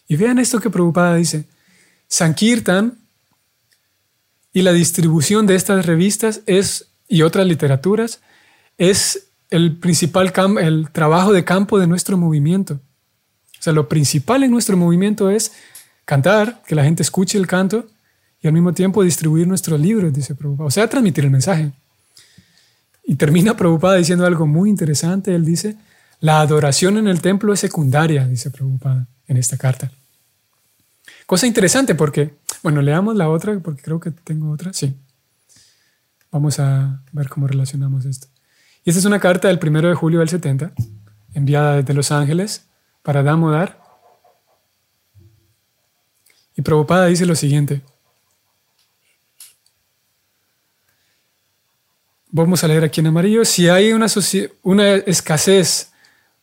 Y 0.08 0.16
vean 0.16 0.38
esto 0.38 0.60
que 0.60 0.70
Prabhupada 0.70 1.16
dice. 1.16 1.46
Sankirtan 2.08 2.98
y 4.54 4.62
la 4.62 4.72
distribución 4.72 5.46
de 5.46 5.56
estas 5.56 5.84
revistas 5.84 6.40
es, 6.46 6.86
y 7.08 7.22
otras 7.22 7.46
literaturas 7.46 8.20
es 8.78 9.26
el 9.50 9.76
principal 9.76 10.32
el 10.60 10.90
trabajo 10.90 11.32
de 11.32 11.44
campo 11.44 11.78
de 11.78 11.88
nuestro 11.88 12.16
movimiento. 12.16 12.74
O 12.74 13.62
sea, 13.62 13.72
lo 13.72 13.88
principal 13.88 14.44
en 14.44 14.52
nuestro 14.52 14.76
movimiento 14.76 15.28
es 15.28 15.52
cantar, 16.04 16.62
que 16.66 16.76
la 16.76 16.84
gente 16.84 17.02
escuche 17.02 17.36
el 17.36 17.48
canto 17.48 17.86
y 18.40 18.46
al 18.46 18.52
mismo 18.52 18.72
tiempo 18.72 19.02
distribuir 19.02 19.48
nuestros 19.48 19.80
libros, 19.80 20.12
dice 20.12 20.34
Prabhupada. 20.36 20.68
O 20.68 20.70
sea, 20.70 20.88
transmitir 20.88 21.24
el 21.24 21.30
mensaje. 21.30 21.72
Y 23.04 23.16
termina 23.16 23.56
Prabhupada 23.56 23.96
diciendo 23.96 24.24
algo 24.24 24.46
muy 24.46 24.70
interesante. 24.70 25.34
Él 25.34 25.44
dice, 25.44 25.76
la 26.20 26.40
adoración 26.40 26.96
en 26.96 27.08
el 27.08 27.20
templo 27.20 27.52
es 27.52 27.60
secundaria, 27.60 28.26
dice 28.26 28.50
Prabhupada 28.50 29.08
en 29.26 29.36
esta 29.36 29.56
carta. 29.56 29.90
Cosa 31.26 31.46
interesante 31.46 31.94
porque, 31.94 32.34
bueno, 32.64 32.80
leamos 32.80 33.14
la 33.14 33.28
otra 33.28 33.58
porque 33.60 33.82
creo 33.82 34.00
que 34.00 34.10
tengo 34.10 34.50
otra. 34.50 34.72
Sí. 34.72 34.96
Vamos 36.32 36.58
a 36.58 37.02
ver 37.12 37.28
cómo 37.28 37.46
relacionamos 37.46 38.06
esto. 38.06 38.28
Y 38.82 38.88
esta 38.88 39.00
es 39.00 39.04
una 39.04 39.20
carta 39.20 39.48
del 39.48 39.60
1 39.62 39.88
de 39.88 39.94
julio 39.94 40.20
del 40.20 40.30
70, 40.30 40.72
enviada 41.34 41.76
desde 41.76 41.92
Los 41.92 42.10
Ángeles 42.10 42.66
para 43.02 43.22
Damodar. 43.22 43.78
Y 46.56 46.62
Prabhupada 46.62 47.04
dice 47.04 47.26
lo 47.26 47.36
siguiente. 47.36 47.82
Vamos 52.30 52.64
a 52.64 52.68
leer 52.68 52.84
aquí 52.84 53.00
en 53.00 53.08
amarillo. 53.08 53.44
Si 53.44 53.68
hay 53.68 53.92
una, 53.92 54.06
una 54.62 54.94
escasez 54.94 55.92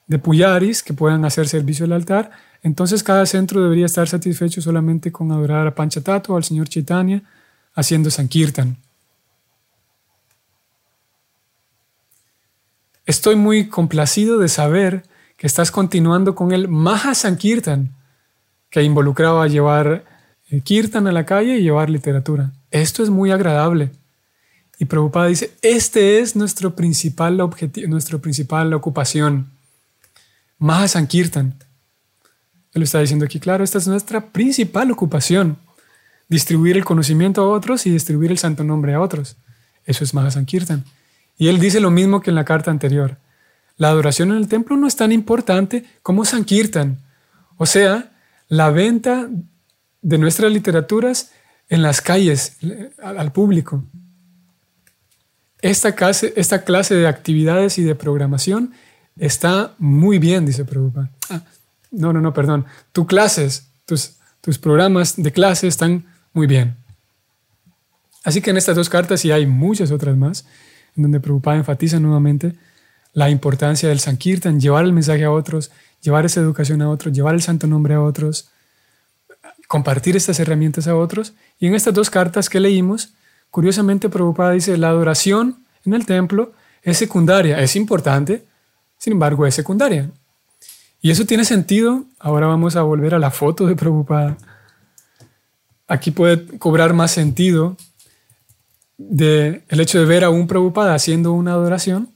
de 0.05 0.19
puyaris 0.19 0.83
que 0.83 0.93
puedan 0.93 1.25
hacer 1.25 1.47
servicio 1.47 1.85
al 1.85 1.93
altar, 1.93 2.29
entonces 2.63 3.03
cada 3.03 3.25
centro 3.25 3.61
debería 3.61 3.85
estar 3.85 4.07
satisfecho 4.07 4.61
solamente 4.61 5.11
con 5.11 5.31
adorar 5.31 5.67
a 5.67 5.75
Panchatato 5.75 6.33
o 6.33 6.37
al 6.37 6.43
Señor 6.43 6.69
Chaitanya 6.69 7.23
haciendo 7.73 8.11
Sankirtan. 8.11 8.77
Estoy 13.05 13.35
muy 13.35 13.67
complacido 13.67 14.37
de 14.37 14.47
saber 14.47 15.03
que 15.37 15.47
estás 15.47 15.71
continuando 15.71 16.35
con 16.35 16.51
el 16.51 16.67
Maha 16.67 17.15
Sankirtan, 17.15 17.95
que 18.69 18.83
involucraba 18.83 19.47
llevar 19.47 20.05
eh, 20.49 20.61
kirtan 20.61 21.07
a 21.07 21.11
la 21.11 21.25
calle 21.25 21.57
y 21.57 21.63
llevar 21.63 21.89
literatura. 21.89 22.51
Esto 22.69 23.01
es 23.03 23.09
muy 23.09 23.31
agradable. 23.31 23.91
Y 24.77 24.85
Prabhupada 24.85 25.27
dice, 25.27 25.51
este 25.61 26.19
es 26.19 26.35
nuestro 26.35 26.75
principal 26.75 27.39
objetivo, 27.41 27.87
nuestra 27.87 28.17
principal 28.19 28.73
ocupación. 28.73 29.49
Maha 30.57 30.87
Sankirtan. 30.87 31.55
Él 32.73 32.83
está 32.83 32.99
diciendo 32.99 33.25
aquí, 33.25 33.39
claro, 33.39 33.63
esta 33.63 33.77
es 33.77 33.87
nuestra 33.87 34.27
principal 34.27 34.91
ocupación. 34.91 35.57
Distribuir 36.29 36.77
el 36.77 36.85
conocimiento 36.85 37.41
a 37.41 37.47
otros 37.49 37.85
y 37.85 37.89
distribuir 37.89 38.31
el 38.31 38.37
santo 38.37 38.63
nombre 38.63 38.93
a 38.93 39.01
otros. 39.01 39.35
Eso 39.85 40.03
es 40.03 40.13
Maha 40.13 40.31
Sankirtan. 40.31 40.85
Y 41.37 41.47
él 41.47 41.59
dice 41.59 41.79
lo 41.79 41.91
mismo 41.91 42.21
que 42.21 42.29
en 42.29 42.35
la 42.35 42.45
carta 42.45 42.71
anterior. 42.71 43.17
La 43.77 43.89
adoración 43.89 44.31
en 44.31 44.37
el 44.37 44.47
templo 44.47 44.77
no 44.77 44.87
es 44.87 44.95
tan 44.95 45.11
importante 45.11 45.85
como 46.03 46.23
Sankirtan. 46.23 46.99
O 47.57 47.65
sea, 47.65 48.11
la 48.47 48.69
venta 48.69 49.27
de 50.01 50.17
nuestras 50.17 50.51
literaturas 50.51 51.31
en 51.69 51.81
las 51.81 52.01
calles, 52.01 52.57
al 53.01 53.31
público. 53.31 53.83
Esta 55.61 55.93
clase, 55.93 56.33
esta 56.35 56.63
clase 56.63 56.95
de 56.95 57.07
actividades 57.07 57.77
y 57.77 57.83
de 57.83 57.95
programación 57.95 58.73
está 59.17 59.73
muy 59.77 60.19
bien, 60.19 60.45
dice 60.45 60.65
Prabhupada. 60.65 61.11
Ah, 61.29 61.41
no, 61.91 62.13
no, 62.13 62.21
no, 62.21 62.33
perdón. 62.33 62.65
Tus 62.91 63.05
clases, 63.05 63.67
tus, 63.85 64.17
tus 64.41 64.57
programas 64.57 65.21
de 65.21 65.31
clase 65.31 65.67
están 65.67 66.05
muy 66.33 66.47
bien. 66.47 66.77
Así 68.23 68.41
que 68.41 68.51
en 68.51 68.57
estas 68.57 68.75
dos 68.75 68.89
cartas, 68.89 69.23
y 69.25 69.31
hay 69.31 69.45
muchas 69.45 69.91
otras 69.91 70.15
más, 70.15 70.45
en 70.95 71.03
donde 71.03 71.19
Prabhupada 71.19 71.57
enfatiza 71.57 71.99
nuevamente 71.99 72.55
la 73.13 73.29
importancia 73.29 73.89
del 73.89 73.99
Sankirtan, 73.99 74.59
llevar 74.59 74.85
el 74.85 74.93
mensaje 74.93 75.23
a 75.23 75.31
otros, 75.31 75.71
llevar 76.01 76.25
esa 76.25 76.39
educación 76.39 76.81
a 76.81 76.89
otros, 76.89 77.13
llevar 77.13 77.35
el 77.35 77.41
santo 77.41 77.67
nombre 77.67 77.93
a 77.93 78.01
otros, 78.01 78.49
compartir 79.67 80.15
estas 80.15 80.39
herramientas 80.39 80.87
a 80.87 80.95
otros. 80.95 81.33
Y 81.59 81.67
en 81.67 81.75
estas 81.75 81.93
dos 81.93 82.09
cartas 82.09 82.49
que 82.49 82.59
leímos, 82.59 83.13
Curiosamente, 83.51 84.07
Prabhupada 84.07 84.53
dice, 84.53 84.77
la 84.77 84.87
adoración 84.87 85.65
en 85.85 85.93
el 85.93 86.05
templo 86.05 86.53
es 86.81 86.97
secundaria, 86.97 87.61
es 87.61 87.75
importante, 87.75 88.45
sin 88.97 89.13
embargo 89.13 89.45
es 89.45 89.53
secundaria. 89.53 90.09
Y 91.01 91.11
eso 91.11 91.25
tiene 91.25 91.45
sentido. 91.45 92.05
Ahora 92.19 92.47
vamos 92.47 92.75
a 92.75 92.83
volver 92.83 93.15
a 93.15 93.19
la 93.19 93.31
foto 93.31 93.65
de 93.65 93.75
Prabhupada. 93.75 94.37
Aquí 95.87 96.11
puede 96.11 96.57
cobrar 96.59 96.93
más 96.93 97.11
sentido 97.11 97.75
el 99.09 99.79
hecho 99.79 99.99
de 99.99 100.05
ver 100.05 100.23
a 100.23 100.29
un 100.29 100.47
Prabhupada 100.47 100.93
haciendo 100.93 101.33
una 101.33 101.53
adoración 101.53 102.09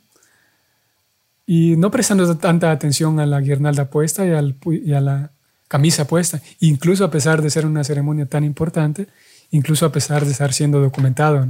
y 1.47 1.75
no 1.77 1.91
prestando 1.91 2.37
tanta 2.37 2.71
atención 2.71 3.19
a 3.19 3.25
la 3.25 3.41
guirnalda 3.41 3.89
puesta 3.89 4.25
y 4.25 4.93
a 4.93 5.01
la 5.01 5.31
camisa 5.67 6.05
puesta, 6.07 6.41
incluso 6.59 7.03
a 7.03 7.11
pesar 7.11 7.41
de 7.41 7.49
ser 7.49 7.65
una 7.65 7.83
ceremonia 7.83 8.27
tan 8.27 8.43
importante, 8.43 9.07
incluso 9.51 9.85
a 9.85 9.91
pesar 9.91 10.25
de 10.25 10.31
estar 10.31 10.53
siendo 10.53 10.79
documentado. 10.79 11.47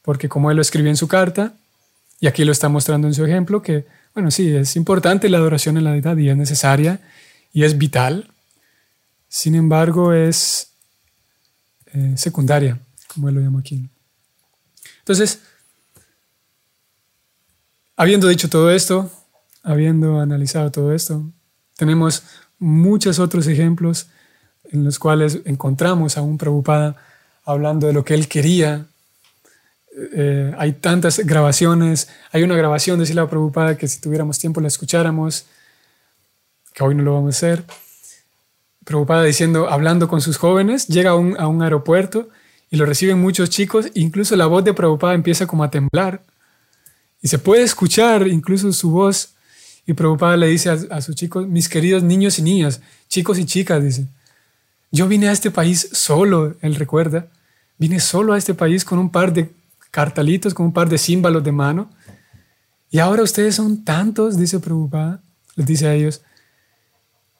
Porque 0.00 0.28
como 0.28 0.50
él 0.50 0.56
lo 0.56 0.62
escribió 0.62 0.90
en 0.90 0.96
su 0.96 1.08
carta, 1.08 1.54
y 2.20 2.28
aquí 2.28 2.44
lo 2.44 2.52
está 2.52 2.68
mostrando 2.68 3.08
en 3.08 3.14
su 3.14 3.24
ejemplo, 3.24 3.62
que, 3.62 3.84
bueno, 4.14 4.30
sí, 4.30 4.54
es 4.54 4.76
importante 4.76 5.28
la 5.28 5.38
adoración 5.38 5.76
en 5.76 5.84
la 5.84 5.92
deidad 5.92 6.16
y 6.16 6.28
es 6.28 6.36
necesaria 6.36 7.00
y 7.52 7.64
es 7.64 7.78
vital, 7.78 8.30
sin 9.28 9.54
embargo 9.54 10.12
es 10.12 10.72
eh, 11.92 12.14
secundaria, 12.16 12.78
como 13.08 13.28
él 13.28 13.34
lo 13.36 13.40
llama 13.40 13.60
aquí. 13.60 13.88
Entonces, 14.98 15.40
habiendo 17.96 18.28
dicho 18.28 18.48
todo 18.48 18.70
esto, 18.70 19.10
habiendo 19.62 20.20
analizado 20.20 20.70
todo 20.70 20.92
esto, 20.92 21.24
tenemos 21.76 22.22
muchos 22.58 23.18
otros 23.18 23.46
ejemplos 23.46 24.08
en 24.70 24.84
los 24.84 24.98
cuales 24.98 25.40
encontramos 25.44 26.16
a 26.16 26.22
un 26.22 26.38
Prabhupada 26.38 26.96
hablando 27.44 27.86
de 27.86 27.92
lo 27.92 28.04
que 28.04 28.14
él 28.14 28.28
quería. 28.28 28.86
Eh, 29.94 30.54
hay 30.56 30.72
tantas 30.72 31.18
grabaciones, 31.18 32.08
hay 32.30 32.42
una 32.42 32.56
grabación 32.56 32.98
de 32.98 33.06
Sila 33.06 33.28
Prabhupada 33.28 33.76
que 33.76 33.88
si 33.88 34.00
tuviéramos 34.00 34.38
tiempo 34.38 34.60
la 34.60 34.68
escucháramos, 34.68 35.44
que 36.72 36.82
hoy 36.82 36.94
no 36.94 37.02
lo 37.02 37.14
vamos 37.14 37.34
a 37.34 37.36
hacer. 37.36 37.64
Prabhupada 38.84 39.24
diciendo, 39.24 39.68
hablando 39.68 40.08
con 40.08 40.20
sus 40.20 40.38
jóvenes, 40.38 40.88
llega 40.88 41.10
a 41.10 41.14
un, 41.16 41.62
aeropuerto 41.62 42.30
y 42.70 42.76
lo 42.76 42.86
reciben 42.86 43.20
muchos 43.20 43.50
chicos, 43.50 43.88
incluso 43.94 44.34
la 44.34 44.46
voz 44.46 44.64
de 44.64 44.72
Prabhupada 44.72 45.14
empieza 45.14 45.46
como 45.46 45.62
a 45.62 45.70
temblar 45.70 46.22
y 47.20 47.28
se 47.28 47.38
puede 47.38 47.62
escuchar 47.62 48.26
incluso 48.26 48.72
su 48.72 48.90
voz. 48.90 49.34
Y 49.86 49.92
Prabhupada 49.92 50.36
le 50.36 50.46
dice 50.46 50.70
a, 50.70 50.78
a 50.90 51.02
sus 51.02 51.16
chicos, 51.16 51.46
mis 51.46 51.68
queridos 51.68 52.02
niños 52.02 52.38
y 52.38 52.42
niñas, 52.42 52.80
chicos 53.08 53.38
y 53.38 53.44
chicas, 53.44 53.82
dice, 53.82 54.06
yo 54.90 55.06
vine 55.06 55.28
a 55.28 55.32
este 55.32 55.50
país 55.50 55.88
solo, 55.92 56.54
él 56.62 56.76
recuerda, 56.76 57.26
vine 57.78 58.00
solo 58.00 58.32
a 58.32 58.38
este 58.38 58.54
país 58.54 58.84
con 58.84 58.98
un 58.98 59.10
par 59.10 59.32
de 59.32 59.50
cartalitos 59.92 60.54
con 60.54 60.66
un 60.66 60.72
par 60.72 60.88
de 60.88 60.98
símbolos 60.98 61.44
de 61.44 61.52
mano. 61.52 61.88
Y 62.90 62.98
ahora 62.98 63.22
ustedes 63.22 63.54
son 63.54 63.84
tantos, 63.84 64.36
dice 64.36 64.58
Prabhupada, 64.58 65.20
les 65.54 65.66
dice 65.66 65.86
a 65.86 65.94
ellos. 65.94 66.22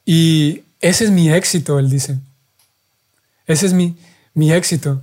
Y 0.05 0.62
ese 0.80 1.05
es 1.05 1.11
mi 1.11 1.32
éxito, 1.32 1.78
él 1.80 1.90
dice. 1.90 2.20
Ese 3.46 3.66
es 3.66 3.72
mi, 3.72 3.96
mi 4.34 4.53
éxito, 4.53 5.03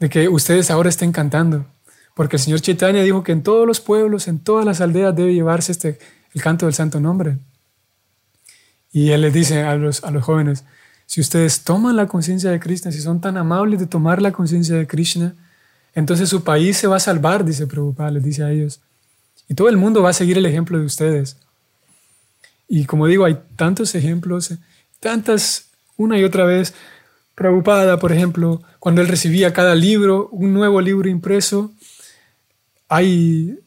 de 0.00 0.08
que 0.08 0.28
ustedes 0.28 0.70
ahora 0.70 0.88
estén 0.88 1.12
cantando. 1.12 1.66
Porque 2.14 2.36
el 2.36 2.42
Señor 2.42 2.60
Chaitanya 2.60 3.02
dijo 3.02 3.22
que 3.22 3.32
en 3.32 3.42
todos 3.42 3.66
los 3.66 3.80
pueblos, 3.80 4.26
en 4.26 4.38
todas 4.38 4.64
las 4.64 4.80
aldeas 4.80 5.14
debe 5.14 5.34
llevarse 5.34 5.72
este, 5.72 5.98
el 6.32 6.42
canto 6.42 6.66
del 6.66 6.74
santo 6.74 6.98
nombre. 6.98 7.38
Y 8.90 9.10
Él 9.10 9.22
les 9.22 9.34
dice 9.34 9.62
a 9.62 9.74
los, 9.76 10.02
a 10.02 10.10
los 10.10 10.24
jóvenes, 10.24 10.64
si 11.06 11.20
ustedes 11.20 11.62
toman 11.62 11.96
la 11.96 12.06
conciencia 12.06 12.50
de 12.50 12.60
Krishna, 12.60 12.90
si 12.90 13.00
son 13.00 13.20
tan 13.20 13.36
amables 13.36 13.80
de 13.80 13.86
tomar 13.86 14.22
la 14.22 14.32
conciencia 14.32 14.76
de 14.76 14.86
Krishna, 14.86 15.34
entonces 15.94 16.28
su 16.28 16.42
país 16.42 16.76
se 16.76 16.86
va 16.86 16.96
a 16.96 17.00
salvar, 17.00 17.44
dice 17.44 17.66
Prabhupada, 17.66 18.10
les 18.10 18.22
dice 18.22 18.42
a 18.42 18.50
ellos. 18.50 18.80
Y 19.48 19.54
todo 19.54 19.68
el 19.68 19.76
mundo 19.76 20.02
va 20.02 20.10
a 20.10 20.14
seguir 20.14 20.38
el 20.38 20.46
ejemplo 20.46 20.78
de 20.78 20.84
ustedes. 20.84 21.36
Y 22.68 22.86
como 22.86 23.06
digo, 23.06 23.24
hay 23.24 23.38
tantos 23.56 23.94
ejemplos, 23.94 24.54
tantas, 25.00 25.66
una 25.96 26.18
y 26.18 26.24
otra 26.24 26.44
vez. 26.44 26.74
Prabhupada, 27.34 27.98
por 27.98 28.12
ejemplo, 28.12 28.62
cuando 28.78 29.00
él 29.00 29.08
recibía 29.08 29.52
cada 29.52 29.74
libro, 29.74 30.28
un 30.30 30.52
nuevo 30.52 30.80
libro 30.80 31.08
impreso, 31.08 31.72
hay 32.88 33.58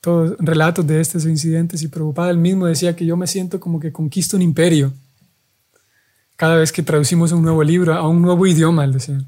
todos 0.00 0.36
relatos 0.38 0.86
de 0.86 1.00
estos 1.00 1.26
incidentes 1.26 1.82
y 1.82 1.88
Prabhupada 1.88 2.30
él 2.30 2.38
mismo 2.38 2.66
decía 2.66 2.94
que 2.94 3.04
yo 3.04 3.16
me 3.16 3.26
siento 3.26 3.58
como 3.58 3.80
que 3.80 3.92
conquisto 3.92 4.36
un 4.36 4.42
imperio 4.42 4.92
cada 6.36 6.56
vez 6.56 6.70
que 6.70 6.82
traducimos 6.82 7.32
un 7.32 7.42
nuevo 7.42 7.64
libro 7.64 7.94
a 7.94 8.06
un 8.08 8.22
nuevo 8.22 8.46
idioma, 8.46 8.84
él 8.84 8.92
decía. 8.92 9.18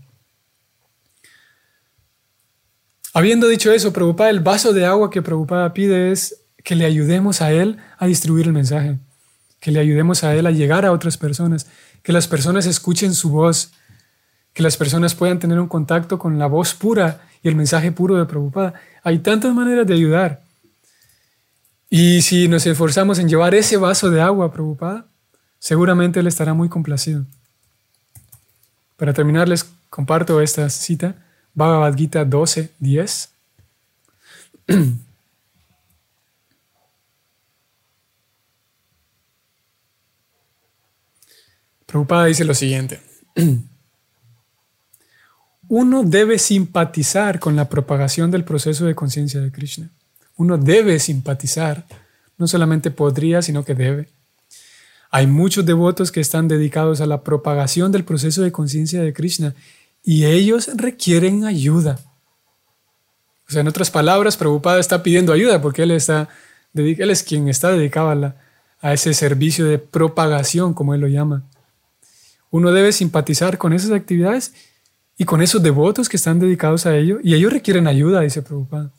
Habiendo 3.19 3.49
dicho 3.49 3.73
eso, 3.73 3.93
Prabhupada, 3.93 4.31
el 4.31 4.39
vaso 4.39 4.73
de 4.73 4.87
agua 4.87 5.11
que 5.11 5.23
Prabhupada 5.23 5.75
pide 5.75 6.13
es 6.13 6.37
que 6.63 6.77
le 6.77 6.85
ayudemos 6.85 7.43
a 7.43 7.51
él 7.51 7.79
a 7.99 8.07
distribuir 8.07 8.47
el 8.47 8.53
mensaje, 8.53 8.97
que 9.59 9.73
le 9.73 9.81
ayudemos 9.81 10.23
a 10.23 10.37
él 10.37 10.47
a 10.47 10.53
llegar 10.53 10.87
a 10.87 10.93
otras 10.93 11.17
personas, 11.17 11.67
que 12.05 12.13
las 12.13 12.29
personas 12.29 12.65
escuchen 12.67 13.15
su 13.15 13.31
voz, 13.31 13.73
que 14.53 14.63
las 14.63 14.77
personas 14.77 15.17
puedan 15.17 15.41
tener 15.41 15.59
un 15.59 15.67
contacto 15.67 16.17
con 16.17 16.39
la 16.39 16.47
voz 16.47 16.75
pura 16.75 17.23
y 17.43 17.49
el 17.49 17.57
mensaje 17.57 17.91
puro 17.91 18.17
de 18.17 18.25
Prabhupada. 18.25 18.75
Hay 19.03 19.19
tantas 19.19 19.53
maneras 19.53 19.85
de 19.85 19.95
ayudar. 19.95 20.41
Y 21.91 22.23
si 22.23 22.47
nos 22.47 22.67
esforzamos 22.67 23.19
en 23.19 23.29
llevar 23.29 23.53
ese 23.53 23.79
vaso 23.79 24.11
de 24.11 24.21
agua 24.21 24.47
a 24.47 24.53
Prabhupada, 24.53 25.07
seguramente 25.59 26.21
él 26.21 26.29
estará 26.29 26.55
muy 26.55 26.69
complacido. 26.69 27.25
Para 28.97 29.13
terminar, 29.13 29.49
les 29.49 29.67
comparto 29.91 30.41
esta 30.41 30.71
cita, 30.71 31.17
Bhagavad 31.59 31.95
Gita 31.97 32.25
12, 32.25 32.71
10. 32.79 33.29
Prabhupada 41.87 42.27
dice 42.27 42.45
lo 42.45 42.55
siguiente. 42.55 43.01
Uno 45.69 46.05
debe 46.05 46.39
simpatizar 46.39 47.41
con 47.41 47.57
la 47.57 47.69
propagación 47.69 48.31
del 48.31 48.45
proceso 48.45 48.85
de 48.87 48.95
conciencia 48.95 49.41
de 49.41 49.51
Krishna. 49.51 49.91
Uno 50.37 50.57
debe 50.59 51.01
simpatizar, 51.01 51.85
no 52.37 52.47
solamente 52.47 52.93
podría, 52.93 53.43
sino 53.43 53.65
que 53.65 53.75
debe. 53.75 54.09
Hay 55.11 55.27
muchos 55.27 55.67
devotos 55.67 56.13
que 56.13 56.21
están 56.21 56.47
dedicados 56.47 57.01
a 57.01 57.07
la 57.07 57.25
propagación 57.25 57.91
del 57.91 58.05
proceso 58.05 58.43
de 58.43 58.53
conciencia 58.53 59.03
de 59.03 59.13
Krishna 59.13 59.57
y 60.11 60.25
ellos 60.25 60.71
requieren 60.75 61.45
ayuda. 61.45 61.99
O 63.47 63.53
sea, 63.53 63.61
en 63.61 63.69
otras 63.69 63.91
palabras, 63.91 64.39
Prabhupada 64.39 64.81
está 64.81 65.03
pidiendo 65.03 65.35
ayuda 65.35 65.61
porque 65.61 65.83
él, 65.83 65.91
está, 65.91 66.31
es 66.73 67.23
quien 67.23 67.47
está 67.47 67.71
dedicado 67.73 68.09
a, 68.09 68.35
a 68.81 68.93
ese 68.95 69.13
servicio 69.13 69.67
de 69.67 69.79
propagación, 69.79 70.73
como 70.73 70.95
él 70.95 71.03
lo 71.03 71.09
llama. 71.09 71.45
Uno 72.49 72.73
debe 72.73 72.93
simpatizar 72.93 73.59
con 73.59 73.75
esas 73.75 73.91
actividades 73.91 74.55
y 75.19 75.27
con 75.27 75.43
esos 75.43 75.63
devotos 75.63 76.09
que 76.09 76.17
están 76.17 76.39
dedicados 76.39 76.87
a 76.87 76.97
ello, 76.97 77.19
y 77.23 77.35
ellos 77.35 77.53
requieren 77.53 77.87
ayuda, 77.87 78.23
dice 78.23 78.41
Prabhupada. 78.41 78.91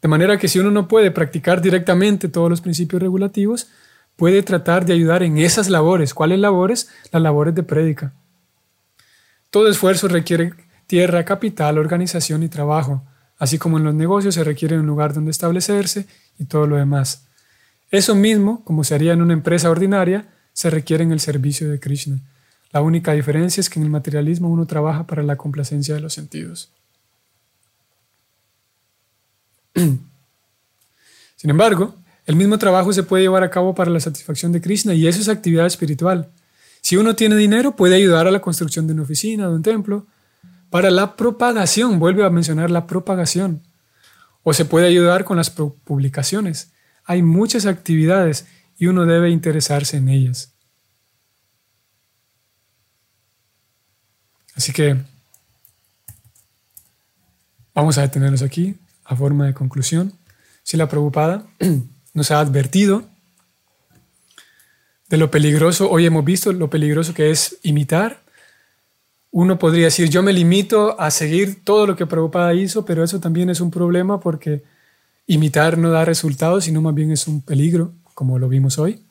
De 0.00 0.06
manera 0.06 0.38
que 0.38 0.46
si 0.46 0.60
uno 0.60 0.70
no 0.70 0.86
puede 0.86 1.10
practicar 1.10 1.60
directamente 1.60 2.28
todos 2.28 2.48
los 2.48 2.60
principios 2.60 3.02
regulativos, 3.02 3.66
puede 4.14 4.44
tratar 4.44 4.86
de 4.86 4.92
ayudar 4.92 5.24
en 5.24 5.38
esas 5.38 5.68
labores. 5.68 6.14
¿Cuáles 6.14 6.38
labores? 6.38 6.88
Las 7.10 7.20
labores 7.20 7.52
de 7.56 7.64
prédica. 7.64 8.14
Todo 9.50 9.68
esfuerzo 9.68 10.08
requiere 10.08 10.52
tierra, 10.86 11.24
capital, 11.24 11.78
organización 11.78 12.42
y 12.42 12.48
trabajo, 12.48 13.04
así 13.38 13.58
como 13.58 13.78
en 13.78 13.84
los 13.84 13.94
negocios 13.94 14.34
se 14.34 14.44
requiere 14.44 14.78
un 14.78 14.86
lugar 14.86 15.14
donde 15.14 15.30
establecerse 15.30 16.06
y 16.38 16.44
todo 16.44 16.66
lo 16.66 16.76
demás. 16.76 17.26
Eso 17.90 18.14
mismo, 18.14 18.64
como 18.64 18.84
se 18.84 18.94
haría 18.94 19.12
en 19.12 19.22
una 19.22 19.32
empresa 19.32 19.70
ordinaria, 19.70 20.28
se 20.52 20.70
requiere 20.70 21.04
en 21.04 21.12
el 21.12 21.20
servicio 21.20 21.70
de 21.70 21.78
Krishna. 21.78 22.20
La 22.72 22.80
única 22.80 23.12
diferencia 23.12 23.60
es 23.60 23.70
que 23.70 23.78
en 23.78 23.84
el 23.84 23.90
materialismo 23.90 24.48
uno 24.48 24.66
trabaja 24.66 25.06
para 25.06 25.22
la 25.22 25.36
complacencia 25.36 25.94
de 25.94 26.00
los 26.00 26.14
sentidos. 26.14 26.70
Sin 31.36 31.50
embargo, 31.50 31.94
el 32.26 32.36
mismo 32.36 32.58
trabajo 32.58 32.92
se 32.92 33.02
puede 33.02 33.22
llevar 33.22 33.44
a 33.44 33.50
cabo 33.50 33.74
para 33.74 33.90
la 33.90 34.00
satisfacción 34.00 34.50
de 34.50 34.60
Krishna 34.60 34.94
y 34.94 35.06
eso 35.06 35.20
es 35.20 35.28
actividad 35.28 35.66
espiritual. 35.66 36.28
Si 36.86 36.96
uno 36.96 37.16
tiene 37.16 37.34
dinero, 37.34 37.74
puede 37.74 37.96
ayudar 37.96 38.28
a 38.28 38.30
la 38.30 38.40
construcción 38.40 38.86
de 38.86 38.92
una 38.92 39.02
oficina, 39.02 39.48
de 39.48 39.56
un 39.56 39.62
templo, 39.64 40.06
para 40.70 40.88
la 40.88 41.16
propagación, 41.16 41.98
vuelve 41.98 42.24
a 42.24 42.30
mencionar 42.30 42.70
la 42.70 42.86
propagación. 42.86 43.60
O 44.44 44.52
se 44.52 44.66
puede 44.66 44.86
ayudar 44.86 45.24
con 45.24 45.36
las 45.36 45.50
publicaciones. 45.50 46.70
Hay 47.04 47.22
muchas 47.22 47.66
actividades 47.66 48.46
y 48.78 48.86
uno 48.86 49.04
debe 49.04 49.30
interesarse 49.30 49.96
en 49.96 50.08
ellas. 50.08 50.52
Así 54.54 54.72
que 54.72 54.96
vamos 57.74 57.98
a 57.98 58.02
detenernos 58.02 58.42
aquí 58.42 58.76
a 59.02 59.16
forma 59.16 59.46
de 59.46 59.54
conclusión. 59.54 60.12
Si 60.62 60.76
la 60.76 60.88
preocupada 60.88 61.44
nos 62.14 62.30
ha 62.30 62.38
advertido 62.38 63.10
de 65.08 65.16
lo 65.16 65.30
peligroso, 65.30 65.90
hoy 65.90 66.06
hemos 66.06 66.24
visto 66.24 66.52
lo 66.52 66.68
peligroso 66.68 67.14
que 67.14 67.30
es 67.30 67.58
imitar. 67.62 68.22
Uno 69.30 69.58
podría 69.58 69.86
decir, 69.86 70.08
yo 70.08 70.22
me 70.22 70.32
limito 70.32 71.00
a 71.00 71.10
seguir 71.10 71.62
todo 71.64 71.86
lo 71.86 71.96
que 71.96 72.06
Prabhupada 72.06 72.54
hizo, 72.54 72.84
pero 72.84 73.04
eso 73.04 73.20
también 73.20 73.50
es 73.50 73.60
un 73.60 73.70
problema 73.70 74.18
porque 74.20 74.62
imitar 75.26 75.78
no 75.78 75.90
da 75.90 76.04
resultados, 76.04 76.64
sino 76.64 76.80
más 76.80 76.94
bien 76.94 77.10
es 77.10 77.26
un 77.28 77.42
peligro, 77.42 77.92
como 78.14 78.38
lo 78.38 78.48
vimos 78.48 78.78
hoy. 78.78 79.02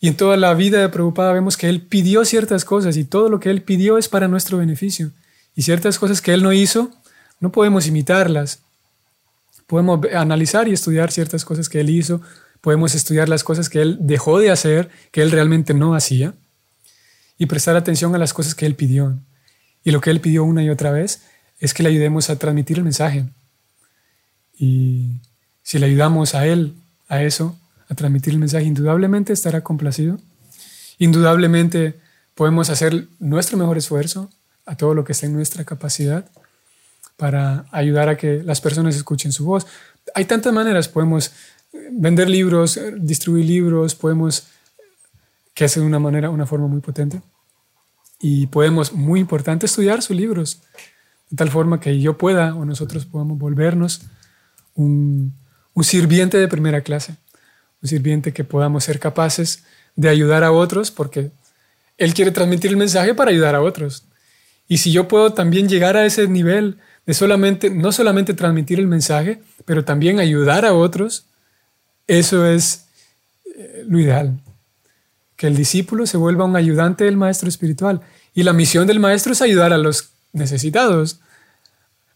Y 0.00 0.08
en 0.08 0.16
toda 0.16 0.36
la 0.36 0.52
vida 0.54 0.80
de 0.80 0.88
Prabhupada 0.88 1.32
vemos 1.32 1.56
que 1.56 1.68
él 1.68 1.80
pidió 1.80 2.24
ciertas 2.24 2.64
cosas 2.64 2.96
y 2.96 3.04
todo 3.04 3.28
lo 3.28 3.40
que 3.40 3.50
él 3.50 3.62
pidió 3.62 3.96
es 3.96 4.08
para 4.08 4.28
nuestro 4.28 4.58
beneficio. 4.58 5.12
Y 5.56 5.62
ciertas 5.62 5.98
cosas 5.98 6.20
que 6.20 6.34
él 6.34 6.42
no 6.42 6.52
hizo, 6.52 6.90
no 7.40 7.52
podemos 7.52 7.86
imitarlas, 7.86 8.60
Podemos 9.66 10.00
analizar 10.12 10.68
y 10.68 10.72
estudiar 10.72 11.10
ciertas 11.10 11.44
cosas 11.44 11.68
que 11.68 11.80
él 11.80 11.88
hizo, 11.88 12.20
podemos 12.64 12.94
estudiar 12.94 13.28
las 13.28 13.44
cosas 13.44 13.68
que 13.68 13.82
él 13.82 13.98
dejó 14.00 14.38
de 14.38 14.50
hacer, 14.50 14.88
que 15.10 15.20
él 15.20 15.30
realmente 15.30 15.74
no 15.74 15.94
hacía, 15.94 16.32
y 17.36 17.44
prestar 17.44 17.76
atención 17.76 18.14
a 18.14 18.18
las 18.18 18.32
cosas 18.32 18.54
que 18.54 18.64
él 18.64 18.74
pidió. 18.74 19.18
Y 19.84 19.90
lo 19.90 20.00
que 20.00 20.08
él 20.08 20.18
pidió 20.22 20.44
una 20.44 20.62
y 20.62 20.70
otra 20.70 20.90
vez 20.90 21.24
es 21.58 21.74
que 21.74 21.82
le 21.82 21.90
ayudemos 21.90 22.30
a 22.30 22.38
transmitir 22.38 22.78
el 22.78 22.84
mensaje. 22.84 23.26
Y 24.58 25.20
si 25.62 25.78
le 25.78 25.84
ayudamos 25.84 26.34
a 26.34 26.46
él 26.46 26.72
a 27.08 27.22
eso, 27.22 27.54
a 27.90 27.94
transmitir 27.94 28.32
el 28.32 28.38
mensaje, 28.38 28.64
indudablemente 28.64 29.34
estará 29.34 29.60
complacido. 29.60 30.18
Indudablemente 30.96 32.00
podemos 32.34 32.70
hacer 32.70 33.08
nuestro 33.18 33.58
mejor 33.58 33.76
esfuerzo 33.76 34.30
a 34.64 34.74
todo 34.74 34.94
lo 34.94 35.04
que 35.04 35.12
esté 35.12 35.26
en 35.26 35.34
nuestra 35.34 35.64
capacidad 35.64 36.30
para 37.18 37.66
ayudar 37.72 38.08
a 38.08 38.16
que 38.16 38.42
las 38.42 38.62
personas 38.62 38.96
escuchen 38.96 39.32
su 39.32 39.44
voz. 39.44 39.66
Hay 40.14 40.24
tantas 40.24 40.54
maneras, 40.54 40.88
podemos 40.88 41.30
vender 41.90 42.28
libros, 42.28 42.78
distribuir 42.98 43.44
libros, 43.44 43.94
podemos, 43.94 44.48
que 45.54 45.64
es 45.64 45.74
de 45.74 45.80
una 45.80 45.98
manera, 45.98 46.30
una 46.30 46.46
forma 46.46 46.66
muy 46.66 46.80
potente. 46.80 47.20
Y 48.20 48.46
podemos, 48.46 48.92
muy 48.92 49.20
importante, 49.20 49.66
estudiar 49.66 50.02
sus 50.02 50.16
libros, 50.16 50.62
de 51.30 51.36
tal 51.36 51.50
forma 51.50 51.80
que 51.80 52.00
yo 52.00 52.16
pueda 52.16 52.54
o 52.54 52.64
nosotros 52.64 53.04
podamos 53.06 53.38
volvernos 53.38 54.02
un, 54.74 55.34
un 55.74 55.84
sirviente 55.84 56.38
de 56.38 56.48
primera 56.48 56.80
clase, 56.80 57.16
un 57.82 57.88
sirviente 57.88 58.32
que 58.32 58.44
podamos 58.44 58.84
ser 58.84 58.98
capaces 58.98 59.64
de 59.96 60.08
ayudar 60.08 60.44
a 60.44 60.52
otros, 60.52 60.90
porque 60.90 61.30
Él 61.98 62.14
quiere 62.14 62.30
transmitir 62.30 62.70
el 62.70 62.76
mensaje 62.76 63.14
para 63.14 63.30
ayudar 63.30 63.54
a 63.54 63.62
otros. 63.62 64.06
Y 64.66 64.78
si 64.78 64.92
yo 64.92 65.08
puedo 65.08 65.34
también 65.34 65.68
llegar 65.68 65.96
a 65.96 66.06
ese 66.06 66.26
nivel 66.28 66.78
de 67.06 67.14
solamente, 67.14 67.70
no 67.70 67.92
solamente 67.92 68.32
transmitir 68.32 68.80
el 68.80 68.86
mensaje, 68.86 69.42
pero 69.66 69.84
también 69.84 70.18
ayudar 70.18 70.64
a 70.64 70.72
otros, 70.72 71.26
eso 72.06 72.46
es 72.46 72.86
eh, 73.56 73.84
lo 73.86 73.98
ideal. 73.98 74.40
Que 75.36 75.46
el 75.46 75.56
discípulo 75.56 76.06
se 76.06 76.16
vuelva 76.16 76.44
un 76.44 76.56
ayudante 76.56 77.04
del 77.04 77.16
maestro 77.16 77.48
espiritual. 77.48 78.00
Y 78.34 78.42
la 78.42 78.52
misión 78.52 78.86
del 78.86 79.00
maestro 79.00 79.32
es 79.32 79.42
ayudar 79.42 79.72
a 79.72 79.78
los 79.78 80.10
necesitados, 80.32 81.20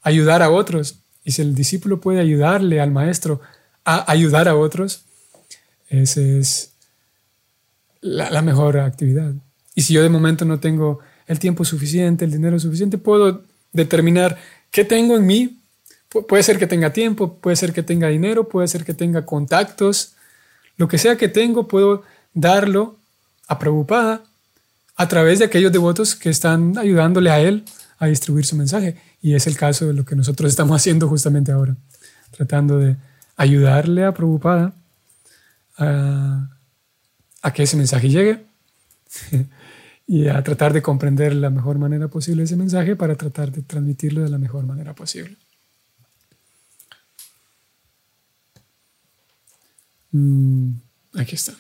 ayudar 0.03 0.43
a 0.43 0.51
otros. 0.51 1.01
Y 1.25 1.33
si 1.33 1.43
el 1.43 1.55
discípulo 1.55 2.01
puede 2.01 2.21
ayudarle 2.21 2.81
al 2.81 2.91
maestro 2.91 3.41
a 3.85 4.11
ayudar 4.11 4.49
a 4.49 4.57
otros, 4.57 5.05
esa 5.89 6.21
es 6.21 6.73
la, 8.01 8.31
la 8.31 8.43
mejor 8.43 8.79
actividad. 8.79 9.33
Y 9.75 9.83
si 9.83 9.95
yo 9.95 10.03
de 10.03 10.09
momento 10.09 10.45
no 10.45 10.59
tengo 10.59 11.01
el 11.27 11.39
tiempo 11.39 11.65
suficiente, 11.65 12.25
el 12.25 12.33
dinero 12.33 12.59
suficiente, 12.59 12.99
puedo 12.99 13.43
determinar 13.73 14.39
qué 14.71 14.85
tengo 14.85 15.17
en 15.17 15.27
mí. 15.27 15.58
Puede 16.09 16.43
ser 16.43 16.59
que 16.59 16.67
tenga 16.67 16.93
tiempo, 16.93 17.35
puede 17.35 17.57
ser 17.57 17.73
que 17.73 17.83
tenga 17.83 18.09
dinero, 18.09 18.49
puede 18.49 18.69
ser 18.69 18.85
que 18.85 18.95
tenga 18.95 19.27
contactos. 19.27 20.15
Lo 20.77 20.89
que 20.89 20.99
sea 20.99 21.17
que 21.17 21.29
tengo, 21.29 21.69
puedo 21.69 22.03
darlo 22.35 22.97
a 23.47 23.59
Prabhupada 23.59 24.23
a 24.97 25.09
través 25.09 25.39
de 25.39 25.45
aquellos 25.45 25.73
devotos 25.73 26.15
que 26.15 26.31
están 26.31 26.77
ayudándole 26.79 27.31
a 27.31 27.41
él 27.41 27.65
a 27.99 28.07
distribuir 28.07 28.47
su 28.47 28.57
mensaje. 28.57 28.97
Y 29.21 29.35
es 29.35 29.47
el 29.47 29.57
caso 29.57 29.87
de 29.87 29.93
lo 29.93 30.05
que 30.05 30.17
nosotros 30.17 30.51
estamos 30.51 30.77
haciendo 30.77 31.09
justamente 31.09 31.53
ahora, 31.53 31.77
tratando 32.31 32.79
de 32.79 32.97
ayudarle 33.37 34.05
a 34.05 34.13
Prabhupada 34.13 34.73
a, 35.77 36.49
a 37.43 37.53
que 37.53 37.63
ese 37.63 37.77
mensaje 37.77 38.09
llegue 38.09 38.45
y 40.07 40.29
a 40.29 40.43
tratar 40.43 40.73
de 40.73 40.83
comprender 40.83 41.35
la 41.35 41.51
mejor 41.51 41.79
manera 41.79 42.09
posible 42.09 42.45
ese 42.45 42.57
mensaje 42.57 42.97
para 42.97 43.15
tratar 43.15 43.53
de 43.53 43.63
transmitirlo 43.63 44.23
de 44.23 44.31
la 44.31 44.39
mejor 44.39 44.65
manera 44.65 44.95
posible. 44.95 45.37
Mm, 50.13 50.73
aquí 51.15 51.35
está. 51.35 51.55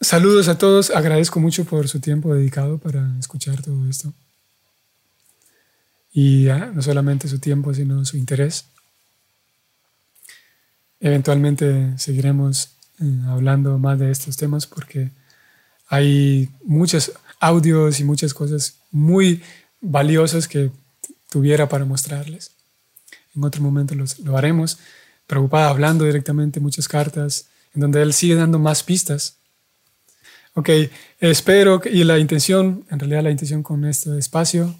Saludos 0.00 0.48
a 0.48 0.58
todos, 0.58 0.90
agradezco 0.90 1.40
mucho 1.40 1.64
por 1.64 1.88
su 1.88 2.00
tiempo 2.00 2.34
dedicado 2.34 2.78
para 2.78 3.18
escuchar 3.18 3.62
todo 3.62 3.88
esto. 3.88 4.12
Y 6.12 6.48
no 6.74 6.80
solamente 6.80 7.28
su 7.28 7.38
tiempo, 7.38 7.74
sino 7.74 8.04
su 8.04 8.16
interés. 8.16 8.66
Eventualmente 11.00 11.98
seguiremos 11.98 12.76
eh, 13.00 13.20
hablando 13.26 13.78
más 13.78 13.98
de 13.98 14.10
estos 14.10 14.36
temas 14.36 14.66
porque 14.66 15.10
hay 15.88 16.48
muchos 16.64 17.12
audios 17.38 18.00
y 18.00 18.04
muchas 18.04 18.32
cosas 18.32 18.78
muy 18.90 19.42
valiosas 19.80 20.48
que 20.48 20.70
tuviera 21.30 21.68
para 21.68 21.84
mostrarles. 21.84 22.55
En 23.36 23.44
otro 23.44 23.62
momento 23.62 23.94
lo 23.94 24.36
haremos. 24.36 24.78
Preocupada 25.26 25.68
hablando 25.68 26.04
directamente 26.04 26.60
muchas 26.60 26.88
cartas 26.88 27.48
en 27.74 27.80
donde 27.80 28.02
él 28.02 28.12
sigue 28.12 28.34
dando 28.34 28.58
más 28.58 28.82
pistas. 28.82 29.36
Ok, 30.54 30.70
espero 31.20 31.82
y 31.84 32.02
la 32.04 32.18
intención, 32.18 32.84
en 32.90 32.98
realidad 32.98 33.22
la 33.22 33.30
intención 33.30 33.62
con 33.62 33.84
este 33.84 34.16
espacio, 34.18 34.74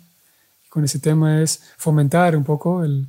con 0.71 0.85
este 0.85 0.99
tema 0.99 1.43
es 1.43 1.63
fomentar 1.77 2.35
un 2.35 2.45
poco 2.45 2.83
el, 2.83 3.07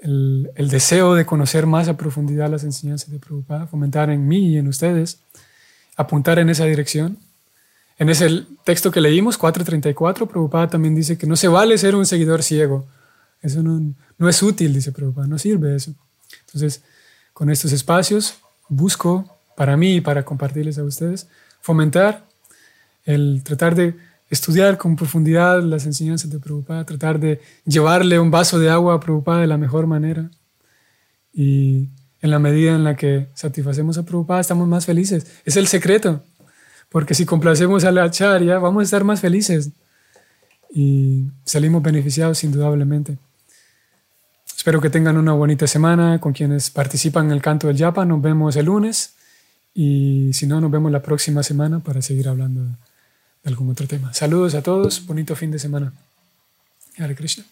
el, 0.00 0.68
deseo 0.68 1.14
de 1.14 1.24
conocer 1.24 1.66
más 1.66 1.88
a 1.88 1.96
profundidad 1.96 2.50
las 2.50 2.64
enseñanzas 2.64 3.10
de 3.10 3.18
Prabhupada, 3.18 3.66
fomentar 3.66 4.10
en 4.10 4.28
mí 4.28 4.50
y 4.50 4.58
en 4.58 4.68
ustedes, 4.68 5.20
apuntar 5.96 6.38
en 6.38 6.50
esa 6.50 6.64
dirección. 6.66 7.18
En 7.98 8.10
ese 8.10 8.44
texto 8.64 8.90
que 8.90 9.00
leímos, 9.00 9.38
4.34, 9.40 10.28
Prabhupada 10.28 10.68
también 10.68 10.94
dice 10.94 11.16
que 11.16 11.26
no 11.26 11.34
se 11.34 11.48
vale 11.48 11.78
ser 11.78 11.94
un 11.94 12.04
seguidor 12.04 12.42
ciego. 12.42 12.86
Eso 13.40 13.62
no, 13.62 13.94
no 14.18 14.28
es 14.28 14.42
útil, 14.42 14.72
dice 14.72 14.92
Prabhupada, 14.92 15.26
no 15.26 15.38
sirve 15.38 15.76
eso. 15.76 15.94
Entonces, 16.46 16.82
con 17.32 17.50
estos 17.50 17.72
espacios 17.72 18.34
busco 18.68 19.30
para 19.56 19.76
mí 19.76 19.96
y 19.96 20.00
para 20.00 20.24
compartirles 20.24 20.78
a 20.78 20.84
ustedes, 20.84 21.28
fomentar 21.60 22.26
el 23.04 23.42
tratar 23.44 23.74
de 23.74 23.96
estudiar 24.30 24.76
con 24.76 24.96
profundidad 24.96 25.62
las 25.62 25.86
enseñanzas 25.86 26.30
de 26.30 26.38
Prabhupada, 26.38 26.84
tratar 26.84 27.20
de 27.20 27.40
llevarle 27.64 28.18
un 28.18 28.30
vaso 28.30 28.58
de 28.58 28.70
agua 28.70 28.94
a 28.94 29.00
Prabhupada 29.00 29.40
de 29.40 29.46
la 29.46 29.56
mejor 29.56 29.86
manera. 29.86 30.30
Y 31.32 31.88
en 32.20 32.30
la 32.30 32.38
medida 32.38 32.74
en 32.74 32.82
la 32.82 32.96
que 32.96 33.28
satisfacemos 33.34 33.98
a 33.98 34.04
Prabhupada, 34.04 34.40
estamos 34.40 34.66
más 34.66 34.86
felices. 34.86 35.26
Es 35.44 35.56
el 35.56 35.68
secreto. 35.68 36.22
Porque 36.88 37.14
si 37.14 37.26
complacemos 37.26 37.84
a 37.84 37.92
la 37.92 38.04
acharya, 38.04 38.58
vamos 38.58 38.80
a 38.80 38.84
estar 38.84 39.04
más 39.04 39.20
felices. 39.20 39.70
Y 40.70 41.26
salimos 41.44 41.82
beneficiados 41.82 42.42
indudablemente. 42.42 43.18
Espero 44.66 44.80
que 44.80 44.90
tengan 44.90 45.16
una 45.16 45.32
bonita 45.32 45.68
semana 45.68 46.18
con 46.18 46.32
quienes 46.32 46.70
participan 46.70 47.26
en 47.26 47.30
el 47.30 47.40
canto 47.40 47.68
del 47.68 47.76
Yapa. 47.76 48.04
Nos 48.04 48.20
vemos 48.20 48.56
el 48.56 48.66
lunes. 48.66 49.14
Y 49.72 50.32
si 50.32 50.48
no, 50.48 50.60
nos 50.60 50.72
vemos 50.72 50.90
la 50.90 51.02
próxima 51.02 51.44
semana 51.44 51.78
para 51.78 52.02
seguir 52.02 52.28
hablando 52.28 52.76
algún 53.44 53.70
otro 53.70 53.86
tema. 53.86 54.12
Saludos 54.12 54.56
a 54.56 54.62
todos, 54.62 55.06
bonito 55.06 55.36
fin 55.36 55.52
de 55.52 55.60
semana. 55.60 55.92
Hare 56.98 57.14
Krishna. 57.14 57.44